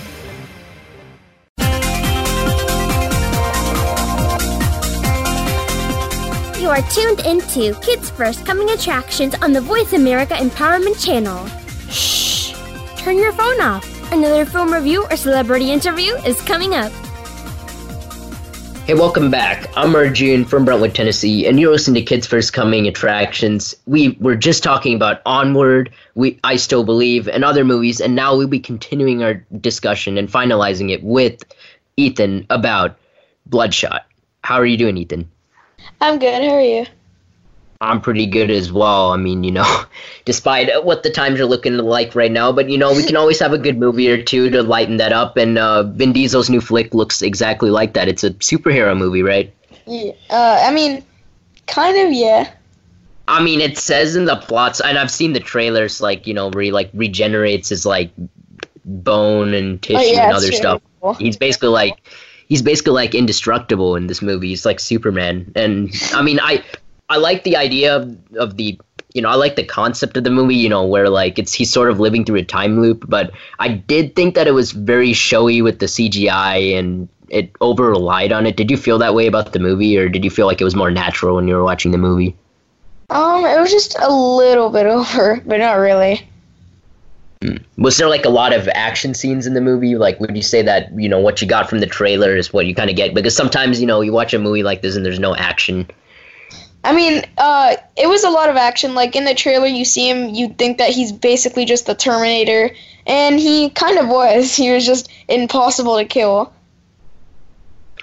Are 6.81 6.89
tuned 6.89 7.19
into 7.25 7.79
Kids 7.81 8.09
First 8.09 8.45
Coming 8.45 8.71
Attractions 8.71 9.35
on 9.35 9.53
the 9.53 9.61
Voice 9.61 9.93
America 9.93 10.33
Empowerment 10.33 11.03
Channel. 11.03 11.45
Shh! 11.89 12.53
Turn 12.97 13.17
your 13.17 13.33
phone 13.33 13.61
off. 13.61 14.11
Another 14.11 14.45
film 14.45 14.73
review 14.73 15.05
or 15.05 15.15
celebrity 15.15 15.71
interview 15.71 16.13
is 16.25 16.41
coming 16.41 16.73
up. 16.73 16.91
Hey, 18.87 18.95
welcome 18.95 19.29
back. 19.29 19.69
I'm 19.77 19.95
Arjun 19.95 20.43
from 20.43 20.65
Brentwood, 20.65 20.95
Tennessee, 20.95 21.45
and 21.45 21.59
you're 21.59 21.71
listening 21.71 22.03
to 22.03 22.07
Kids 22.07 22.25
First 22.25 22.53
Coming 22.53 22.87
Attractions. 22.87 23.75
We 23.85 24.17
were 24.19 24.35
just 24.35 24.63
talking 24.63 24.95
about 24.95 25.21
Onward, 25.25 25.91
we 26.15 26.39
I 26.43 26.55
Still 26.55 26.83
Believe, 26.83 27.27
and 27.27 27.43
other 27.43 27.63
movies, 27.63 28.01
and 28.01 28.15
now 28.15 28.35
we'll 28.35 28.47
be 28.47 28.59
continuing 28.59 29.21
our 29.21 29.35
discussion 29.59 30.17
and 30.17 30.27
finalizing 30.29 30.89
it 30.91 31.03
with 31.03 31.43
Ethan 31.97 32.47
about 32.49 32.97
Bloodshot. 33.45 34.05
How 34.43 34.55
are 34.55 34.65
you 34.65 34.77
doing, 34.77 34.97
Ethan? 34.97 35.29
I'm 35.99 36.19
good. 36.19 36.43
How 36.43 36.55
are 36.55 36.61
you? 36.61 36.85
I'm 37.81 37.99
pretty 37.99 38.27
good 38.27 38.51
as 38.51 38.71
well. 38.71 39.11
I 39.11 39.17
mean, 39.17 39.43
you 39.43 39.51
know, 39.51 39.83
despite 40.25 40.85
what 40.85 41.01
the 41.03 41.09
times 41.09 41.39
are 41.39 41.45
looking 41.45 41.77
like 41.77 42.13
right 42.13 42.31
now, 42.31 42.51
but 42.51 42.69
you 42.69 42.77
know, 42.77 42.93
we 42.93 43.03
can 43.03 43.15
always 43.15 43.39
have 43.39 43.53
a 43.53 43.57
good 43.57 43.79
movie 43.79 44.09
or 44.11 44.21
two 44.21 44.49
to 44.51 44.61
lighten 44.61 44.97
that 44.97 45.11
up. 45.13 45.35
And 45.37 45.57
uh, 45.57 45.83
Vin 45.83 46.13
Diesel's 46.13 46.49
new 46.49 46.61
flick 46.61 46.93
looks 46.93 47.21
exactly 47.23 47.71
like 47.71 47.93
that. 47.93 48.07
It's 48.07 48.23
a 48.23 48.29
superhero 48.31 48.95
movie, 48.95 49.23
right? 49.23 49.51
Yeah. 49.87 50.11
Uh, 50.29 50.63
I 50.67 50.71
mean, 50.71 51.03
kind 51.65 51.97
of, 51.97 52.13
yeah. 52.13 52.51
I 53.27 53.41
mean, 53.43 53.61
it 53.61 53.77
says 53.77 54.15
in 54.15 54.25
the 54.25 54.35
plots, 54.35 54.79
and 54.81 54.97
I've 54.99 55.09
seen 55.11 55.33
the 55.33 55.39
trailers, 55.39 56.01
like 56.01 56.27
you 56.27 56.33
know, 56.33 56.49
where 56.49 56.63
he 56.63 56.71
like 56.71 56.91
regenerates 56.93 57.69
his 57.69 57.85
like 57.85 58.11
bone 58.85 59.53
and 59.53 59.81
tissue 59.81 59.97
Oh, 59.99 60.01
yeah, 60.01 60.25
and 60.25 60.33
other 60.35 60.51
stuff. 60.51 60.81
cool. 61.01 61.13
He's 61.15 61.37
basically 61.37 61.69
like 61.69 61.97
he's 62.51 62.61
basically 62.61 62.91
like 62.91 63.15
indestructible 63.15 63.95
in 63.95 64.07
this 64.07 64.21
movie. 64.21 64.49
He's 64.49 64.65
like 64.65 64.81
Superman, 64.81 65.49
and 65.55 65.89
I 66.13 66.21
mean, 66.21 66.37
I 66.41 66.61
I 67.07 67.15
like 67.15 67.45
the 67.45 67.55
idea 67.55 67.95
of, 67.95 68.17
of 68.35 68.57
the 68.57 68.77
you 69.13 69.21
know 69.21 69.29
I 69.29 69.35
like 69.35 69.55
the 69.55 69.63
concept 69.63 70.17
of 70.17 70.25
the 70.25 70.29
movie. 70.29 70.55
You 70.55 70.67
know, 70.67 70.85
where 70.85 71.09
like 71.09 71.39
it's 71.39 71.53
he's 71.53 71.71
sort 71.71 71.89
of 71.89 72.01
living 72.01 72.25
through 72.25 72.39
a 72.39 72.43
time 72.43 72.81
loop, 72.81 73.05
but 73.07 73.31
I 73.59 73.69
did 73.69 74.17
think 74.17 74.35
that 74.35 74.47
it 74.47 74.51
was 74.51 74.73
very 74.73 75.13
showy 75.13 75.61
with 75.61 75.79
the 75.79 75.85
CGI 75.85 76.77
and 76.77 77.07
it 77.29 77.51
over 77.61 77.89
relied 77.89 78.33
on 78.33 78.45
it. 78.45 78.57
Did 78.57 78.69
you 78.69 78.75
feel 78.75 78.97
that 78.97 79.15
way 79.15 79.27
about 79.27 79.53
the 79.53 79.59
movie, 79.59 79.97
or 79.97 80.09
did 80.09 80.25
you 80.25 80.29
feel 80.29 80.45
like 80.45 80.59
it 80.59 80.65
was 80.65 80.75
more 80.75 80.91
natural 80.91 81.37
when 81.37 81.47
you 81.47 81.55
were 81.55 81.63
watching 81.63 81.91
the 81.91 81.97
movie? 81.97 82.35
Um, 83.09 83.45
it 83.45 83.59
was 83.61 83.71
just 83.71 83.97
a 83.97 84.11
little 84.11 84.69
bit 84.69 84.85
over, 84.97 85.41
but 85.45 85.59
not 85.59 85.75
really. 85.75 86.27
Was 87.77 87.97
there 87.97 88.07
like 88.07 88.25
a 88.25 88.29
lot 88.29 88.53
of 88.53 88.67
action 88.69 89.13
scenes 89.13 89.47
in 89.47 89.53
the 89.53 89.61
movie? 89.61 89.95
Like, 89.95 90.19
would 90.19 90.35
you 90.35 90.43
say 90.43 90.61
that 90.61 90.91
you 90.99 91.09
know 91.09 91.19
what 91.19 91.41
you 91.41 91.47
got 91.47 91.69
from 91.69 91.79
the 91.79 91.87
trailer 91.87 92.35
is 92.35 92.53
what 92.53 92.65
you 92.67 92.75
kind 92.75 92.89
of 92.89 92.95
get? 92.95 93.13
Because 93.13 93.35
sometimes 93.35 93.81
you 93.81 93.87
know 93.87 94.01
you 94.01 94.11
watch 94.11 94.33
a 94.33 94.39
movie 94.39 94.63
like 94.63 94.81
this 94.81 94.95
and 94.95 95.05
there's 95.05 95.19
no 95.19 95.35
action. 95.35 95.89
I 96.83 96.93
mean, 96.93 97.23
uh, 97.37 97.75
it 97.95 98.07
was 98.07 98.23
a 98.23 98.29
lot 98.29 98.49
of 98.49 98.55
action. 98.55 98.95
Like 98.95 99.15
in 99.15 99.25
the 99.25 99.35
trailer, 99.35 99.67
you 99.67 99.85
see 99.85 100.09
him, 100.09 100.29
you 100.29 100.49
think 100.49 100.77
that 100.77 100.89
he's 100.89 101.11
basically 101.11 101.65
just 101.65 101.85
the 101.85 101.95
Terminator, 101.95 102.71
and 103.05 103.39
he 103.39 103.69
kind 103.71 103.97
of 103.97 104.07
was. 104.07 104.55
He 104.61 104.71
was 104.71 104.85
just 104.85 105.09
impossible 105.27 105.97
to 105.97 106.05
kill. 106.05 106.53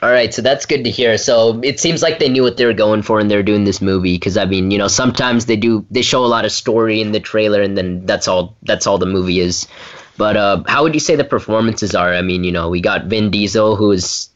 All 0.01 0.11
right, 0.11 0.33
so 0.33 0.43
that's 0.43 0.65
good 0.65 0.85
to 0.85 0.91
hear. 0.91 1.19
So 1.19 1.61
it 1.65 1.81
seems 1.81 2.03
like 2.03 2.21
they 2.21 2.29
knew 2.29 2.43
what 2.45 2.57
they 2.57 2.65
were 2.65 2.73
going 2.73 3.03
for 3.03 3.19
and 3.19 3.29
they're 3.29 3.43
doing 3.43 3.65
this 3.65 3.81
movie 3.83 4.15
because 4.15 4.37
I 4.37 4.45
mean, 4.45 4.71
you 4.71 4.79
know, 4.79 4.87
sometimes 4.87 5.47
they 5.47 5.57
do 5.57 5.85
they 5.91 6.03
show 6.03 6.25
a 6.25 6.27
lot 6.27 6.45
of 6.45 6.53
story 6.53 7.01
in 7.01 7.11
the 7.11 7.19
trailer 7.19 7.63
and 7.63 7.77
then 7.77 8.07
that's 8.07 8.29
all 8.29 8.57
that's 8.63 8.87
all 8.87 8.99
the 8.99 9.07
movie 9.07 9.41
is. 9.41 9.67
But 10.17 10.37
uh, 10.37 10.63
how 10.69 10.85
would 10.85 10.95
you 10.95 11.01
say 11.01 11.17
the 11.17 11.25
performances 11.25 11.95
are? 11.95 12.15
I 12.15 12.23
mean, 12.23 12.45
you 12.45 12.53
know, 12.53 12.69
we 12.69 12.81
got 12.81 13.07
Vin 13.07 13.31
Diesel 13.31 13.75
who 13.75 13.91
is 13.91 14.31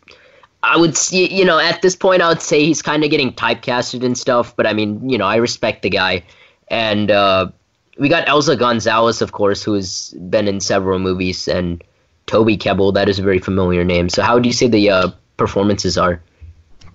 I 0.64 0.76
would 0.76 0.96
see, 0.96 1.32
you 1.32 1.44
know, 1.44 1.58
at 1.58 1.82
this 1.82 1.94
point 1.94 2.22
I 2.22 2.28
would 2.28 2.42
say 2.42 2.64
he's 2.64 2.82
kind 2.82 3.04
of 3.04 3.10
getting 3.10 3.32
typecasted 3.32 4.04
and 4.04 4.18
stuff, 4.18 4.56
but 4.56 4.66
I 4.66 4.72
mean, 4.72 5.08
you 5.08 5.18
know, 5.18 5.26
I 5.26 5.36
respect 5.36 5.82
the 5.82 5.90
guy. 5.90 6.24
And 6.68 7.10
uh, 7.10 7.50
we 7.98 8.08
got 8.08 8.26
Eiza 8.26 8.58
Gonzalez, 8.58 9.22
of 9.22 9.32
course, 9.32 9.62
who 9.62 9.74
has 9.74 10.14
been 10.30 10.48
in 10.48 10.60
several 10.60 10.98
movies, 10.98 11.46
and 11.46 11.84
Toby 12.26 12.56
Kebbell, 12.56 12.94
that 12.94 13.08
is 13.08 13.18
a 13.18 13.22
very 13.22 13.38
familiar 13.38 13.84
name. 13.84 14.08
So 14.08 14.22
how 14.22 14.34
would 14.34 14.46
you 14.46 14.52
say 14.52 14.68
the 14.68 14.88
uh, 14.88 15.10
performances 15.42 15.98
are? 15.98 16.22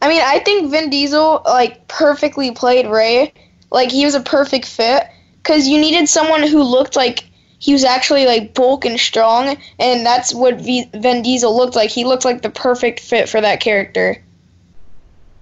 I 0.02 0.08
mean, 0.08 0.22
I 0.24 0.39
think 0.39 0.72
Vin 0.72 0.89
Diesel 0.89 1.41
like 1.45 1.88
perfectly 1.89 2.52
played 2.52 2.88
Ray. 2.88 3.34
Like 3.72 3.91
he 3.91 4.06
was 4.06 4.16
a 4.16 4.22
perfect 4.22 4.66
fit 4.66 5.04
because 5.43 5.68
you 5.68 5.78
needed 5.80 6.08
someone 6.08 6.43
who 6.43 6.64
looked 6.64 6.95
like 6.95 7.26
he 7.60 7.74
was 7.74 7.84
actually 7.84 8.26
like 8.26 8.54
bulk 8.54 8.86
and 8.86 8.98
strong, 8.98 9.58
and 9.80 10.06
that's 10.06 10.34
what 10.34 10.62
v- 10.62 10.89
Vin 10.93 11.24
Diesel 11.24 11.56
looked 11.58 11.76
like. 11.76 11.89
He 11.89 12.06
looked 12.06 12.24
like 12.24 12.41
the 12.41 12.50
perfect 12.50 13.02
fit 13.02 13.28
for 13.28 13.41
that 13.41 13.60
character. 13.60 14.24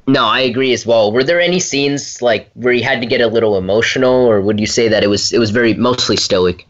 No, 0.07 0.25
I 0.25 0.39
agree 0.41 0.73
as 0.73 0.85
well. 0.85 1.11
Were 1.11 1.23
there 1.23 1.41
any 1.41 1.59
scenes 1.59 2.21
like 2.21 2.49
where 2.53 2.73
you 2.73 2.83
had 2.83 3.01
to 3.01 3.07
get 3.07 3.21
a 3.21 3.27
little 3.27 3.55
emotional, 3.55 4.25
or 4.25 4.41
would 4.41 4.59
you 4.59 4.67
say 4.67 4.87
that 4.87 5.03
it 5.03 5.07
was 5.07 5.31
it 5.31 5.37
was 5.37 5.51
very 5.51 5.75
mostly 5.75 6.17
stoic? 6.17 6.65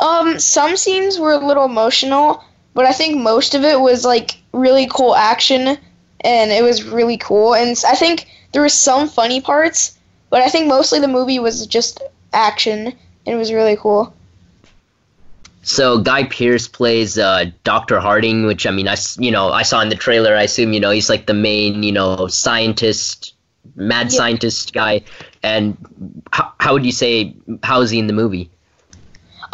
Um, 0.00 0.38
some 0.38 0.76
scenes 0.76 1.18
were 1.18 1.32
a 1.32 1.46
little 1.46 1.64
emotional, 1.64 2.42
but 2.74 2.84
I 2.84 2.92
think 2.92 3.20
most 3.22 3.54
of 3.54 3.64
it 3.64 3.80
was 3.80 4.04
like 4.04 4.36
really 4.52 4.86
cool 4.90 5.14
action, 5.14 5.78
and 6.20 6.50
it 6.52 6.62
was 6.62 6.82
really 6.84 7.16
cool. 7.16 7.54
And 7.54 7.76
I 7.86 7.94
think 7.94 8.26
there 8.52 8.62
were 8.62 8.68
some 8.68 9.08
funny 9.08 9.40
parts, 9.40 9.98
but 10.30 10.42
I 10.42 10.48
think 10.48 10.66
mostly 10.68 11.00
the 11.00 11.08
movie 11.08 11.38
was 11.38 11.66
just 11.66 12.02
action, 12.32 12.86
and 12.88 12.94
it 13.34 13.36
was 13.36 13.52
really 13.52 13.76
cool. 13.76 14.12
So 15.62 15.98
Guy 15.98 16.24
Pearce 16.24 16.68
plays 16.68 17.16
uh, 17.18 17.46
Doctor 17.64 17.98
Harding, 17.98 18.44
which 18.44 18.66
I 18.66 18.70
mean, 18.70 18.86
I 18.86 18.96
you 19.18 19.30
know 19.30 19.50
I 19.50 19.62
saw 19.62 19.80
in 19.80 19.88
the 19.88 19.96
trailer. 19.96 20.36
I 20.36 20.42
assume 20.42 20.72
you 20.72 20.80
know 20.80 20.90
he's 20.90 21.08
like 21.08 21.26
the 21.26 21.34
main 21.34 21.82
you 21.82 21.92
know 21.92 22.26
scientist, 22.26 23.34
mad 23.74 24.12
Yeah. 24.12 24.18
scientist 24.18 24.74
guy. 24.74 25.02
And 25.42 25.76
how, 26.32 26.52
how 26.60 26.72
would 26.74 26.84
you 26.84 26.92
say 26.92 27.34
how 27.62 27.80
is 27.80 27.90
he 27.90 27.98
in 27.98 28.08
the 28.08 28.12
movie? 28.12 28.50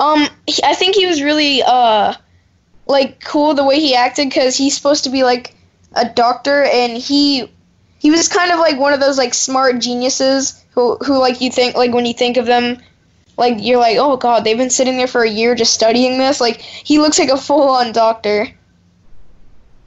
Um, 0.01 0.27
he- 0.47 0.63
I 0.65 0.75
think 0.75 0.97
he 0.97 1.07
was 1.07 1.23
really 1.23 1.63
uh, 1.63 2.15
like 2.91 3.25
cool 3.25 3.55
the 3.55 3.65
way 3.65 3.81
he 3.81 3.95
acted 3.95 4.29
because 4.29 4.57
he's 4.57 4.77
supposed 4.77 5.05
to 5.05 5.11
be 5.11 5.23
like 5.23 5.55
a 5.95 6.09
doctor, 6.09 6.65
and 6.65 6.99
he 6.99 7.51
he 7.99 8.11
was 8.11 8.29
kind 8.29 8.51
of 8.51 8.59
like 8.59 8.79
one 8.79 8.93
of 8.93 9.01
those 9.01 9.17
like 9.17 9.33
smart 9.33 9.79
geniuses 9.79 10.63
who 10.73 10.97
who 10.97 11.19
like 11.19 11.41
you 11.41 11.51
think 11.51 11.77
like 11.77 11.93
when 11.93 12.05
you 12.05 12.13
think 12.13 12.37
of 12.37 12.47
them, 12.47 12.79
like 13.37 13.55
you're 13.59 13.81
like 13.81 13.97
oh 13.99 14.17
god 14.17 14.45
they've 14.45 14.59
been 14.59 14.71
sitting 14.71 14.97
there 14.97 15.07
for 15.07 15.23
a 15.23 15.31
year 15.31 15.55
just 15.55 15.73
studying 15.73 16.19
this. 16.19 16.41
Like 16.41 16.61
he 16.61 16.99
looks 16.99 17.19
like 17.19 17.31
a 17.31 17.37
full 17.37 17.69
on 17.69 17.93
doctor. 17.93 18.49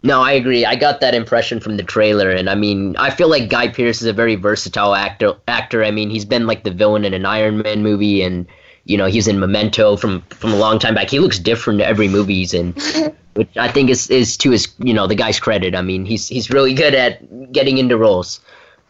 No, 0.06 0.22
I 0.22 0.34
agree. 0.34 0.66
I 0.66 0.76
got 0.76 1.00
that 1.00 1.16
impression 1.16 1.62
from 1.62 1.78
the 1.78 1.84
trailer, 1.84 2.30
and 2.30 2.50
I 2.50 2.56
mean, 2.56 2.98
I 2.98 3.10
feel 3.10 3.30
like 3.30 3.50
Guy 3.50 3.70
Pearce 3.70 4.02
is 4.02 4.08
a 4.08 4.14
very 4.14 4.36
versatile 4.36 4.94
actor. 4.94 5.36
Actor. 5.48 5.82
I 5.82 5.92
mean, 5.92 6.10
he's 6.10 6.26
been 6.26 6.46
like 6.46 6.66
the 6.66 6.72
villain 6.72 7.06
in 7.06 7.14
an 7.14 7.26
Iron 7.26 7.60
Man 7.60 7.84
movie, 7.84 8.22
and 8.22 8.46
you 8.86 8.98
know, 8.98 9.06
he's 9.06 9.28
in 9.28 9.40
Memento 9.40 9.96
from 9.96 10.22
from 10.30 10.52
a 10.52 10.58
long 10.58 10.80
time 10.80 10.96
back. 10.96 11.10
He 11.10 11.20
looks 11.20 11.40
different 11.40 11.80
to 11.80 11.88
every 11.88 12.08
movie 12.08 12.36
he's 12.36 12.54
in, 12.54 12.74
which 13.34 13.56
I 13.58 13.70
think 13.70 13.90
is 13.90 14.10
is 14.10 14.36
to 14.38 14.52
his 14.52 14.74
you 14.80 14.94
know 14.94 15.08
the 15.08 15.16
guy's 15.16 15.40
credit. 15.40 15.76
I 15.76 15.82
mean, 15.82 16.06
he's 16.06 16.28
he's 16.28 16.50
really 16.50 16.74
good 16.74 16.94
at 16.94 17.52
getting 17.52 17.78
into 17.78 17.98
roles. 17.98 18.42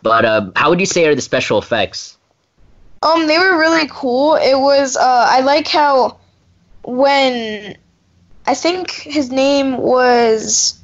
But 0.01 0.25
uh, 0.25 0.51
how 0.55 0.69
would 0.69 0.79
you 0.79 0.85
say 0.85 1.05
are 1.07 1.15
the 1.15 1.21
special 1.21 1.57
effects? 1.59 2.17
Um, 3.03 3.27
they 3.27 3.37
were 3.37 3.57
really 3.57 3.87
cool. 3.89 4.35
It 4.35 4.57
was 4.57 4.97
uh, 4.97 5.27
I 5.29 5.41
like 5.41 5.67
how 5.67 6.17
when 6.83 7.77
I 8.45 8.55
think 8.55 8.91
his 8.91 9.31
name 9.31 9.77
was 9.77 10.79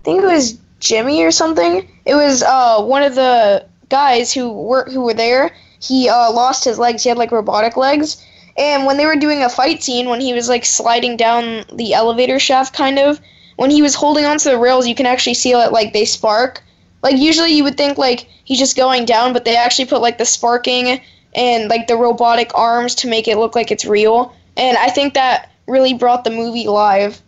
I 0.00 0.04
think 0.04 0.22
it 0.22 0.26
was 0.26 0.58
Jimmy 0.80 1.22
or 1.24 1.30
something. 1.30 1.88
It 2.06 2.14
was 2.14 2.42
uh 2.42 2.82
one 2.82 3.02
of 3.02 3.14
the 3.14 3.66
guys 3.88 4.32
who 4.32 4.50
were 4.50 4.84
who 4.84 5.02
were 5.02 5.14
there. 5.14 5.54
He 5.80 6.08
uh, 6.08 6.32
lost 6.32 6.64
his 6.64 6.78
legs. 6.78 7.02
He 7.02 7.08
had 7.08 7.18
like 7.18 7.32
robotic 7.32 7.76
legs. 7.76 8.24
And 8.56 8.86
when 8.86 8.96
they 8.96 9.06
were 9.06 9.16
doing 9.16 9.42
a 9.42 9.48
fight 9.48 9.82
scene, 9.82 10.08
when 10.08 10.20
he 10.20 10.32
was 10.32 10.48
like 10.48 10.64
sliding 10.64 11.16
down 11.16 11.64
the 11.72 11.94
elevator 11.94 12.38
shaft, 12.40 12.74
kind 12.74 12.98
of, 12.98 13.20
when 13.56 13.70
he 13.70 13.82
was 13.82 13.94
holding 13.94 14.24
onto 14.24 14.50
the 14.50 14.58
rails, 14.58 14.86
you 14.86 14.94
can 14.94 15.06
actually 15.06 15.34
see 15.34 15.52
it 15.52 15.72
like 15.72 15.92
they 15.92 16.04
spark. 16.04 16.62
Like 17.02 17.16
usually 17.16 17.52
you 17.52 17.64
would 17.64 17.76
think 17.76 17.98
like 17.98 18.28
he's 18.44 18.58
just 18.58 18.76
going 18.76 19.04
down, 19.04 19.32
but 19.32 19.44
they 19.44 19.56
actually 19.56 19.86
put 19.86 20.00
like 20.00 20.18
the 20.18 20.24
sparking 20.24 21.00
and 21.34 21.68
like 21.68 21.86
the 21.86 21.96
robotic 21.96 22.50
arms 22.54 22.94
to 22.96 23.08
make 23.08 23.28
it 23.28 23.38
look 23.38 23.54
like 23.54 23.70
it's 23.70 23.84
real. 23.84 24.34
And 24.56 24.76
I 24.76 24.88
think 24.88 25.14
that 25.14 25.50
really 25.68 25.94
brought 25.94 26.24
the 26.24 26.30
movie 26.30 26.66
live. 26.66 27.22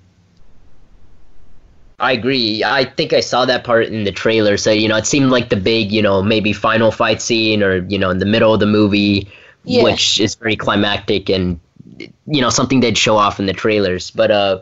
I 2.00 2.12
agree. 2.12 2.64
I 2.64 2.86
think 2.86 3.12
I 3.12 3.20
saw 3.20 3.44
that 3.44 3.62
part 3.62 3.84
in 3.84 4.04
the 4.04 4.12
trailer. 4.12 4.56
So, 4.56 4.70
you 4.70 4.88
know, 4.88 4.96
it 4.96 5.06
seemed 5.06 5.30
like 5.30 5.50
the 5.50 5.56
big, 5.56 5.92
you 5.92 6.00
know, 6.00 6.22
maybe 6.22 6.54
final 6.54 6.90
fight 6.90 7.20
scene 7.20 7.62
or, 7.62 7.84
you 7.88 7.98
know, 7.98 8.08
in 8.08 8.18
the 8.18 8.26
middle 8.26 8.54
of 8.54 8.60
the 8.60 8.66
movie, 8.66 9.28
yeah. 9.64 9.82
which 9.82 10.18
is 10.18 10.34
very 10.34 10.56
climactic 10.56 11.28
and, 11.28 11.60
you 11.98 12.40
know, 12.40 12.48
something 12.48 12.80
they'd 12.80 12.96
show 12.96 13.18
off 13.18 13.38
in 13.38 13.44
the 13.44 13.52
trailers. 13.52 14.10
But, 14.10 14.30
uh, 14.30 14.60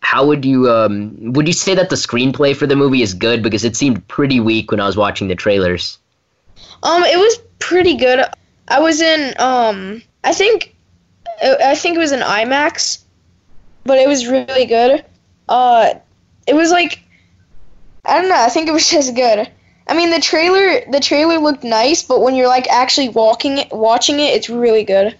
how 0.00 0.26
would 0.26 0.44
you 0.44 0.70
um 0.70 1.32
would 1.34 1.46
you 1.46 1.52
say 1.52 1.74
that 1.74 1.90
the 1.90 1.96
screenplay 1.96 2.56
for 2.56 2.66
the 2.66 2.74
movie 2.74 3.02
is 3.02 3.14
good 3.14 3.42
because 3.42 3.64
it 3.64 3.76
seemed 3.76 4.06
pretty 4.08 4.40
weak 4.40 4.70
when 4.70 4.80
I 4.80 4.86
was 4.86 4.96
watching 4.96 5.28
the 5.28 5.34
trailers? 5.34 5.98
Um 6.82 7.02
it 7.04 7.18
was 7.18 7.38
pretty 7.58 7.96
good. 7.96 8.24
I 8.68 8.80
was 8.80 9.00
in 9.02 9.34
um 9.38 10.02
I 10.24 10.32
think 10.32 10.74
I 11.42 11.74
think 11.74 11.96
it 11.96 11.98
was 11.98 12.12
an 12.12 12.20
IMAX, 12.20 13.02
but 13.84 13.98
it 13.98 14.08
was 14.08 14.26
really 14.26 14.64
good. 14.64 15.04
Uh 15.48 15.94
it 16.46 16.54
was 16.54 16.70
like 16.70 17.00
I 18.04 18.20
don't 18.20 18.30
know. 18.30 18.42
I 18.42 18.48
think 18.48 18.68
it 18.68 18.72
was 18.72 18.88
just 18.90 19.14
good. 19.14 19.50
I 19.86 19.94
mean, 19.94 20.10
the 20.10 20.20
trailer 20.20 20.90
the 20.90 21.00
trailer 21.00 21.38
looked 21.38 21.64
nice, 21.64 22.02
but 22.02 22.20
when 22.20 22.34
you're 22.34 22.48
like 22.48 22.68
actually 22.68 23.08
walking 23.08 23.58
it, 23.58 23.70
watching 23.70 24.20
it, 24.20 24.34
it's 24.34 24.48
really 24.48 24.84
good. 24.84 25.16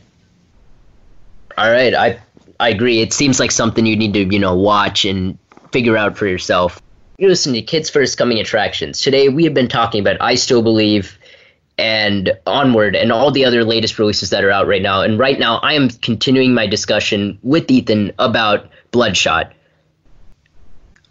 All 1.59 1.71
right, 1.71 1.95
I 1.95 2.21
I 2.59 2.69
agree. 2.69 3.01
It 3.01 3.13
seems 3.13 3.41
like 3.41 3.51
something 3.51 3.87
you 3.87 3.97
need 3.97 4.15
to 4.15 4.33
you 4.33 4.39
know 4.39 4.55
watch 4.55 5.05
and 5.05 5.39
figure 5.73 5.97
out 5.97 6.17
for 6.17 6.27
yourself. 6.27 6.81
You're 7.19 7.31
listening 7.31 7.61
to 7.61 7.63
Kids 7.63 7.91
First 7.91 8.17
Coming 8.17 8.39
Attractions. 8.39 9.03
Today 9.03 9.29
we 9.29 9.45
have 9.45 9.55
been 9.55 9.69
talking 9.69 10.01
about 10.01 10.17
I 10.21 10.37
Still 10.37 10.63
Believe 10.63 11.19
and 11.77 12.33
Onward 12.47 12.95
and 12.95 13.11
all 13.11 13.31
the 13.31 13.45
other 13.45 13.65
latest 13.65 13.99
releases 13.99 14.31
that 14.31 14.45
are 14.45 14.51
out 14.51 14.67
right 14.67 14.83
now. 14.83 15.03
And 15.03 15.19
right 15.19 15.39
now 15.39 15.57
I 15.59 15.73
am 15.75 15.89
continuing 15.89 16.55
my 16.55 16.67
discussion 16.67 17.39
with 17.43 17.71
Ethan 17.71 18.13
about 18.19 18.71
Bloodshot 18.91 19.53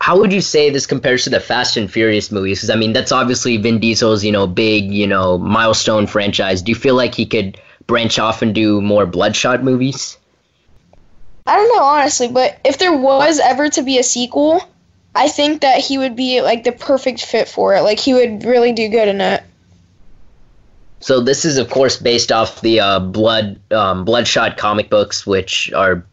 how 0.10 0.18
would 0.18 0.34
you 0.34 0.42
say 0.42 0.72
this 0.72 0.88
compares 0.88 1.24
to 1.24 1.30
the 1.30 1.40
Fast 1.40 1.78
and 1.78 1.92
Furious 1.92 2.32
movies? 2.32 2.58
Because 2.58 2.72
I 2.72 2.76
mean, 2.76 2.94
that's 2.94 3.12
obviously 3.12 3.58
Vin 3.58 3.78
Diesel's 3.78 4.24
you 4.24 4.32
know 4.32 4.48
big 4.48 4.92
you 4.92 5.06
know 5.06 5.38
milestone 5.38 6.08
franchise. 6.08 6.64
Do 6.64 6.72
you 6.72 6.76
feel 6.76 6.96
like 6.96 7.14
he 7.14 7.28
could 7.28 7.62
branch 7.86 8.18
off 8.18 8.42
and 8.42 8.56
do 8.56 8.82
more 8.82 9.06
Bloodshot 9.06 9.64
movies? 9.64 10.18
I 11.46 11.56
don't 11.56 11.78
know 11.78 11.84
honestly, 11.84 12.28
but 12.28 12.58
if 12.66 12.80
there 12.80 12.98
was 12.98 13.40
ever 13.40 13.70
to 13.70 13.84
be 13.84 14.00
a 14.00 14.04
sequel, 14.04 14.68
I 15.14 15.28
think 15.28 15.62
that 15.62 15.80
he 15.80 16.00
would 16.00 16.16
be 16.16 16.42
like 16.42 16.64
the 16.64 16.72
perfect 16.72 17.24
fit 17.24 17.48
for 17.48 17.76
it. 17.76 17.82
Like 17.82 18.00
he 18.00 18.16
would 18.16 18.46
really 18.46 18.72
do 18.72 18.90
good 18.90 19.10
in 19.10 19.22
it. 19.22 19.44
So 21.02 21.20
this 21.20 21.46
is 21.46 21.60
of 21.60 21.70
course 21.70 21.98
based 21.98 22.32
off 22.32 22.62
the 22.62 22.80
uh, 22.80 23.00
Blood 23.00 23.60
um, 23.70 24.06
Bloodshot 24.06 24.58
comic 24.58 24.90
books, 24.90 25.28
which 25.28 25.72
are, 25.74 26.04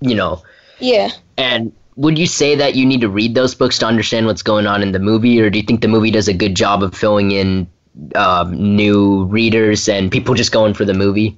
you 0.00 0.14
know, 0.14 0.42
yeah. 0.78 1.10
And 1.36 1.74
would 1.96 2.18
you 2.18 2.26
say 2.26 2.54
that 2.56 2.74
you 2.74 2.86
need 2.86 3.00
to 3.02 3.08
read 3.08 3.34
those 3.34 3.54
books 3.54 3.78
to 3.78 3.86
understand 3.86 4.26
what's 4.26 4.42
going 4.42 4.66
on 4.66 4.82
in 4.82 4.92
the 4.92 4.98
movie, 4.98 5.40
or 5.40 5.50
do 5.50 5.58
you 5.58 5.64
think 5.64 5.80
the 5.80 5.88
movie 5.88 6.10
does 6.10 6.28
a 6.28 6.34
good 6.34 6.54
job 6.54 6.82
of 6.82 6.94
filling 6.94 7.32
in 7.32 7.68
um, 8.14 8.76
new 8.76 9.24
readers 9.24 9.88
and 9.88 10.10
people 10.10 10.34
just 10.34 10.52
going 10.52 10.74
for 10.74 10.84
the 10.84 10.94
movie? 10.94 11.36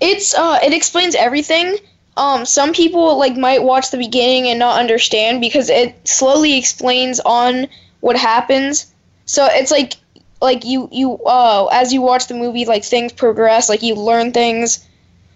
It's 0.00 0.34
uh, 0.34 0.58
it 0.62 0.72
explains 0.72 1.14
everything. 1.14 1.76
Um, 2.16 2.44
some 2.44 2.72
people 2.72 3.18
like 3.18 3.36
might 3.36 3.62
watch 3.62 3.90
the 3.90 3.98
beginning 3.98 4.48
and 4.48 4.58
not 4.58 4.78
understand 4.78 5.40
because 5.40 5.70
it 5.70 6.08
slowly 6.08 6.58
explains 6.58 7.20
on 7.20 7.68
what 8.00 8.16
happens. 8.16 8.92
So 9.26 9.46
it's 9.50 9.70
like 9.70 9.94
like 10.40 10.64
you 10.64 10.88
you 10.92 11.18
uh 11.24 11.66
as 11.72 11.92
you 11.92 12.00
watch 12.00 12.28
the 12.28 12.34
movie 12.34 12.64
like 12.64 12.84
things 12.84 13.12
progress 13.12 13.68
like 13.68 13.82
you 13.82 13.94
learn 13.94 14.32
things 14.32 14.86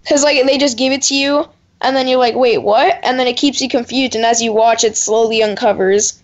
because 0.03 0.23
like 0.23 0.45
they 0.47 0.59
just 0.59 0.79
give 0.79 0.93
it 0.93 1.03
to 1.03 1.15
you 1.15 1.45
and 1.83 1.97
then 1.97 2.09
you're 2.09 2.19
like, 2.19 2.35
wait, 2.35 2.59
what? 2.59 2.99
And 3.03 3.19
then 3.19 3.27
it 3.27 3.37
keeps 3.37 3.61
you 3.61 3.69
confused, 3.69 4.15
and 4.15 4.25
as 4.25 4.41
you 4.43 4.53
watch, 4.53 4.85
it 4.85 4.97
slowly 4.97 5.43
uncovers. 5.43 6.23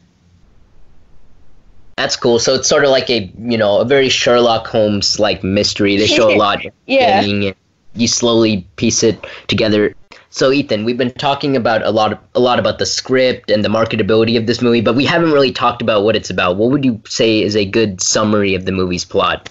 That's 1.96 2.14
cool. 2.14 2.38
So 2.38 2.54
it's 2.54 2.68
sort 2.68 2.84
of 2.84 2.90
like 2.90 3.11
a 3.11 3.32
you 3.38 3.59
know 3.59 3.80
a 3.80 3.84
very 3.84 4.09
Sherlock 4.09 4.66
Holmes 4.66 5.18
like 5.18 5.42
mystery. 5.42 5.96
They 5.96 6.06
show 6.06 6.30
a 6.30 6.36
lot. 6.38 6.64
yeah. 6.86 7.22
you 7.94 8.09
slowly 8.09 8.66
piece 8.76 9.02
it 9.02 9.26
together. 9.48 9.94
So 10.30 10.52
Ethan, 10.52 10.84
we've 10.84 10.98
been 10.98 11.12
talking 11.14 11.56
about 11.56 11.82
a 11.82 11.90
lot 11.90 12.12
of, 12.12 12.18
a 12.34 12.40
lot 12.40 12.59
about 12.59 12.78
the 12.78 12.86
script 12.86 13.50
and 13.50 13.64
the 13.64 13.68
marketability 13.68 14.36
of 14.36 14.46
this 14.46 14.61
movie, 14.61 14.82
but 14.82 14.94
we 14.94 15.04
haven't 15.04 15.32
really 15.32 15.50
talked 15.50 15.82
about 15.82 16.04
what 16.04 16.14
it's 16.14 16.30
about. 16.30 16.56
What 16.56 16.70
would 16.70 16.84
you 16.84 17.00
say 17.09 17.42
is 17.42 17.56
a 17.56 17.64
good 17.64 18.00
summary 18.00 18.54
of 18.54 18.64
the 18.66 18.72
movie's 18.72 19.04
plot? 19.04 19.50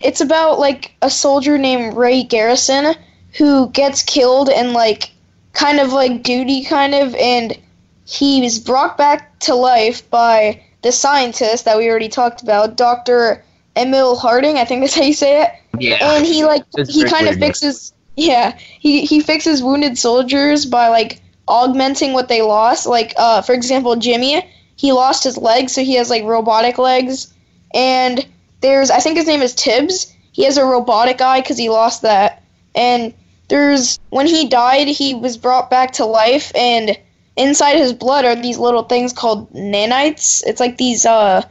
It's 0.00 0.20
about 0.20 0.58
like 0.58 0.92
a 1.02 1.10
soldier 1.10 1.56
named 1.58 1.96
Ray 1.96 2.22
Garrison 2.22 2.94
who 3.36 3.70
gets 3.70 4.02
killed 4.02 4.48
in 4.50 4.72
like 4.72 5.10
kind 5.52 5.80
of 5.80 5.92
like 5.92 6.22
duty, 6.22 6.64
kind 6.64 6.94
of, 6.94 7.14
and 7.14 7.58
he 8.04 8.40
was 8.40 8.58
brought 8.58 8.98
back 8.98 9.38
to 9.40 9.54
life 9.54 10.08
by 10.10 10.62
the 10.82 10.92
scientist 10.92 11.64
that 11.64 11.76
we 11.76 11.88
already 11.88 12.08
talked 12.08 12.42
about, 12.42 12.76
Doctor 12.76 13.44
Emil 13.76 14.16
Harding. 14.16 14.56
I 14.56 14.64
think 14.64 14.82
that's 14.82 14.94
how 14.94 15.02
you 15.02 15.12
say 15.12 15.42
it. 15.42 15.50
Yeah. 15.78 16.14
And 16.14 16.26
he 16.26 16.44
like 16.44 16.64
he 16.88 17.04
kind 17.04 17.28
of 17.28 17.36
fixes. 17.36 17.92
Yeah, 18.16 18.56
he 18.58 19.04
he 19.04 19.20
fixes 19.20 19.62
wounded 19.62 19.96
soldiers 19.96 20.66
by 20.66 20.88
like 20.88 21.20
augmenting 21.48 22.12
what 22.12 22.28
they 22.28 22.42
lost. 22.42 22.86
Like, 22.86 23.12
uh, 23.16 23.42
for 23.42 23.52
example, 23.52 23.96
Jimmy, 23.96 24.48
he 24.76 24.92
lost 24.92 25.24
his 25.24 25.36
legs, 25.36 25.72
so 25.72 25.82
he 25.82 25.94
has 25.94 26.08
like 26.08 26.24
robotic 26.24 26.78
legs. 26.78 27.32
And 27.74 28.26
there's, 28.60 28.90
I 28.90 28.98
think 28.98 29.16
his 29.16 29.26
name 29.26 29.42
is 29.42 29.54
Tibbs. 29.54 30.14
He 30.32 30.44
has 30.44 30.56
a 30.56 30.64
robotic 30.64 31.20
eye 31.20 31.40
because 31.40 31.58
he 31.58 31.68
lost 31.68 32.02
that. 32.02 32.42
And 32.74 33.12
there's 33.50 33.98
when 34.08 34.26
he 34.26 34.48
died, 34.48 34.88
he 34.88 35.14
was 35.14 35.36
brought 35.36 35.68
back 35.68 35.92
to 35.94 36.06
life, 36.06 36.52
and 36.54 36.96
inside 37.36 37.76
his 37.76 37.92
blood 37.92 38.24
are 38.24 38.36
these 38.36 38.58
little 38.58 38.84
things 38.84 39.12
called 39.12 39.52
nanites. 39.52 40.42
It's 40.46 40.60
like 40.60 40.78
these 40.78 41.04
uh 41.04 41.42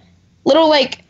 little 0.46 0.70
like 0.70 1.04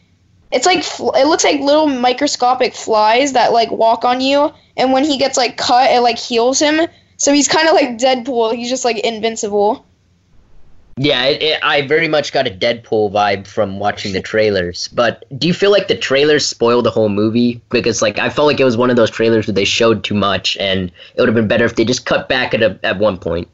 it's 0.52 0.66
like 0.66 0.80
it 0.80 1.28
looks 1.28 1.44
like 1.44 1.62
little 1.62 1.88
microscopic 1.88 2.74
flies 2.74 3.34
that 3.34 3.54
like 3.54 3.72
walk 3.72 4.04
on 4.04 4.20
you, 4.20 4.52
and 4.76 4.92
when 4.92 5.06
he 5.06 5.18
gets 5.18 5.38
like 5.38 5.58
cut, 5.58 5.92
it 5.92 6.02
like 6.02 6.18
heals 6.18 6.60
him. 6.60 6.88
So 7.18 7.32
he's 7.34 7.48
kind 7.48 7.68
of 7.68 7.76
like 7.76 7.98
Deadpool. 7.98 8.56
He's 8.56 8.70
just 8.70 8.84
like 8.84 8.98
invincible. 9.00 9.86
Yeah, 11.02 11.24
it, 11.28 11.42
it, 11.42 11.60
I 11.64 11.88
very 11.88 12.10
much 12.10 12.34
got 12.34 12.46
a 12.46 12.50
Deadpool 12.52 13.14
vibe 13.14 13.48
from 13.48 13.80
watching 13.80 14.12
the 14.12 14.22
trailers. 14.22 14.90
But 14.90 15.24
do 15.40 15.48
you 15.48 15.54
feel 15.54 15.72
like 15.72 15.88
the 15.88 15.96
trailers 15.96 16.46
spoiled 16.46 16.86
the 16.86 16.92
whole 16.92 17.08
movie? 17.08 17.62
Because 17.70 18.02
like 18.02 18.20
I 18.20 18.30
felt 18.30 18.48
like 18.48 18.60
it 18.60 18.66
was 18.66 18.76
one 18.76 18.90
of 18.90 18.98
those 18.98 19.10
trailers 19.10 19.48
where 19.48 19.54
they 19.54 19.64
showed 19.64 20.04
too 20.04 20.14
much, 20.14 20.58
and 20.58 20.92
it 21.16 21.22
would 21.22 21.30
have 21.30 21.36
been 21.36 21.48
better 21.48 21.64
if 21.64 21.78
they 21.78 21.86
just 21.86 22.06
cut 22.06 22.28
back 22.28 22.54
at 22.54 22.62
a, 22.62 22.78
at 22.84 23.00
one 23.00 23.18
point. 23.18 23.48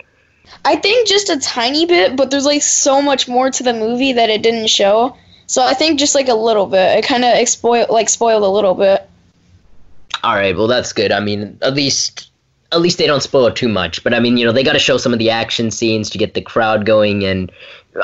I 0.66 0.76
think 0.76 1.08
just 1.08 1.30
a 1.30 1.40
tiny 1.40 1.86
bit, 1.86 2.16
but 2.16 2.32
there's 2.32 2.48
like 2.48 2.64
so 2.64 3.00
much 3.00 3.28
more 3.28 3.52
to 3.52 3.62
the 3.62 3.74
movie 3.74 4.14
that 4.14 4.32
it 4.32 4.42
didn't 4.42 4.68
show. 4.68 5.16
So 5.46 5.64
I 5.64 5.76
think 5.76 6.00
just 6.00 6.16
like 6.16 6.30
a 6.30 6.34
little 6.34 6.66
bit, 6.66 6.98
it 6.98 7.06
kind 7.06 7.24
of 7.24 7.48
spoiled 7.48 7.92
like 7.92 8.10
spoiled 8.10 8.42
a 8.42 8.50
little 8.50 8.74
bit. 8.74 9.08
All 10.24 10.34
right, 10.34 10.58
well 10.58 10.66
that's 10.66 10.94
good. 10.94 11.12
I 11.12 11.20
mean, 11.20 11.60
at 11.62 11.76
least 11.76 12.32
at 12.76 12.82
least 12.82 12.98
they 12.98 13.08
don't 13.08 13.24
spoil 13.24 13.52
too 13.52 13.70
much. 13.70 14.04
But 14.04 14.14
I 14.14 14.20
mean, 14.20 14.38
you 14.38 14.46
know, 14.46 14.52
they 14.52 14.64
got 14.64 14.74
to 14.74 14.80
show 14.80 14.98
some 14.98 15.14
of 15.14 15.20
the 15.20 15.30
action 15.30 15.72
scenes 15.72 16.10
to 16.12 16.18
get 16.18 16.34
the 16.34 16.42
crowd 16.42 16.86
going, 16.86 17.24
and 17.24 17.52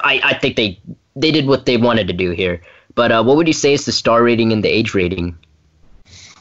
I, 0.03 0.21
I 0.23 0.33
think 0.33 0.55
they 0.55 0.79
they 1.15 1.31
did 1.31 1.47
what 1.47 1.65
they 1.65 1.77
wanted 1.77 2.07
to 2.07 2.13
do 2.13 2.31
here. 2.31 2.61
But 2.95 3.11
uh, 3.11 3.23
what 3.23 3.37
would 3.37 3.47
you 3.47 3.53
say 3.53 3.73
is 3.73 3.85
the 3.85 3.91
star 3.91 4.23
rating 4.23 4.51
and 4.51 4.63
the 4.63 4.69
age 4.69 4.93
rating? 4.93 5.37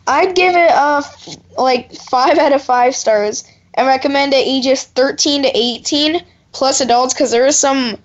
I'd 0.06 0.34
give 0.34 0.56
it 0.56 0.70
uh 0.70 1.02
like 1.58 1.92
five 1.92 2.38
out 2.38 2.52
of 2.52 2.62
five 2.62 2.96
stars 2.96 3.44
and 3.74 3.86
recommend 3.86 4.32
it 4.32 4.46
ages 4.46 4.84
13 4.84 5.42
to 5.42 5.50
18 5.54 6.24
plus 6.52 6.80
adults 6.80 7.14
because 7.14 7.30
there 7.30 7.46
is 7.46 7.56
some 7.56 7.96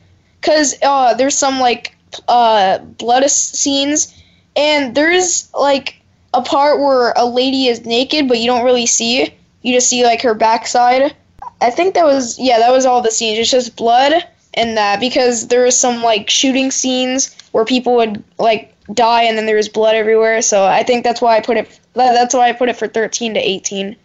because 0.45 0.76
uh, 0.84 1.15
there's 1.15 1.36
some 1.36 1.59
like 1.59 1.95
uh, 2.28 2.80
blood 2.80 3.28
scenes, 3.30 4.13
and 4.55 4.95
there's 4.95 5.51
like 5.53 5.95
a 6.34 6.41
part 6.41 6.80
where 6.80 7.13
a 7.15 7.26
lady 7.26 7.67
is 7.67 7.86
naked, 7.86 8.28
but 8.28 8.39
you 8.39 8.45
don't 8.45 8.63
really 8.63 8.86
see. 8.86 9.34
You 9.66 9.74
just 9.74 9.89
see 9.89 10.03
like 10.03 10.22
her 10.22 10.36
backside. 10.36 11.16
I 11.59 11.72
think 11.72 11.95
that 11.95 12.05
was 12.05 12.38
yeah, 12.38 12.59
that 12.59 12.72
was 12.72 12.86
all 12.86 13.01
the 13.01 13.09
scenes. 13.09 13.39
It's 13.39 13.49
just 13.49 13.76
blood 13.76 14.13
and 14.53 14.78
that 14.78 14.99
because 14.99 15.47
there 15.47 15.63
was 15.63 15.76
some 15.80 16.03
like 16.03 16.30
shooting 16.30 16.70
scenes 16.70 17.36
where 17.51 17.66
people 17.66 17.95
would 17.95 18.24
like 18.38 18.76
die 18.93 19.24
and 19.24 19.36
then 19.36 19.47
there 19.47 19.55
was 19.55 19.68
blood 19.68 19.95
everywhere. 19.95 20.43
So 20.43 20.66
I 20.66 20.84
think 20.84 21.03
that's 21.03 21.20
why 21.20 21.36
I 21.36 21.41
put 21.41 21.57
it. 21.57 21.80
That's 21.95 22.36
why 22.36 22.49
I 22.49 22.53
put 22.53 22.70
it 22.70 22.78
for 22.78 22.88
13 22.88 23.34
to 23.34 23.39
18. 23.39 23.95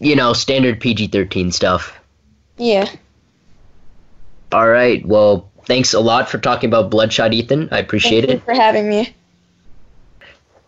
You 0.00 0.16
know, 0.16 0.32
standard 0.32 0.80
PG-13 0.80 1.52
stuff. 1.52 1.96
Yeah. 2.56 2.90
All 4.50 4.68
right. 4.68 5.06
Well, 5.06 5.48
thanks 5.64 5.94
a 5.94 6.00
lot 6.00 6.28
for 6.28 6.38
talking 6.38 6.68
about 6.68 6.90
Bloodshot, 6.90 7.32
Ethan. 7.32 7.68
I 7.70 7.78
appreciate 7.78 8.26
Thank 8.26 8.40
it. 8.40 8.44
for 8.44 8.54
having 8.54 8.88
me. 8.88 9.14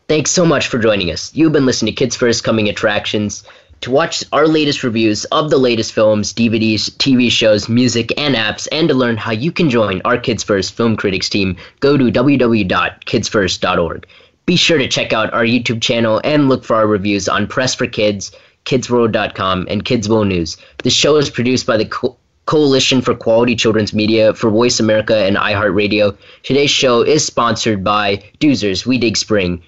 Thanks 0.06 0.30
so 0.30 0.44
much 0.44 0.68
for 0.68 0.78
joining 0.78 1.10
us. 1.10 1.34
You've 1.34 1.52
been 1.52 1.66
listening 1.66 1.94
to 1.94 1.98
Kids 1.98 2.14
First 2.14 2.44
Coming 2.44 2.68
Attractions. 2.68 3.42
To 3.84 3.90
watch 3.90 4.24
our 4.32 4.48
latest 4.48 4.82
reviews 4.82 5.26
of 5.26 5.50
the 5.50 5.58
latest 5.58 5.92
films, 5.92 6.32
DVDs, 6.32 6.88
TV 6.92 7.30
shows, 7.30 7.68
music, 7.68 8.18
and 8.18 8.34
apps, 8.34 8.66
and 8.72 8.88
to 8.88 8.94
learn 8.94 9.18
how 9.18 9.32
you 9.32 9.52
can 9.52 9.68
join 9.68 10.00
our 10.06 10.16
Kids 10.16 10.42
First 10.42 10.72
Film 10.72 10.96
Critics 10.96 11.28
team, 11.28 11.58
go 11.80 11.98
to 11.98 12.04
www.kidsfirst.org. 12.04 14.06
Be 14.46 14.56
sure 14.56 14.78
to 14.78 14.88
check 14.88 15.12
out 15.12 15.34
our 15.34 15.44
YouTube 15.44 15.82
channel 15.82 16.18
and 16.24 16.48
look 16.48 16.64
for 16.64 16.76
our 16.76 16.86
reviews 16.86 17.28
on 17.28 17.46
Press 17.46 17.74
for 17.74 17.86
Kids, 17.86 18.32
Kidzworld.com, 18.64 19.66
and 19.68 19.84
Kidsville 19.84 20.28
News. 20.28 20.56
The 20.82 20.88
show 20.88 21.16
is 21.16 21.28
produced 21.28 21.66
by 21.66 21.76
the 21.76 21.84
Co- 21.84 22.16
Coalition 22.46 23.02
for 23.02 23.14
Quality 23.14 23.54
Children's 23.54 23.92
Media 23.92 24.32
for 24.32 24.48
Voice 24.48 24.80
America 24.80 25.26
and 25.26 25.36
iHeartRadio. 25.36 26.16
Today's 26.42 26.70
show 26.70 27.02
is 27.02 27.22
sponsored 27.22 27.84
by 27.84 28.22
Doozers 28.40 28.86
We 28.86 28.96
Dig 28.96 29.18
Spring. 29.18 29.62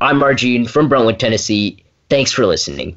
I'm 0.00 0.22
Arjun 0.22 0.64
from 0.64 0.88
Brentwood, 0.88 1.18
Tennessee. 1.18 1.82
Thanks 2.08 2.30
for 2.30 2.46
listening. 2.46 2.96